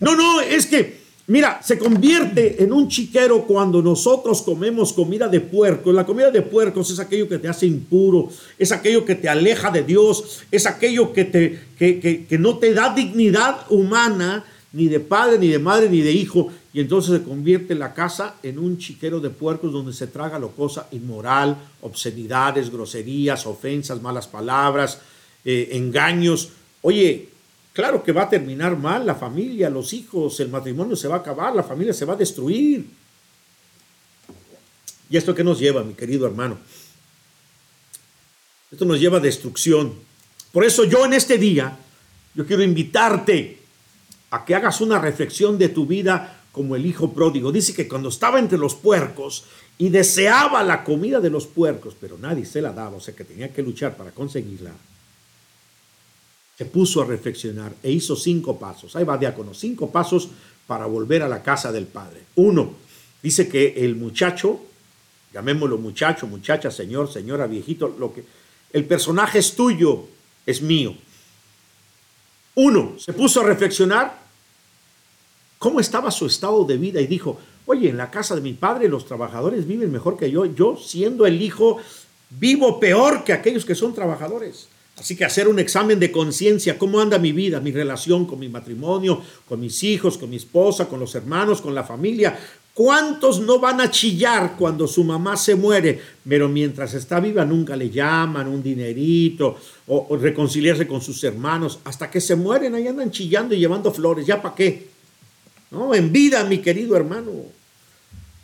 No, 0.00 0.14
no, 0.14 0.40
es 0.42 0.66
que, 0.66 0.99
mira, 1.26 1.60
se 1.62 1.78
convierte 1.78 2.62
en 2.62 2.72
un 2.72 2.88
chiquero 2.88 3.44
cuando 3.46 3.80
nosotros 3.82 4.42
comemos 4.42 4.92
comida 4.92 5.28
de 5.28 5.40
puerco. 5.40 5.92
La 5.92 6.04
comida 6.06 6.30
de 6.30 6.42
puercos 6.42 6.90
es 6.90 6.98
aquello 6.98 7.28
que 7.28 7.38
te 7.38 7.48
hace 7.48 7.66
impuro, 7.66 8.28
es 8.58 8.72
aquello 8.72 9.04
que 9.04 9.14
te 9.14 9.28
aleja 9.28 9.70
de 9.70 9.82
Dios, 9.82 10.40
es 10.50 10.66
aquello 10.66 11.12
que, 11.12 11.24
te, 11.24 11.60
que, 11.78 12.00
que- 12.00 12.26
que 12.26 12.38
no 12.38 12.58
te 12.58 12.74
da 12.74 12.94
dignidad 12.94 13.66
humana, 13.70 14.44
ni 14.72 14.86
de 14.86 15.00
padre, 15.00 15.38
ni 15.38 15.48
de 15.48 15.58
madre, 15.58 15.88
ni 15.88 16.00
de 16.00 16.12
hijo. 16.12 16.48
Y 16.72 16.78
entonces 16.80 17.18
se 17.18 17.24
convierte 17.24 17.74
la 17.74 17.92
casa 17.94 18.36
en 18.44 18.58
un 18.60 18.78
chiquero 18.78 19.18
de 19.18 19.30
puercos 19.30 19.72
donde 19.72 19.92
se 19.92 20.06
traga 20.06 20.38
lo 20.38 20.50
cosa 20.52 20.86
inmoral, 20.92 21.56
obscenidades, 21.82 22.70
groserías, 22.70 23.46
ofensas, 23.46 24.00
malas 24.00 24.28
palabras, 24.28 25.00
eh, 25.44 25.70
engaños. 25.72 26.50
Oye, 26.82 27.28
claro 27.72 28.02
que 28.02 28.12
va 28.12 28.22
a 28.22 28.28
terminar 28.28 28.76
mal 28.76 29.06
la 29.06 29.14
familia, 29.14 29.70
los 29.70 29.92
hijos, 29.92 30.40
el 30.40 30.48
matrimonio 30.48 30.96
se 30.96 31.08
va 31.08 31.16
a 31.16 31.18
acabar, 31.18 31.54
la 31.54 31.62
familia 31.62 31.92
se 31.92 32.04
va 32.04 32.14
a 32.14 32.16
destruir. 32.16 32.86
¿Y 35.08 35.16
esto 35.16 35.34
qué 35.34 35.42
nos 35.42 35.58
lleva, 35.58 35.82
mi 35.82 35.94
querido 35.94 36.26
hermano? 36.26 36.58
Esto 38.70 38.84
nos 38.84 39.00
lleva 39.00 39.18
a 39.18 39.20
destrucción. 39.20 39.94
Por 40.52 40.64
eso 40.64 40.84
yo 40.84 41.04
en 41.04 41.12
este 41.12 41.38
día, 41.38 41.76
yo 42.34 42.46
quiero 42.46 42.62
invitarte 42.62 43.58
a 44.30 44.44
que 44.44 44.54
hagas 44.54 44.80
una 44.80 44.98
reflexión 44.98 45.58
de 45.58 45.68
tu 45.68 45.86
vida 45.86 46.40
como 46.52 46.76
el 46.76 46.86
hijo 46.86 47.12
pródigo. 47.12 47.52
Dice 47.52 47.74
que 47.74 47.88
cuando 47.88 48.08
estaba 48.08 48.38
entre 48.38 48.58
los 48.58 48.74
puercos 48.74 49.44
y 49.78 49.88
deseaba 49.88 50.62
la 50.62 50.84
comida 50.84 51.20
de 51.20 51.30
los 51.30 51.46
puercos, 51.46 51.96
pero 52.00 52.18
nadie 52.18 52.44
se 52.44 52.60
la 52.60 52.72
daba, 52.72 52.96
o 52.96 53.00
sea 53.00 53.14
que 53.14 53.24
tenía 53.24 53.52
que 53.52 53.62
luchar 53.62 53.96
para 53.96 54.10
conseguirla, 54.10 54.72
se 56.60 56.66
puso 56.66 57.00
a 57.00 57.06
reflexionar 57.06 57.72
e 57.82 57.90
hizo 57.90 58.14
cinco 58.14 58.58
pasos. 58.58 58.94
Ahí 58.94 59.02
va, 59.02 59.16
diácono, 59.16 59.54
cinco 59.54 59.90
pasos 59.90 60.28
para 60.66 60.84
volver 60.84 61.22
a 61.22 61.28
la 61.28 61.42
casa 61.42 61.72
del 61.72 61.86
Padre. 61.86 62.20
Uno, 62.34 62.74
dice 63.22 63.48
que 63.48 63.82
el 63.82 63.96
muchacho, 63.96 64.60
llamémoslo 65.32 65.78
muchacho, 65.78 66.26
muchacha, 66.26 66.70
señor, 66.70 67.10
señora, 67.10 67.46
viejito, 67.46 67.96
lo 67.98 68.12
que 68.12 68.24
el 68.74 68.84
personaje 68.84 69.38
es 69.38 69.54
tuyo, 69.56 70.04
es 70.44 70.60
mío. 70.60 70.94
Uno, 72.56 72.92
se 72.98 73.14
puso 73.14 73.40
a 73.40 73.44
reflexionar 73.44 74.20
cómo 75.58 75.80
estaba 75.80 76.10
su 76.10 76.26
estado 76.26 76.66
de 76.66 76.76
vida 76.76 77.00
y 77.00 77.06
dijo, 77.06 77.40
oye, 77.64 77.88
en 77.88 77.96
la 77.96 78.10
casa 78.10 78.34
de 78.34 78.42
mi 78.42 78.52
padre 78.52 78.86
los 78.90 79.06
trabajadores 79.06 79.66
viven 79.66 79.90
mejor 79.90 80.18
que 80.18 80.30
yo, 80.30 80.44
yo 80.44 80.76
siendo 80.76 81.24
el 81.24 81.40
hijo 81.40 81.78
vivo 82.28 82.78
peor 82.78 83.24
que 83.24 83.32
aquellos 83.32 83.64
que 83.64 83.74
son 83.74 83.94
trabajadores. 83.94 84.68
Así 85.00 85.16
que 85.16 85.24
hacer 85.24 85.48
un 85.48 85.58
examen 85.58 85.98
de 85.98 86.12
conciencia, 86.12 86.78
cómo 86.78 87.00
anda 87.00 87.18
mi 87.18 87.32
vida, 87.32 87.58
mi 87.58 87.72
relación 87.72 88.26
con 88.26 88.38
mi 88.38 88.50
matrimonio, 88.50 89.22
con 89.48 89.58
mis 89.58 89.82
hijos, 89.82 90.18
con 90.18 90.28
mi 90.28 90.36
esposa, 90.36 90.88
con 90.88 91.00
los 91.00 91.14
hermanos, 91.14 91.62
con 91.62 91.74
la 91.74 91.84
familia. 91.84 92.38
¿Cuántos 92.74 93.40
no 93.40 93.58
van 93.58 93.80
a 93.80 93.90
chillar 93.90 94.56
cuando 94.58 94.86
su 94.86 95.02
mamá 95.02 95.38
se 95.38 95.54
muere? 95.54 95.98
Pero 96.28 96.50
mientras 96.50 96.92
está 96.92 97.18
viva 97.18 97.46
nunca 97.46 97.76
le 97.76 97.88
llaman 97.88 98.46
un 98.46 98.62
dinerito 98.62 99.56
o, 99.86 100.18
reconciliarse 100.18 100.86
con 100.86 101.00
sus 101.00 101.24
hermanos. 101.24 101.78
Hasta 101.84 102.10
que 102.10 102.20
se 102.20 102.36
mueren, 102.36 102.74
ahí 102.74 102.86
andan 102.86 103.10
chillando 103.10 103.54
y 103.54 103.58
llevando 103.58 103.90
flores. 103.94 104.26
¿Ya 104.26 104.42
para 104.42 104.54
qué? 104.54 104.86
No, 105.70 105.94
en 105.94 106.12
vida, 106.12 106.44
mi 106.44 106.58
querido 106.58 106.94
hermano. 106.94 107.32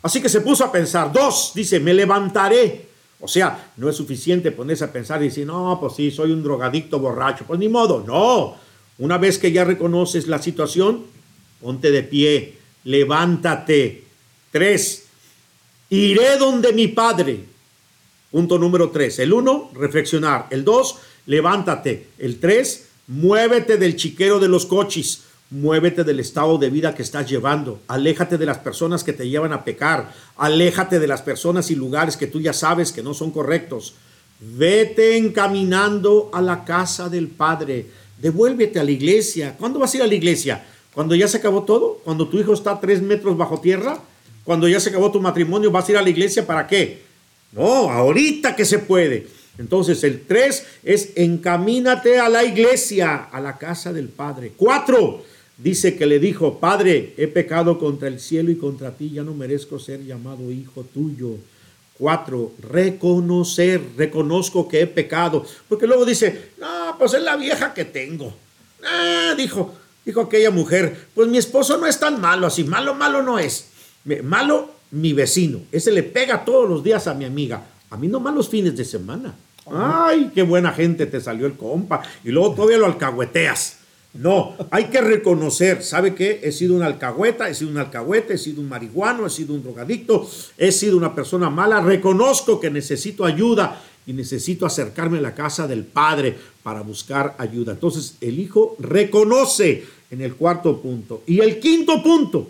Así 0.01 0.19
que 0.23 0.29
se 0.29 0.41
puso 0.41 0.63
a 0.63 0.71
pensar. 0.71 1.13
Dos, 1.13 1.51
dice, 1.53 1.79
me 1.79 1.93
levantaré. 1.93 2.86
O 3.19 3.27
sea, 3.27 3.71
no 3.77 3.89
es 3.89 3.95
suficiente 3.95 4.51
ponerse 4.51 4.83
a 4.83 4.91
pensar 4.91 5.21
y 5.21 5.25
decir, 5.25 5.45
no, 5.45 5.77
pues 5.79 5.93
sí, 5.95 6.11
soy 6.11 6.31
un 6.31 6.43
drogadicto 6.43 6.99
borracho. 6.99 7.45
Pues 7.45 7.59
ni 7.59 7.67
modo, 7.67 8.03
no. 8.05 8.55
Una 8.99 9.17
vez 9.17 9.39
que 9.39 9.51
ya 9.51 9.63
reconoces 9.63 10.27
la 10.27 10.41
situación, 10.41 11.05
ponte 11.61 11.91
de 11.91 12.03
pie, 12.03 12.57
levántate. 12.83 14.03
Tres, 14.51 15.05
iré 15.89 16.37
donde 16.37 16.73
mi 16.73 16.87
padre. 16.87 17.45
Punto 18.31 18.59
número 18.59 18.89
tres. 18.91 19.19
El 19.19 19.33
uno, 19.33 19.71
reflexionar. 19.73 20.47
El 20.51 20.63
dos, 20.63 20.97
levántate. 21.25 22.09
El 22.19 22.39
tres, 22.39 22.89
muévete 23.07 23.77
del 23.77 23.95
chiquero 23.95 24.39
de 24.39 24.47
los 24.47 24.65
coches. 24.65 25.23
Muévete 25.49 26.03
del 26.03 26.19
estado 26.19 26.57
de 26.57 26.69
vida 26.69 26.93
que 26.93 27.03
estás 27.03 27.29
llevando. 27.29 27.79
Aléjate 27.87 28.37
de 28.37 28.45
las 28.45 28.57
personas 28.57 29.03
que 29.03 29.13
te 29.13 29.29
llevan 29.29 29.53
a 29.53 29.63
pecar. 29.63 30.13
Aléjate 30.35 30.99
de 30.99 31.07
las 31.07 31.21
personas 31.21 31.71
y 31.71 31.75
lugares 31.75 32.17
que 32.17 32.27
tú 32.27 32.41
ya 32.41 32.51
sabes 32.51 32.91
que 32.91 33.01
no 33.01 33.13
son 33.13 33.31
correctos. 33.31 33.93
Vete 34.39 35.17
encaminando 35.17 36.29
a 36.33 36.41
la 36.41 36.65
casa 36.65 37.07
del 37.07 37.29
Padre. 37.29 37.85
Devuélvete 38.21 38.79
a 38.79 38.83
la 38.83 38.91
iglesia. 38.91 39.55
¿Cuándo 39.57 39.79
vas 39.79 39.93
a 39.93 39.97
ir 39.97 40.03
a 40.03 40.07
la 40.07 40.15
iglesia? 40.15 40.65
¿Cuando 40.93 41.15
ya 41.15 41.29
se 41.29 41.37
acabó 41.37 41.63
todo? 41.63 42.01
¿Cuando 42.03 42.27
tu 42.27 42.39
hijo 42.39 42.53
está 42.53 42.79
tres 42.79 43.01
metros 43.01 43.37
bajo 43.37 43.61
tierra? 43.61 44.01
¿Cuando 44.43 44.67
ya 44.67 44.81
se 44.81 44.89
acabó 44.89 45.11
tu 45.11 45.21
matrimonio? 45.21 45.71
¿Vas 45.71 45.87
a 45.87 45.91
ir 45.93 45.97
a 45.97 46.01
la 46.01 46.09
iglesia 46.09 46.45
para 46.45 46.67
qué? 46.67 47.03
No, 47.53 47.89
ahorita 47.89 48.55
que 48.55 48.65
se 48.65 48.79
puede. 48.79 49.27
Entonces 49.57 50.03
el 50.03 50.25
tres 50.25 50.65
es 50.83 51.11
encamínate 51.15 52.19
a 52.19 52.29
la 52.29 52.43
iglesia, 52.43 53.29
a 53.31 53.39
la 53.39 53.57
casa 53.57 53.93
del 53.93 54.09
Padre. 54.09 54.53
Cuatro, 54.55 55.23
dice 55.57 55.95
que 55.95 56.05
le 56.05 56.19
dijo, 56.19 56.59
Padre, 56.59 57.13
he 57.17 57.27
pecado 57.27 57.79
contra 57.79 58.07
el 58.07 58.19
cielo 58.19 58.51
y 58.51 58.55
contra 58.55 58.91
ti, 58.91 59.11
ya 59.11 59.23
no 59.23 59.33
merezco 59.33 59.79
ser 59.79 60.03
llamado 60.05 60.51
hijo 60.51 60.83
tuyo. 60.83 61.35
Cuatro, 61.97 62.51
reconocer, 62.61 63.81
reconozco 63.97 64.67
que 64.67 64.81
he 64.81 64.87
pecado. 64.87 65.43
Porque 65.67 65.87
luego 65.87 66.05
dice, 66.05 66.51
no, 66.59 66.95
pues 66.99 67.15
es 67.15 67.23
la 67.23 67.35
vieja 67.35 67.73
que 67.73 67.85
tengo. 67.85 68.33
Ah, 68.83 69.33
dijo, 69.35 69.73
dijo 70.05 70.21
aquella 70.21 70.51
mujer, 70.51 71.07
pues 71.15 71.27
mi 71.27 71.39
esposo 71.39 71.77
no 71.77 71.87
es 71.87 71.99
tan 71.99 72.21
malo, 72.21 72.45
así 72.45 72.63
malo, 72.63 72.93
malo 72.93 73.23
no 73.23 73.39
es. 73.39 73.69
Malo 74.23 74.71
mi 74.91 75.11
vecino, 75.13 75.61
ese 75.71 75.91
le 75.91 76.03
pega 76.03 76.45
todos 76.45 76.69
los 76.69 76.83
días 76.83 77.07
a 77.07 77.15
mi 77.15 77.25
amiga. 77.25 77.65
A 77.89 77.97
mí 77.97 78.07
no 78.07 78.19
malos 78.19 78.47
fines 78.47 78.77
de 78.77 78.85
semana. 78.85 79.35
Ay, 79.71 80.31
qué 80.33 80.43
buena 80.43 80.71
gente 80.71 81.05
te 81.07 81.19
salió 81.19 81.45
el 81.45 81.53
compa. 81.53 82.01
Y 82.23 82.29
luego 82.29 82.53
todavía 82.53 82.77
lo 82.77 82.85
alcahueteas. 82.85 83.77
No, 84.13 84.55
hay 84.71 84.85
que 84.85 84.99
reconocer, 84.99 85.83
¿sabe 85.83 86.15
qué? 86.15 86.39
He 86.43 86.51
sido 86.51 86.75
un 86.75 86.81
alcahueta, 86.81 87.49
he 87.49 87.53
sido 87.53 87.69
un 87.69 87.77
alcahuete, 87.77 88.33
he 88.33 88.37
sido 88.37 88.61
un 88.61 88.69
marihuano, 88.69 89.27
he 89.27 89.29
sido 89.29 89.53
un 89.53 89.61
drogadicto, 89.61 90.27
he 90.57 90.71
sido 90.71 90.97
una 90.97 91.13
persona 91.13 91.49
mala. 91.49 91.81
Reconozco 91.81 92.59
que 92.59 92.71
necesito 92.71 93.25
ayuda 93.25 93.79
y 94.07 94.13
necesito 94.13 94.65
acercarme 94.65 95.19
a 95.19 95.21
la 95.21 95.35
casa 95.35 95.67
del 95.67 95.83
Padre 95.83 96.35
para 96.63 96.81
buscar 96.81 97.35
ayuda. 97.37 97.73
Entonces, 97.73 98.15
el 98.21 98.39
Hijo 98.39 98.75
reconoce 98.79 99.85
en 100.09 100.21
el 100.21 100.35
cuarto 100.35 100.81
punto. 100.81 101.23
Y 101.27 101.39
el 101.39 101.59
quinto 101.59 102.01
punto, 102.01 102.47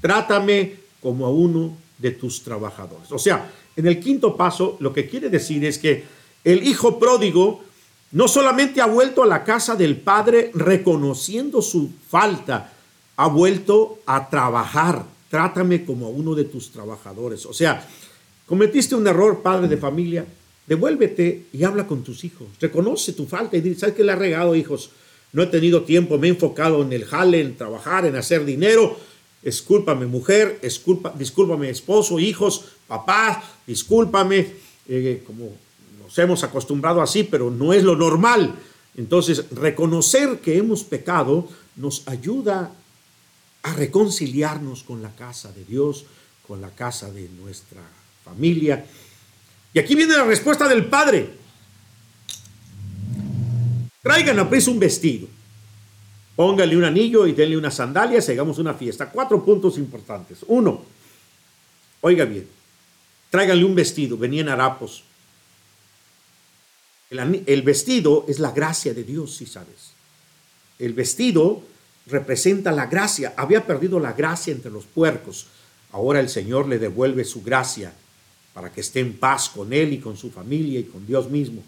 trátame 0.00 0.76
como 1.00 1.26
a 1.26 1.30
uno 1.30 1.76
de 1.98 2.12
tus 2.12 2.42
trabajadores. 2.42 3.10
O 3.10 3.18
sea, 3.18 3.50
en 3.74 3.86
el 3.86 3.98
quinto 3.98 4.36
paso, 4.36 4.76
lo 4.80 4.92
que 4.92 5.08
quiere 5.08 5.30
decir 5.30 5.64
es 5.64 5.78
que 5.78 6.04
el 6.44 6.66
hijo 6.66 6.98
pródigo 6.98 7.62
no 8.12 8.28
solamente 8.28 8.80
ha 8.80 8.86
vuelto 8.86 9.22
a 9.22 9.26
la 9.26 9.42
casa 9.42 9.74
del 9.74 9.96
padre 9.96 10.50
reconociendo 10.54 11.62
su 11.62 11.90
falta, 12.08 12.72
ha 13.16 13.26
vuelto 13.28 14.00
a 14.06 14.28
trabajar. 14.28 15.04
Trátame 15.30 15.84
como 15.84 16.06
a 16.06 16.10
uno 16.10 16.34
de 16.34 16.44
tus 16.44 16.70
trabajadores. 16.70 17.46
O 17.46 17.54
sea, 17.54 17.86
cometiste 18.46 18.94
un 18.94 19.06
error, 19.06 19.40
padre 19.40 19.66
de 19.66 19.78
familia, 19.78 20.26
devuélvete 20.66 21.46
y 21.54 21.64
habla 21.64 21.86
con 21.86 22.02
tus 22.02 22.22
hijos. 22.24 22.48
Reconoce 22.60 23.14
tu 23.14 23.26
falta 23.26 23.56
y 23.56 23.62
dice, 23.62 23.80
¿sabes 23.80 23.94
qué 23.94 24.04
le 24.04 24.12
ha 24.12 24.16
regado, 24.16 24.54
hijos? 24.54 24.90
No 25.32 25.42
he 25.42 25.46
tenido 25.46 25.84
tiempo, 25.84 26.18
me 26.18 26.26
he 26.26 26.30
enfocado 26.30 26.82
en 26.82 26.92
el 26.92 27.06
jale, 27.06 27.40
en 27.40 27.56
trabajar, 27.56 28.04
en 28.04 28.16
hacer 28.16 28.44
dinero. 28.44 28.94
Escúlpame, 29.42 30.04
mujer, 30.04 30.60
discúlpame, 30.62 31.70
esposo, 31.70 32.18
hijos, 32.18 32.66
papá, 32.86 33.42
discúlpame, 33.66 34.48
eh, 34.86 35.22
como 35.26 35.56
nos 36.12 36.18
hemos 36.18 36.44
acostumbrado 36.44 37.00
así, 37.00 37.24
pero 37.24 37.50
no 37.50 37.72
es 37.72 37.82
lo 37.84 37.96
normal. 37.96 38.54
Entonces, 38.98 39.46
reconocer 39.50 40.40
que 40.40 40.58
hemos 40.58 40.84
pecado 40.84 41.48
nos 41.76 42.06
ayuda 42.06 42.70
a 43.62 43.72
reconciliarnos 43.72 44.82
con 44.82 45.00
la 45.00 45.08
casa 45.16 45.50
de 45.52 45.64
Dios, 45.64 46.04
con 46.46 46.60
la 46.60 46.68
casa 46.68 47.10
de 47.10 47.30
nuestra 47.30 47.80
familia. 48.26 48.84
Y 49.72 49.78
aquí 49.78 49.94
viene 49.94 50.14
la 50.14 50.24
respuesta 50.24 50.68
del 50.68 50.84
Padre. 50.84 51.30
Traigan 54.02 54.38
a 54.38 54.50
prisa 54.50 54.70
un 54.70 54.80
vestido. 54.80 55.28
Póngale 56.36 56.76
un 56.76 56.84
anillo 56.84 57.26
y 57.26 57.32
denle 57.32 57.56
unas 57.56 57.76
sandalias 57.76 58.28
hagamos 58.28 58.58
una 58.58 58.74
fiesta. 58.74 59.08
Cuatro 59.08 59.42
puntos 59.42 59.78
importantes. 59.78 60.40
Uno, 60.46 60.82
oiga 62.02 62.26
bien, 62.26 62.46
tráiganle 63.30 63.64
un 63.64 63.74
vestido. 63.74 64.18
Venían 64.18 64.50
harapos. 64.50 65.04
El, 67.12 67.62
vestido 67.62 68.24
es 68.26 68.38
la 68.38 68.52
gracia 68.52 68.94
de 68.94 69.04
Dios, 69.04 69.36
si 69.36 69.44
sabes. 69.44 69.92
El 70.78 70.94
vestido 70.94 71.62
representa 72.06 72.72
la 72.72 72.86
gracia. 72.86 73.34
Había 73.36 73.66
perdido 73.66 74.00
la 74.00 74.14
gracia 74.14 74.52
entre 74.52 74.70
los 74.70 74.84
puercos. 74.84 75.46
Ahora 75.92 76.20
el 76.20 76.30
Señor 76.30 76.68
le 76.68 76.78
devuelve 76.78 77.24
su 77.24 77.42
gracia 77.42 77.92
para 78.54 78.72
que 78.72 78.80
esté 78.80 79.00
en 79.00 79.12
paz 79.18 79.50
con 79.50 79.74
él 79.74 79.92
y 79.92 79.98
con 79.98 80.16
su 80.16 80.30
familia 80.30 80.80
y 80.80 80.84
con 80.84 81.06
Dios 81.06 81.28
mismo. 81.28 81.62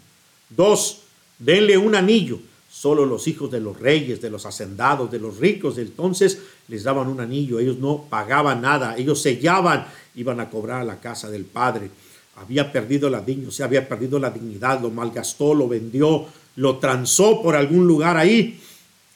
Dos, 0.49 1.01
denle 1.37 1.77
un 1.77 1.93
anillo. 1.93 2.39
Solo 2.67 3.05
los 3.05 3.27
hijos 3.27 3.51
de 3.51 3.59
los 3.59 3.79
reyes, 3.79 4.21
de 4.21 4.31
los 4.31 4.45
hacendados, 4.47 5.09
de 5.11 5.19
los 5.19 5.37
ricos 5.37 5.75
de 5.75 5.83
entonces 5.83 6.39
les 6.67 6.83
daban 6.83 7.07
un 7.07 7.21
anillo. 7.21 7.59
Ellos 7.59 7.77
no 7.77 8.07
pagaban 8.09 8.61
nada. 8.61 8.97
Ellos 8.97 9.21
sellaban, 9.21 9.87
iban 10.15 10.39
a 10.39 10.49
cobrar 10.49 10.81
a 10.81 10.85
la 10.85 10.99
casa 10.99 11.29
del 11.29 11.45
padre. 11.45 11.91
Había 12.35 12.71
perdido 12.71 13.09
la 13.09 13.21
dignidad, 13.21 13.49
o 13.49 13.51
sea, 13.51 13.65
había 13.65 13.87
perdido 13.87 14.19
la 14.19 14.29
dignidad, 14.29 14.81
lo 14.81 14.89
malgastó, 14.89 15.53
lo 15.53 15.67
vendió, 15.67 16.25
lo 16.57 16.77
transó 16.77 17.41
por 17.41 17.55
algún 17.55 17.87
lugar 17.87 18.17
ahí. 18.17 18.59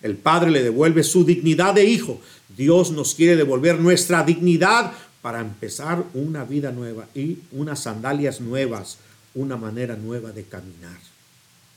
El 0.01 0.15
Padre 0.15 0.51
le 0.51 0.63
devuelve 0.63 1.03
su 1.03 1.26
dignidad 1.26 1.74
de 1.74 1.84
hijo. 1.84 2.22
Dios 2.55 2.91
nos 2.91 3.15
quiere 3.15 3.36
devolver 3.36 3.80
nuestra 3.80 4.24
dignidad 4.24 4.93
para 5.22 5.41
empezar 5.41 6.03
una 6.13 6.45
vida 6.45 6.72
nueva 6.72 7.07
y 7.13 7.39
unas 7.51 7.82
sandalias 7.82 8.39
nuevas, 8.39 8.97
una 9.36 9.57
manera 9.57 9.95
nueva 9.95 10.32
de 10.32 10.43
caminar. 10.43 10.97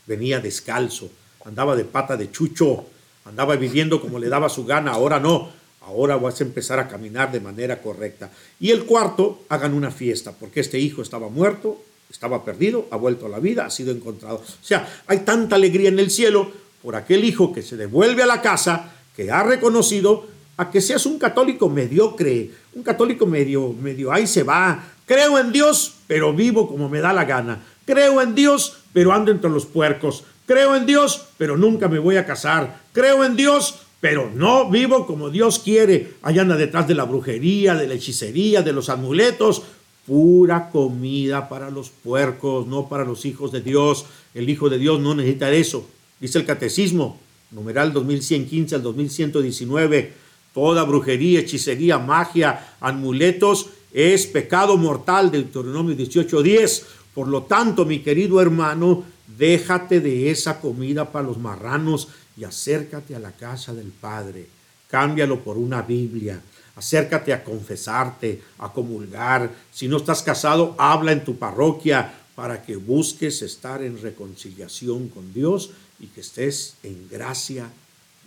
Venía 0.07 0.39
descalzo, 0.39 1.09
andaba 1.45 1.75
de 1.75 1.83
pata 1.83 2.15
de 2.15 2.31
chucho, 2.31 2.85
andaba 3.25 3.55
viviendo 3.55 4.01
como 4.01 4.19
le 4.19 4.29
daba 4.29 4.49
su 4.49 4.65
gana, 4.65 4.91
ahora 4.91 5.19
no, 5.19 5.49
ahora 5.85 6.17
vas 6.17 6.39
a 6.39 6.43
empezar 6.43 6.79
a 6.79 6.87
caminar 6.87 7.31
de 7.31 7.39
manera 7.39 7.81
correcta. 7.81 8.29
Y 8.59 8.71
el 8.71 8.85
cuarto, 8.85 9.43
hagan 9.49 9.73
una 9.73 9.91
fiesta, 9.91 10.31
porque 10.31 10.59
este 10.59 10.79
hijo 10.79 11.01
estaba 11.01 11.29
muerto, 11.29 11.81
estaba 12.09 12.45
perdido, 12.45 12.87
ha 12.91 12.97
vuelto 12.97 13.25
a 13.25 13.29
la 13.29 13.39
vida, 13.39 13.65
ha 13.65 13.69
sido 13.69 13.91
encontrado. 13.91 14.37
O 14.37 14.65
sea, 14.65 14.87
hay 15.07 15.19
tanta 15.19 15.55
alegría 15.55 15.89
en 15.89 15.99
el 15.99 16.11
cielo 16.11 16.51
por 16.81 16.95
aquel 16.95 17.23
hijo 17.23 17.53
que 17.53 17.61
se 17.61 17.77
devuelve 17.77 18.23
a 18.23 18.27
la 18.27 18.41
casa, 18.41 18.91
que 19.15 19.31
ha 19.31 19.43
reconocido 19.43 20.27
a 20.57 20.69
que 20.69 20.81
seas 20.81 21.05
un 21.05 21.17
católico 21.17 21.69
mediocre, 21.69 22.51
un 22.75 22.83
católico 22.83 23.25
medio, 23.25 23.73
medio, 23.73 24.11
ahí 24.11 24.27
se 24.27 24.43
va. 24.43 24.83
Creo 25.05 25.39
en 25.39 25.51
Dios, 25.51 25.95
pero 26.07 26.33
vivo 26.33 26.67
como 26.67 26.89
me 26.89 26.99
da 26.99 27.13
la 27.13 27.25
gana. 27.25 27.63
Creo 27.85 28.21
en 28.21 28.35
Dios, 28.35 28.77
pero 28.93 29.11
ando 29.11 29.31
entre 29.31 29.49
los 29.49 29.65
puercos. 29.65 30.23
Creo 30.45 30.75
en 30.75 30.85
Dios, 30.85 31.25
pero 31.37 31.57
nunca 31.57 31.87
me 31.87 31.99
voy 31.99 32.17
a 32.17 32.25
casar. 32.25 32.81
Creo 32.91 33.23
en 33.23 33.35
Dios, 33.35 33.81
pero 34.03 34.29
no 34.35 34.69
vivo 34.69 35.07
como 35.07 35.29
Dios 35.29 35.59
quiere. 35.59 36.15
Allá 36.23 36.41
anda 36.41 36.57
detrás 36.57 36.89
de 36.89 36.93
la 36.93 37.05
brujería, 37.05 37.73
de 37.73 37.87
la 37.87 37.93
hechicería, 37.93 38.61
de 38.61 38.73
los 38.73 38.89
amuletos. 38.89 39.61
Pura 40.05 40.69
comida 40.71 41.47
para 41.47 41.69
los 41.69 41.89
puercos, 41.89 42.67
no 42.67 42.89
para 42.89 43.05
los 43.05 43.23
hijos 43.23 43.53
de 43.53 43.61
Dios. 43.61 44.05
El 44.33 44.49
Hijo 44.49 44.69
de 44.69 44.77
Dios 44.77 44.99
no 44.99 45.15
necesita 45.15 45.49
eso. 45.53 45.87
Dice 46.19 46.37
el 46.37 46.45
Catecismo, 46.45 47.17
numeral 47.51 47.93
2115 47.93 48.75
al 48.75 48.83
2119. 48.83 50.11
Toda 50.53 50.83
brujería, 50.83 51.39
hechicería, 51.39 51.97
magia, 51.97 52.75
amuletos 52.81 53.69
es 53.93 54.27
pecado 54.27 54.75
mortal, 54.75 55.31
Deuteronomio 55.31 55.95
18:10. 55.95 56.83
Por 57.13 57.29
lo 57.29 57.43
tanto, 57.43 57.85
mi 57.85 57.99
querido 57.99 58.41
hermano, 58.41 59.05
déjate 59.27 59.99
de 59.99 60.31
esa 60.31 60.59
comida 60.59 61.11
para 61.11 61.27
los 61.27 61.37
marranos 61.37 62.09
y 62.37 62.43
acércate 62.43 63.15
a 63.15 63.19
la 63.19 63.31
casa 63.31 63.73
del 63.73 63.91
Padre. 63.91 64.47
Cámbialo 64.89 65.43
por 65.43 65.57
una 65.57 65.81
Biblia. 65.81 66.41
Acércate 66.75 67.33
a 67.33 67.43
confesarte, 67.43 68.41
a 68.59 68.71
comulgar. 68.71 69.51
Si 69.71 69.87
no 69.87 69.97
estás 69.97 70.23
casado, 70.23 70.75
habla 70.77 71.11
en 71.11 71.23
tu 71.23 71.37
parroquia 71.37 72.13
para 72.35 72.63
que 72.63 72.75
busques 72.75 73.41
estar 73.41 73.83
en 73.83 74.01
reconciliación 74.01 75.09
con 75.09 75.33
Dios 75.33 75.71
y 75.99 76.07
que 76.07 76.21
estés 76.21 76.75
en 76.83 77.07
gracia 77.09 77.69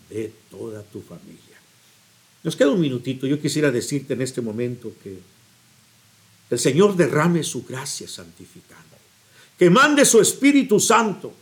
de 0.09 0.33
toda 0.51 0.83
tu 0.83 1.01
familia. 1.01 1.57
Nos 2.45 2.55
queda 2.55 2.71
un 2.71 2.81
minutito. 2.81 3.27
Yo 3.27 3.41
quisiera 3.41 3.73
decirte 3.73 4.15
en 4.15 4.23
este 4.23 4.41
momento 4.41 4.93
que 5.03 5.19
el 6.49 6.59
Señor 6.61 6.95
derrame 6.95 7.43
su 7.43 7.65
gracia 7.65 8.07
santificante, 8.07 8.86
que 9.59 9.71
mande 9.71 10.05
su 10.05 10.21
Espíritu 10.21 10.79
Santo 10.79 11.33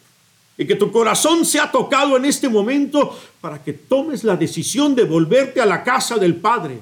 y 0.57 0.67
que 0.67 0.77
tu 0.77 0.91
corazón 0.93 1.45
sea 1.45 1.71
tocado 1.71 2.17
en 2.17 2.25
este 2.25 2.49
momento 2.49 3.19
para 3.41 3.63
que 3.63 3.73
tomes 3.73 4.23
la 4.23 4.37
decisión 4.37 4.95
de 4.95 5.05
volverte 5.05 5.61
a 5.61 5.67
la 5.67 5.83
casa 5.83 6.17
del 6.17 6.37
Padre. 6.37 6.79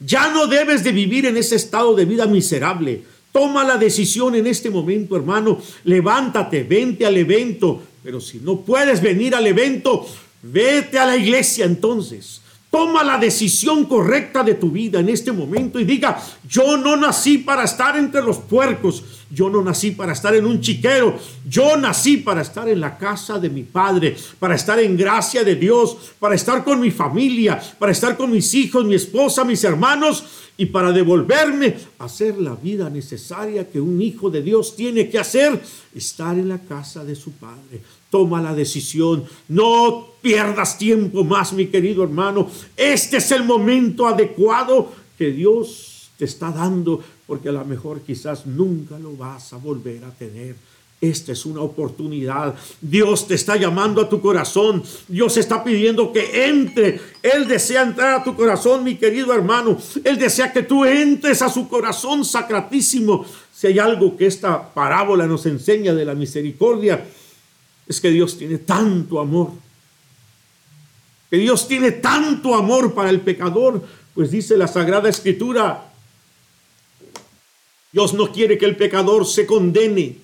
Ya 0.00 0.28
no 0.28 0.46
debes 0.46 0.84
de 0.84 0.92
vivir 0.92 1.26
en 1.26 1.36
ese 1.36 1.56
estado 1.56 1.94
de 1.94 2.04
vida 2.04 2.26
miserable. 2.26 3.02
Toma 3.32 3.64
la 3.64 3.76
decisión 3.76 4.34
en 4.34 4.46
este 4.46 4.70
momento, 4.70 5.16
hermano. 5.16 5.58
Levántate, 5.84 6.62
vente 6.62 7.06
al 7.06 7.16
evento. 7.16 7.82
Pero 8.02 8.20
si 8.20 8.38
no 8.38 8.60
puedes 8.60 9.00
venir 9.00 9.34
al 9.34 9.46
evento, 9.46 10.06
vete 10.42 10.98
a 10.98 11.06
la 11.06 11.16
iglesia 11.16 11.64
entonces. 11.64 12.42
Toma 12.70 13.02
la 13.02 13.18
decisión 13.18 13.86
correcta 13.86 14.42
de 14.42 14.54
tu 14.54 14.70
vida 14.70 15.00
en 15.00 15.08
este 15.08 15.32
momento 15.32 15.80
y 15.80 15.84
diga, 15.84 16.20
yo 16.48 16.76
no 16.76 16.96
nací 16.96 17.38
para 17.38 17.64
estar 17.64 17.96
entre 17.96 18.20
los 18.20 18.38
puercos. 18.38 19.02
Yo 19.30 19.50
no 19.50 19.62
nací 19.62 19.92
para 19.92 20.12
estar 20.12 20.34
en 20.34 20.46
un 20.46 20.60
chiquero. 20.60 21.18
Yo 21.48 21.76
nací 21.76 22.18
para 22.18 22.42
estar 22.42 22.68
en 22.68 22.80
la 22.80 22.96
casa 22.98 23.38
de 23.38 23.50
mi 23.50 23.62
Padre, 23.62 24.16
para 24.38 24.54
estar 24.54 24.78
en 24.78 24.96
gracia 24.96 25.44
de 25.44 25.56
Dios, 25.56 26.14
para 26.18 26.34
estar 26.34 26.64
con 26.64 26.80
mi 26.80 26.90
familia, 26.90 27.60
para 27.78 27.92
estar 27.92 28.16
con 28.16 28.30
mis 28.30 28.52
hijos, 28.54 28.84
mi 28.84 28.94
esposa, 28.94 29.44
mis 29.44 29.62
hermanos 29.64 30.24
y 30.56 30.66
para 30.66 30.92
devolverme 30.92 31.76
a 31.98 32.04
hacer 32.04 32.38
la 32.38 32.54
vida 32.54 32.88
necesaria 32.88 33.68
que 33.68 33.80
un 33.80 34.00
hijo 34.00 34.30
de 34.30 34.42
Dios 34.42 34.76
tiene 34.76 35.08
que 35.08 35.18
hacer, 35.18 35.60
estar 35.94 36.38
en 36.38 36.48
la 36.48 36.58
casa 36.58 37.04
de 37.04 37.16
su 37.16 37.32
Padre. 37.32 37.80
Toma 38.10 38.40
la 38.40 38.54
decisión, 38.54 39.24
no 39.48 40.06
pierdas 40.22 40.78
tiempo 40.78 41.24
más, 41.24 41.52
mi 41.52 41.66
querido 41.66 42.04
hermano. 42.04 42.48
Este 42.76 43.16
es 43.16 43.30
el 43.32 43.42
momento 43.42 44.06
adecuado 44.06 44.92
que 45.18 45.30
Dios 45.32 46.10
te 46.16 46.24
está 46.24 46.52
dando, 46.52 47.02
porque 47.26 47.48
a 47.48 47.52
lo 47.52 47.64
mejor 47.64 48.00
quizás 48.00 48.46
nunca 48.46 48.98
lo 48.98 49.16
vas 49.16 49.52
a 49.52 49.56
volver 49.56 50.04
a 50.04 50.10
tener. 50.10 50.56
Esta 51.00 51.32
es 51.32 51.44
una 51.44 51.60
oportunidad. 51.60 52.54
Dios 52.80 53.26
te 53.26 53.34
está 53.34 53.56
llamando 53.56 54.00
a 54.00 54.08
tu 54.08 54.20
corazón. 54.20 54.82
Dios 55.06 55.36
está 55.36 55.62
pidiendo 55.62 56.12
que 56.12 56.46
entre. 56.46 57.00
Él 57.22 57.46
desea 57.46 57.82
entrar 57.82 58.20
a 58.20 58.24
tu 58.24 58.34
corazón, 58.34 58.84
mi 58.84 58.96
querido 58.96 59.34
hermano. 59.34 59.76
Él 60.02 60.18
desea 60.18 60.52
que 60.52 60.62
tú 60.62 60.84
entres 60.84 61.42
a 61.42 61.50
su 61.50 61.68
corazón 61.68 62.24
sacratísimo. 62.24 63.26
Si 63.52 63.66
hay 63.66 63.78
algo 63.78 64.16
que 64.16 64.26
esta 64.26 64.72
parábola 64.72 65.26
nos 65.26 65.44
enseña 65.46 65.92
de 65.92 66.04
la 66.04 66.14
misericordia, 66.14 67.04
es 67.86 68.00
que 68.00 68.10
Dios 68.10 68.38
tiene 68.38 68.58
tanto 68.58 69.20
amor. 69.20 69.50
Que 71.28 71.36
Dios 71.36 71.68
tiene 71.68 71.92
tanto 71.92 72.54
amor 72.54 72.94
para 72.94 73.10
el 73.10 73.20
pecador. 73.20 73.82
Pues 74.14 74.30
dice 74.30 74.56
la 74.56 74.68
Sagrada 74.68 75.08
Escritura, 75.10 75.92
Dios 77.94 78.12
no 78.12 78.32
quiere 78.32 78.58
que 78.58 78.64
el 78.64 78.74
pecador 78.74 79.24
se 79.24 79.46
condene, 79.46 80.16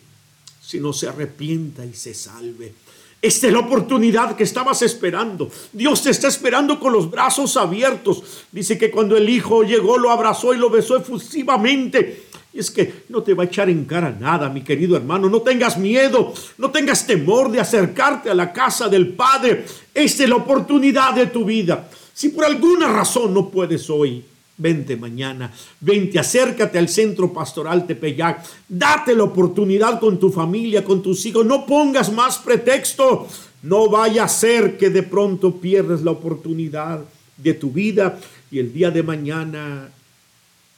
sino 0.61 0.93
se 0.93 1.07
arrepienta 1.07 1.87
y 1.87 1.95
se 1.95 2.15
salve. 2.15 2.75
Esta 3.23 3.47
es 3.47 3.53
la 3.53 3.61
oportunidad 3.61 4.35
que 4.35 4.43
estabas 4.43 4.83
esperando. 4.83 5.49
Dios 5.73 6.03
te 6.03 6.11
está 6.11 6.27
esperando 6.27 6.81
con 6.81 6.93
los 6.93 7.09
brazos 7.09 7.57
abiertos. 7.57 8.25
Dice 8.51 8.77
que 8.77 8.91
cuando 8.91 9.17
el 9.17 9.29
Hijo 9.29 9.63
llegó, 9.63 9.99
lo 9.99 10.11
abrazó 10.11 10.53
y 10.53 10.59
lo 10.59 10.69
besó 10.69 10.97
efusivamente. 10.97 12.25
Y 12.53 12.59
es 12.59 12.73
que 12.73 13.05
no 13.09 13.23
te 13.23 13.35
va 13.35 13.45
a 13.45 13.47
echar 13.47 13.71
en 13.71 13.85
cara 13.85 14.11
nada, 14.19 14.49
mi 14.49 14.63
querido 14.63 14.97
hermano. 14.97 15.31
No 15.31 15.43
tengas 15.43 15.79
miedo, 15.79 16.35
no 16.59 16.73
tengas 16.73 17.07
temor 17.07 17.53
de 17.53 17.61
acercarte 17.61 18.31
a 18.31 18.35
la 18.35 18.53
casa 18.53 18.89
del 18.89 19.13
Padre. 19.13 19.65
Esta 19.95 20.25
es 20.25 20.29
la 20.29 20.35
oportunidad 20.35 21.15
de 21.15 21.29
tu 21.29 21.45
vida. 21.45 21.89
Si 22.13 22.31
por 22.31 22.47
alguna 22.47 22.89
razón 22.89 23.33
no 23.33 23.49
puedes 23.49 23.89
hoy, 23.89 24.25
Vente 24.61 24.95
mañana, 24.95 25.51
vente, 25.81 26.19
acércate 26.19 26.79
al 26.79 26.91
centro 26.91 27.33
pastoral 27.33 27.87
Tepeyac, 27.87 28.45
date 28.69 29.15
la 29.15 29.25
oportunidad 29.25 29.99
con 29.99 30.21
tu 30.21 30.29
familia, 30.29 30.85
con 30.85 31.03
tus 31.03 31.25
hijos, 31.25 31.47
no 31.47 31.65
pongas 31.65 32.13
más 32.13 32.37
pretexto, 32.37 33.27
no 33.63 33.89
vaya 33.89 34.25
a 34.25 34.29
ser 34.29 34.77
que 34.77 34.91
de 34.91 35.03
pronto 35.03 35.57
pierdas 35.57 36.03
la 36.03 36.11
oportunidad 36.11 37.03
de 37.39 37.55
tu 37.55 37.71
vida 37.71 38.21
y 38.51 38.59
el 38.59 38.71
día 38.71 38.91
de 38.91 39.03
mañana 39.03 39.89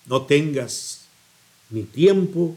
no 0.06 0.22
tengas 0.22 1.06
ni 1.70 1.82
tiempo, 1.82 2.54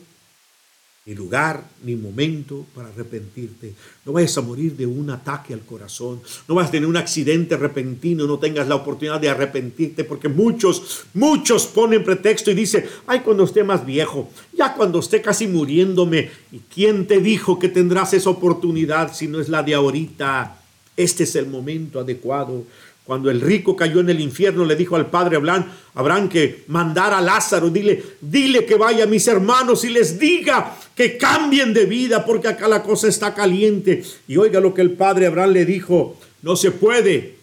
ni 1.07 1.13
lugar, 1.13 1.63
ni 1.83 1.95
momento 1.95 2.65
para 2.73 2.87
arrepentirte. 2.87 3.75
No 4.05 4.13
vayas 4.13 4.35
a 4.39 4.41
morir 4.41 4.75
de 4.75 4.87
un 4.87 5.07
ataque 5.11 5.53
al 5.53 5.59
corazón. 5.59 6.19
No 6.47 6.55
vas 6.55 6.69
a 6.69 6.71
tener 6.71 6.89
un 6.89 6.97
accidente 6.97 7.57
repentino. 7.57 8.25
No 8.25 8.39
tengas 8.39 8.67
la 8.67 8.73
oportunidad 8.73 9.21
de 9.21 9.29
arrepentirte 9.29 10.03
porque 10.03 10.29
muchos, 10.29 11.05
muchos 11.13 11.67
ponen 11.67 12.03
pretexto 12.03 12.49
y 12.49 12.55
dicen, 12.55 12.85
ay, 13.05 13.19
cuando 13.19 13.43
esté 13.43 13.63
más 13.63 13.85
viejo, 13.85 14.31
ya 14.51 14.73
cuando 14.73 14.97
esté 14.97 15.21
casi 15.21 15.47
muriéndome. 15.47 16.31
¿Y 16.51 16.57
quién 16.73 17.05
te 17.05 17.19
dijo 17.19 17.59
que 17.59 17.69
tendrás 17.69 18.15
esa 18.15 18.31
oportunidad 18.31 19.13
si 19.13 19.27
no 19.27 19.39
es 19.39 19.47
la 19.47 19.61
de 19.61 19.75
ahorita? 19.75 20.59
Este 20.97 21.25
es 21.25 21.35
el 21.35 21.45
momento 21.45 21.99
adecuado. 21.99 22.63
Cuando 23.05 23.29
el 23.29 23.39
rico 23.39 23.75
cayó 23.75 23.99
en 23.99 24.09
el 24.09 24.19
infierno, 24.19 24.65
le 24.65 24.75
dijo 24.75 24.95
al 24.95 25.11
padre 25.11 25.35
Abraham, 25.35 25.65
Abraham 25.93 26.27
que 26.27 26.63
mandara 26.67 27.19
a 27.19 27.21
Lázaro, 27.21 27.69
dile, 27.69 28.03
dile 28.19 28.65
que 28.65 28.75
vaya 28.75 29.03
a 29.03 29.07
mis 29.07 29.27
hermanos 29.27 29.83
y 29.83 29.89
les 29.89 30.17
diga 30.17 30.75
que 30.95 31.15
cambien 31.15 31.71
de 31.71 31.85
vida 31.85 32.25
porque 32.25 32.47
acá 32.47 32.67
la 32.67 32.81
cosa 32.81 33.07
está 33.07 33.35
caliente. 33.35 34.03
Y 34.27 34.37
oiga 34.37 34.59
lo 34.59 34.73
que 34.73 34.81
el 34.81 34.91
padre 34.93 35.27
Abraham 35.27 35.51
le 35.51 35.65
dijo, 35.65 36.17
no 36.41 36.55
se 36.55 36.71
puede. 36.71 37.35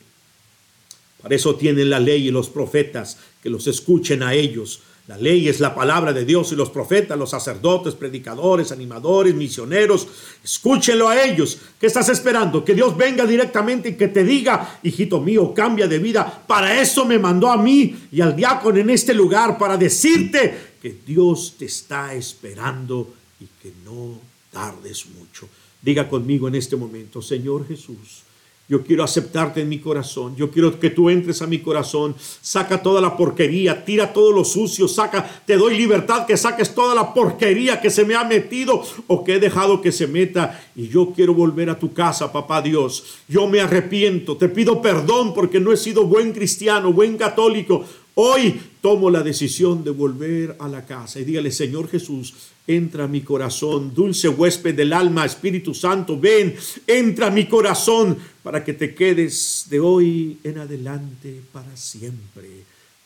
Para 1.22 1.36
eso 1.36 1.54
tienen 1.54 1.90
la 1.90 2.00
ley 2.00 2.26
y 2.26 2.30
los 2.32 2.50
profetas, 2.50 3.18
que 3.40 3.48
los 3.48 3.68
escuchen 3.68 4.24
a 4.24 4.34
ellos. 4.34 4.82
La 5.08 5.16
ley 5.16 5.48
es 5.48 5.58
la 5.58 5.74
palabra 5.74 6.12
de 6.12 6.24
Dios 6.24 6.52
y 6.52 6.54
los 6.56 6.70
profetas, 6.70 7.18
los 7.18 7.30
sacerdotes, 7.30 7.94
predicadores, 7.94 8.70
animadores, 8.70 9.34
misioneros, 9.34 10.06
escúchenlo 10.44 11.08
a 11.08 11.24
ellos. 11.24 11.58
¿Qué 11.80 11.88
estás 11.88 12.08
esperando? 12.08 12.64
Que 12.64 12.74
Dios 12.74 12.96
venga 12.96 13.26
directamente 13.26 13.90
y 13.90 13.96
que 13.96 14.08
te 14.08 14.22
diga, 14.22 14.78
hijito 14.84 15.20
mío, 15.20 15.52
cambia 15.52 15.88
de 15.88 15.98
vida. 15.98 16.44
Para 16.46 16.80
eso 16.80 17.04
me 17.04 17.18
mandó 17.18 17.50
a 17.50 17.56
mí 17.56 17.96
y 18.12 18.20
al 18.20 18.36
diácono 18.36 18.78
en 18.78 18.90
este 18.90 19.12
lugar, 19.12 19.58
para 19.58 19.76
decirte 19.76 20.76
que 20.80 20.98
Dios 21.04 21.56
te 21.58 21.64
está 21.64 22.14
esperando 22.14 23.12
y 23.40 23.46
que 23.60 23.72
no 23.84 24.20
tardes 24.52 25.06
mucho. 25.06 25.48
Diga 25.80 26.08
conmigo 26.08 26.46
en 26.46 26.54
este 26.54 26.76
momento, 26.76 27.20
Señor 27.20 27.66
Jesús. 27.66 28.22
Yo 28.68 28.82
quiero 28.82 29.02
aceptarte 29.04 29.60
en 29.60 29.68
mi 29.68 29.80
corazón. 29.80 30.34
Yo 30.36 30.50
quiero 30.50 30.78
que 30.78 30.88
tú 30.88 31.10
entres 31.10 31.42
a 31.42 31.46
mi 31.46 31.58
corazón. 31.58 32.14
Saca 32.40 32.80
toda 32.80 33.00
la 33.00 33.16
porquería, 33.16 33.84
tira 33.84 34.12
todo 34.12 34.32
lo 34.32 34.44
sucio, 34.44 34.88
saca, 34.88 35.42
te 35.44 35.56
doy 35.56 35.76
libertad 35.76 36.26
que 36.26 36.36
saques 36.36 36.74
toda 36.74 36.94
la 36.94 37.12
porquería 37.12 37.80
que 37.80 37.90
se 37.90 38.04
me 38.04 38.14
ha 38.14 38.24
metido 38.24 38.82
o 39.08 39.24
que 39.24 39.34
he 39.34 39.40
dejado 39.40 39.82
que 39.82 39.92
se 39.92 40.06
meta. 40.06 40.62
Y 40.76 40.88
yo 40.88 41.12
quiero 41.14 41.34
volver 41.34 41.70
a 41.70 41.78
tu 41.78 41.92
casa, 41.92 42.32
papá 42.32 42.62
Dios. 42.62 43.04
Yo 43.28 43.46
me 43.48 43.60
arrepiento, 43.60 44.36
te 44.36 44.48
pido 44.48 44.80
perdón 44.80 45.34
porque 45.34 45.60
no 45.60 45.72
he 45.72 45.76
sido 45.76 46.06
buen 46.06 46.32
cristiano, 46.32 46.92
buen 46.92 47.16
católico. 47.18 47.84
Hoy 48.14 48.60
tomo 48.82 49.10
la 49.10 49.22
decisión 49.22 49.84
de 49.84 49.90
volver 49.90 50.56
a 50.58 50.68
la 50.68 50.84
casa 50.84 51.18
y 51.18 51.24
dígale, 51.24 51.50
Señor 51.50 51.88
Jesús, 51.88 52.34
entra 52.66 53.04
a 53.04 53.08
mi 53.08 53.22
corazón, 53.22 53.94
dulce 53.94 54.28
huésped 54.28 54.74
del 54.74 54.92
alma, 54.92 55.24
Espíritu 55.24 55.72
Santo, 55.72 56.18
ven, 56.20 56.54
entra 56.86 57.28
a 57.28 57.30
mi 57.30 57.46
corazón 57.46 58.18
para 58.42 58.62
que 58.62 58.74
te 58.74 58.94
quedes 58.94 59.66
de 59.70 59.80
hoy 59.80 60.38
en 60.44 60.58
adelante 60.58 61.40
para 61.52 61.74
siempre. 61.76 62.48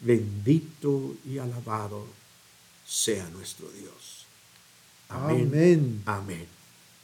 Bendito 0.00 1.14
y 1.30 1.38
alabado 1.38 2.06
sea 2.84 3.28
nuestro 3.30 3.68
Dios. 3.70 4.26
Amén. 5.08 6.02
Amén. 6.04 6.46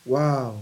Wow, 0.04 0.60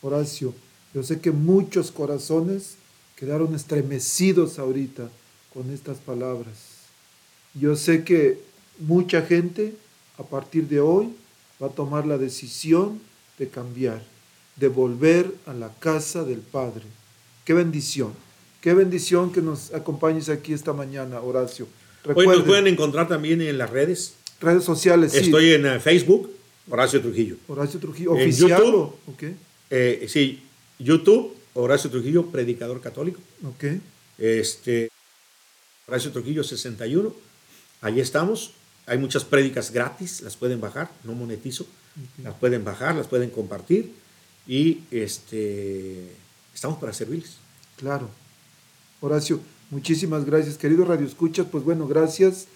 Horacio, 0.00 0.54
yo 0.94 1.02
sé 1.02 1.20
que 1.20 1.30
muchos 1.30 1.90
corazones 1.90 2.76
quedaron 3.14 3.54
estremecidos 3.54 4.58
ahorita 4.58 5.10
con 5.52 5.70
estas 5.70 5.98
palabras. 5.98 6.67
Yo 7.60 7.76
sé 7.76 8.04
que 8.04 8.38
mucha 8.78 9.22
gente 9.22 9.74
a 10.18 10.22
partir 10.22 10.68
de 10.68 10.80
hoy 10.80 11.10
va 11.62 11.68
a 11.68 11.70
tomar 11.70 12.06
la 12.06 12.18
decisión 12.18 13.00
de 13.38 13.48
cambiar, 13.48 14.02
de 14.56 14.68
volver 14.68 15.32
a 15.46 15.54
la 15.54 15.72
casa 15.78 16.24
del 16.24 16.38
Padre. 16.40 16.82
Qué 17.44 17.54
bendición, 17.54 18.12
qué 18.60 18.74
bendición 18.74 19.32
que 19.32 19.40
nos 19.42 19.72
acompañes 19.72 20.28
aquí 20.28 20.52
esta 20.52 20.72
mañana, 20.72 21.20
Horacio. 21.20 21.66
Hoy 22.14 22.26
nos 22.26 22.42
pueden 22.42 22.66
encontrar 22.66 23.08
también 23.08 23.40
en 23.40 23.58
las 23.58 23.70
redes. 23.70 24.14
redes 24.40 24.64
sociales, 24.64 25.12
sí. 25.12 25.18
Estoy 25.18 25.52
en 25.52 25.66
eh, 25.66 25.80
Facebook, 25.80 26.30
Horacio 26.70 27.00
Trujillo. 27.00 27.36
Horacio 27.48 27.80
Trujillo, 27.80 28.16
en 28.16 28.22
oficial. 28.28 28.50
YouTube. 28.60 28.74
o- 28.74 28.98
ok, 29.08 29.22
Eh, 29.70 30.06
sí, 30.08 30.40
YouTube, 30.78 31.34
Horacio 31.54 31.90
Trujillo, 31.90 32.26
predicador 32.26 32.80
católico. 32.80 33.20
ok. 33.44 33.64
Este, 34.18 34.88
Horacio 35.86 36.10
Trujillo 36.12 36.42
61. 36.44 37.12
Ahí 37.80 38.00
estamos. 38.00 38.52
Hay 38.86 38.98
muchas 38.98 39.24
prédicas 39.24 39.70
gratis, 39.70 40.22
las 40.22 40.36
pueden 40.36 40.60
bajar, 40.60 40.90
no 41.04 41.12
monetizo. 41.12 41.66
Las 42.22 42.34
pueden 42.34 42.64
bajar, 42.64 42.94
las 42.94 43.06
pueden 43.06 43.30
compartir. 43.30 43.92
Y 44.46 44.82
este, 44.90 46.12
estamos 46.54 46.78
para 46.78 46.92
servirles. 46.92 47.36
Claro. 47.76 48.08
Horacio, 49.00 49.40
muchísimas 49.70 50.24
gracias. 50.24 50.56
Querido 50.56 50.84
Radio 50.84 51.06
Escuchas, 51.06 51.46
pues 51.50 51.64
bueno, 51.64 51.86
gracias 51.86 52.46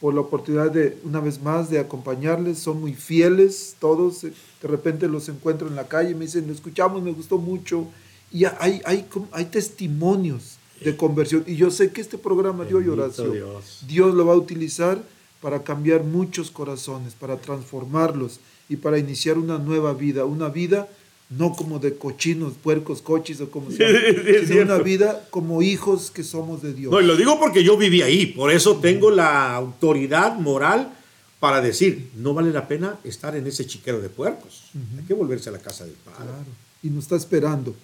por 0.00 0.14
la 0.14 0.20
oportunidad 0.20 0.70
de, 0.70 0.98
una 1.04 1.20
vez 1.20 1.40
más, 1.40 1.70
de 1.70 1.78
acompañarles. 1.78 2.58
Son 2.58 2.80
muy 2.80 2.94
fieles 2.94 3.76
todos. 3.80 4.22
De 4.22 4.32
repente 4.62 5.08
los 5.08 5.28
encuentro 5.28 5.68
en 5.68 5.76
la 5.76 5.88
calle 5.88 6.10
y 6.10 6.14
me 6.14 6.26
dicen, 6.26 6.46
lo 6.46 6.52
escuchamos, 6.52 7.02
me 7.02 7.12
gustó 7.12 7.38
mucho. 7.38 7.88
Y 8.30 8.44
hay, 8.44 8.82
hay, 8.84 9.08
hay 9.32 9.44
testimonios 9.46 10.57
de 10.80 10.96
conversión. 10.96 11.44
Y 11.46 11.56
yo 11.56 11.70
sé 11.70 11.90
que 11.90 12.00
este 12.00 12.18
programa 12.18 12.64
de 12.64 12.74
hoy, 12.74 12.88
Horacio, 12.88 13.30
Dios. 13.30 13.84
Dios 13.86 14.14
lo 14.14 14.26
va 14.26 14.34
a 14.34 14.36
utilizar 14.36 15.02
para 15.40 15.62
cambiar 15.62 16.04
muchos 16.04 16.50
corazones, 16.50 17.14
para 17.14 17.36
transformarlos 17.36 18.40
y 18.68 18.76
para 18.76 18.98
iniciar 18.98 19.38
una 19.38 19.58
nueva 19.58 19.94
vida. 19.94 20.24
Una 20.24 20.48
vida 20.48 20.88
no 21.30 21.52
como 21.52 21.78
de 21.78 21.96
cochinos, 21.96 22.54
puercos, 22.54 23.02
coches 23.02 23.40
o 23.40 23.50
como 23.50 23.70
sea, 23.72 23.88
Sí, 23.88 24.46
sino 24.46 24.62
una 24.62 24.78
vida 24.78 25.26
como 25.30 25.62
hijos 25.62 26.10
que 26.10 26.24
somos 26.24 26.62
de 26.62 26.72
Dios. 26.72 26.92
No, 26.92 27.00
y 27.00 27.06
lo 27.06 27.16
digo 27.16 27.38
porque 27.38 27.62
yo 27.62 27.76
viví 27.76 28.02
ahí, 28.02 28.26
por 28.26 28.50
eso 28.50 28.76
tengo 28.76 29.10
la 29.10 29.54
autoridad 29.54 30.38
moral 30.38 30.94
para 31.40 31.60
decir, 31.60 32.10
no 32.16 32.34
vale 32.34 32.52
la 32.52 32.66
pena 32.66 32.98
estar 33.04 33.36
en 33.36 33.46
ese 33.46 33.64
chiquero 33.66 34.00
de 34.00 34.08
puercos. 34.08 34.70
Hay 34.98 35.04
que 35.04 35.14
volverse 35.14 35.50
a 35.50 35.52
la 35.52 35.60
casa 35.60 35.84
del 35.84 35.94
Padre. 35.94 36.24
Claro. 36.24 36.46
Y 36.82 36.90
nos 36.90 37.04
está 37.04 37.16
esperando 37.16 37.74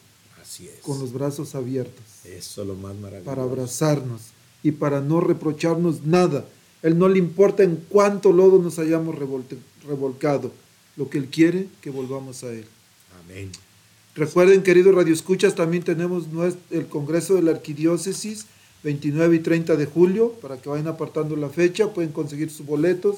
Así 0.54 0.68
es. 0.68 0.80
con 0.82 0.98
los 1.00 1.12
brazos 1.12 1.54
abiertos 1.54 2.04
Eso 2.24 2.62
es 2.62 2.68
lo 2.68 2.74
más 2.74 2.94
maravilloso. 2.96 3.24
para 3.28 3.42
abrazarnos 3.42 4.20
y 4.62 4.70
para 4.72 5.00
no 5.00 5.20
reprocharnos 5.20 6.04
nada. 6.04 6.44
Él 6.82 6.98
no 6.98 7.08
le 7.08 7.18
importa 7.18 7.62
en 7.62 7.82
cuánto 7.88 8.32
lodo 8.32 8.58
nos 8.60 8.78
hayamos 8.78 9.16
revolte- 9.16 9.58
revolcado. 9.86 10.52
Lo 10.96 11.08
que 11.10 11.18
Él 11.18 11.26
quiere, 11.28 11.66
que 11.80 11.90
volvamos 11.90 12.44
a 12.44 12.52
Él. 12.52 12.64
Amén. 13.24 13.50
Recuerden, 14.14 14.62
queridos 14.62 14.94
radioescuchas, 14.94 15.54
también 15.54 15.82
tenemos 15.82 16.24
el 16.70 16.86
Congreso 16.86 17.34
de 17.34 17.42
la 17.42 17.50
Arquidiócesis, 17.50 18.46
29 18.84 19.36
y 19.36 19.38
30 19.40 19.76
de 19.76 19.86
julio, 19.86 20.32
para 20.40 20.56
que 20.60 20.68
vayan 20.68 20.86
apartando 20.88 21.34
la 21.36 21.48
fecha, 21.48 21.92
pueden 21.92 22.12
conseguir 22.12 22.50
sus 22.50 22.64
boletos 22.64 23.16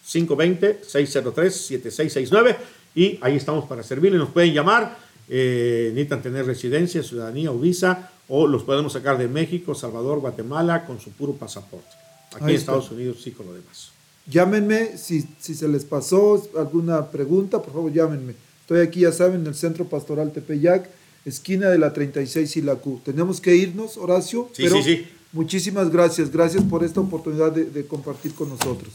520-603-7669 0.09 2.57
y 2.95 3.19
ahí 3.21 3.35
estamos 3.35 3.65
para 3.65 3.83
servirle. 3.83 4.17
Nos 4.17 4.31
pueden 4.31 4.51
llamar, 4.53 4.97
eh, 5.27 5.91
necesitan 5.93 6.23
tener 6.23 6.47
residencia, 6.47 7.03
ciudadanía 7.03 7.51
o 7.51 7.59
visa, 7.59 8.09
o 8.27 8.47
los 8.47 8.63
podemos 8.63 8.93
sacar 8.93 9.19
de 9.19 9.27
México, 9.27 9.75
Salvador, 9.75 10.19
Guatemala 10.19 10.85
con 10.85 10.99
su 10.99 11.11
puro 11.11 11.33
pasaporte. 11.33 11.91
Aquí 12.35 12.45
en. 12.45 12.49
Estados 12.51 12.89
Unidos 12.91 13.21
sí 13.23 13.31
con 13.31 13.45
lo 13.45 13.53
demás. 13.53 13.91
Llámenme 14.27 14.97
si, 14.97 15.25
si 15.39 15.55
se 15.55 15.67
les 15.67 15.85
pasó 15.85 16.47
alguna 16.57 17.09
pregunta, 17.09 17.61
por 17.61 17.73
favor 17.73 17.91
llámenme. 17.91 18.35
Estoy 18.61 18.81
aquí, 18.81 18.99
ya 19.01 19.11
saben, 19.11 19.41
en 19.41 19.47
el 19.47 19.55
Centro 19.55 19.85
Pastoral 19.85 20.31
Tepeyac, 20.31 20.87
esquina 21.25 21.69
de 21.69 21.77
la 21.77 21.93
36 21.93 22.57
y 22.57 22.61
la 22.61 22.75
Q. 22.75 23.01
Tenemos 23.05 23.39
que 23.41 23.55
irnos, 23.55 23.97
Horacio, 23.97 24.49
Sí, 24.53 24.63
pero 24.63 24.77
sí, 24.77 24.83
sí. 24.95 25.07
muchísimas 25.33 25.89
gracias. 25.91 26.31
Gracias 26.31 26.63
por 26.63 26.83
esta 26.83 26.99
oportunidad 27.01 27.51
de, 27.51 27.65
de 27.65 27.85
compartir 27.85 28.33
con 28.33 28.49
nosotros. 28.49 28.89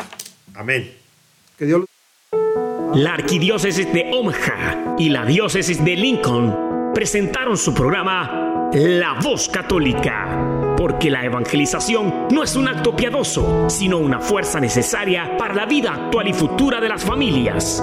Amén. 0.55 0.91
Que 1.59 1.67
Dios 1.67 1.81
los 1.81 1.89
La 3.01 3.15
Arquidiócesis 3.15 3.93
de 3.93 4.11
Omaha 4.13 4.97
y 4.99 5.09
la 5.09 5.25
Diócesis 5.27 5.85
de 5.85 5.97
Lincoln 5.97 6.93
presentaron 6.95 7.57
su 7.57 7.75
programa 7.75 8.71
La 8.73 9.19
Voz 9.23 9.49
Católica, 9.49 10.75
porque 10.77 11.11
la 11.11 11.25
evangelización 11.25 12.29
no 12.31 12.43
es 12.45 12.55
un 12.57 12.69
acto 12.69 12.95
piadoso, 12.95 13.69
sino 13.69 13.99
una 13.99 14.21
fuerza 14.21 14.61
necesaria 14.61 15.37
para 15.37 15.55
la 15.55 15.67
vida 15.67 15.93
actual 15.95 16.29
y 16.29 16.33
futura 16.33 16.81
de 16.81 16.89
las 16.89 17.05
familias. 17.05 17.83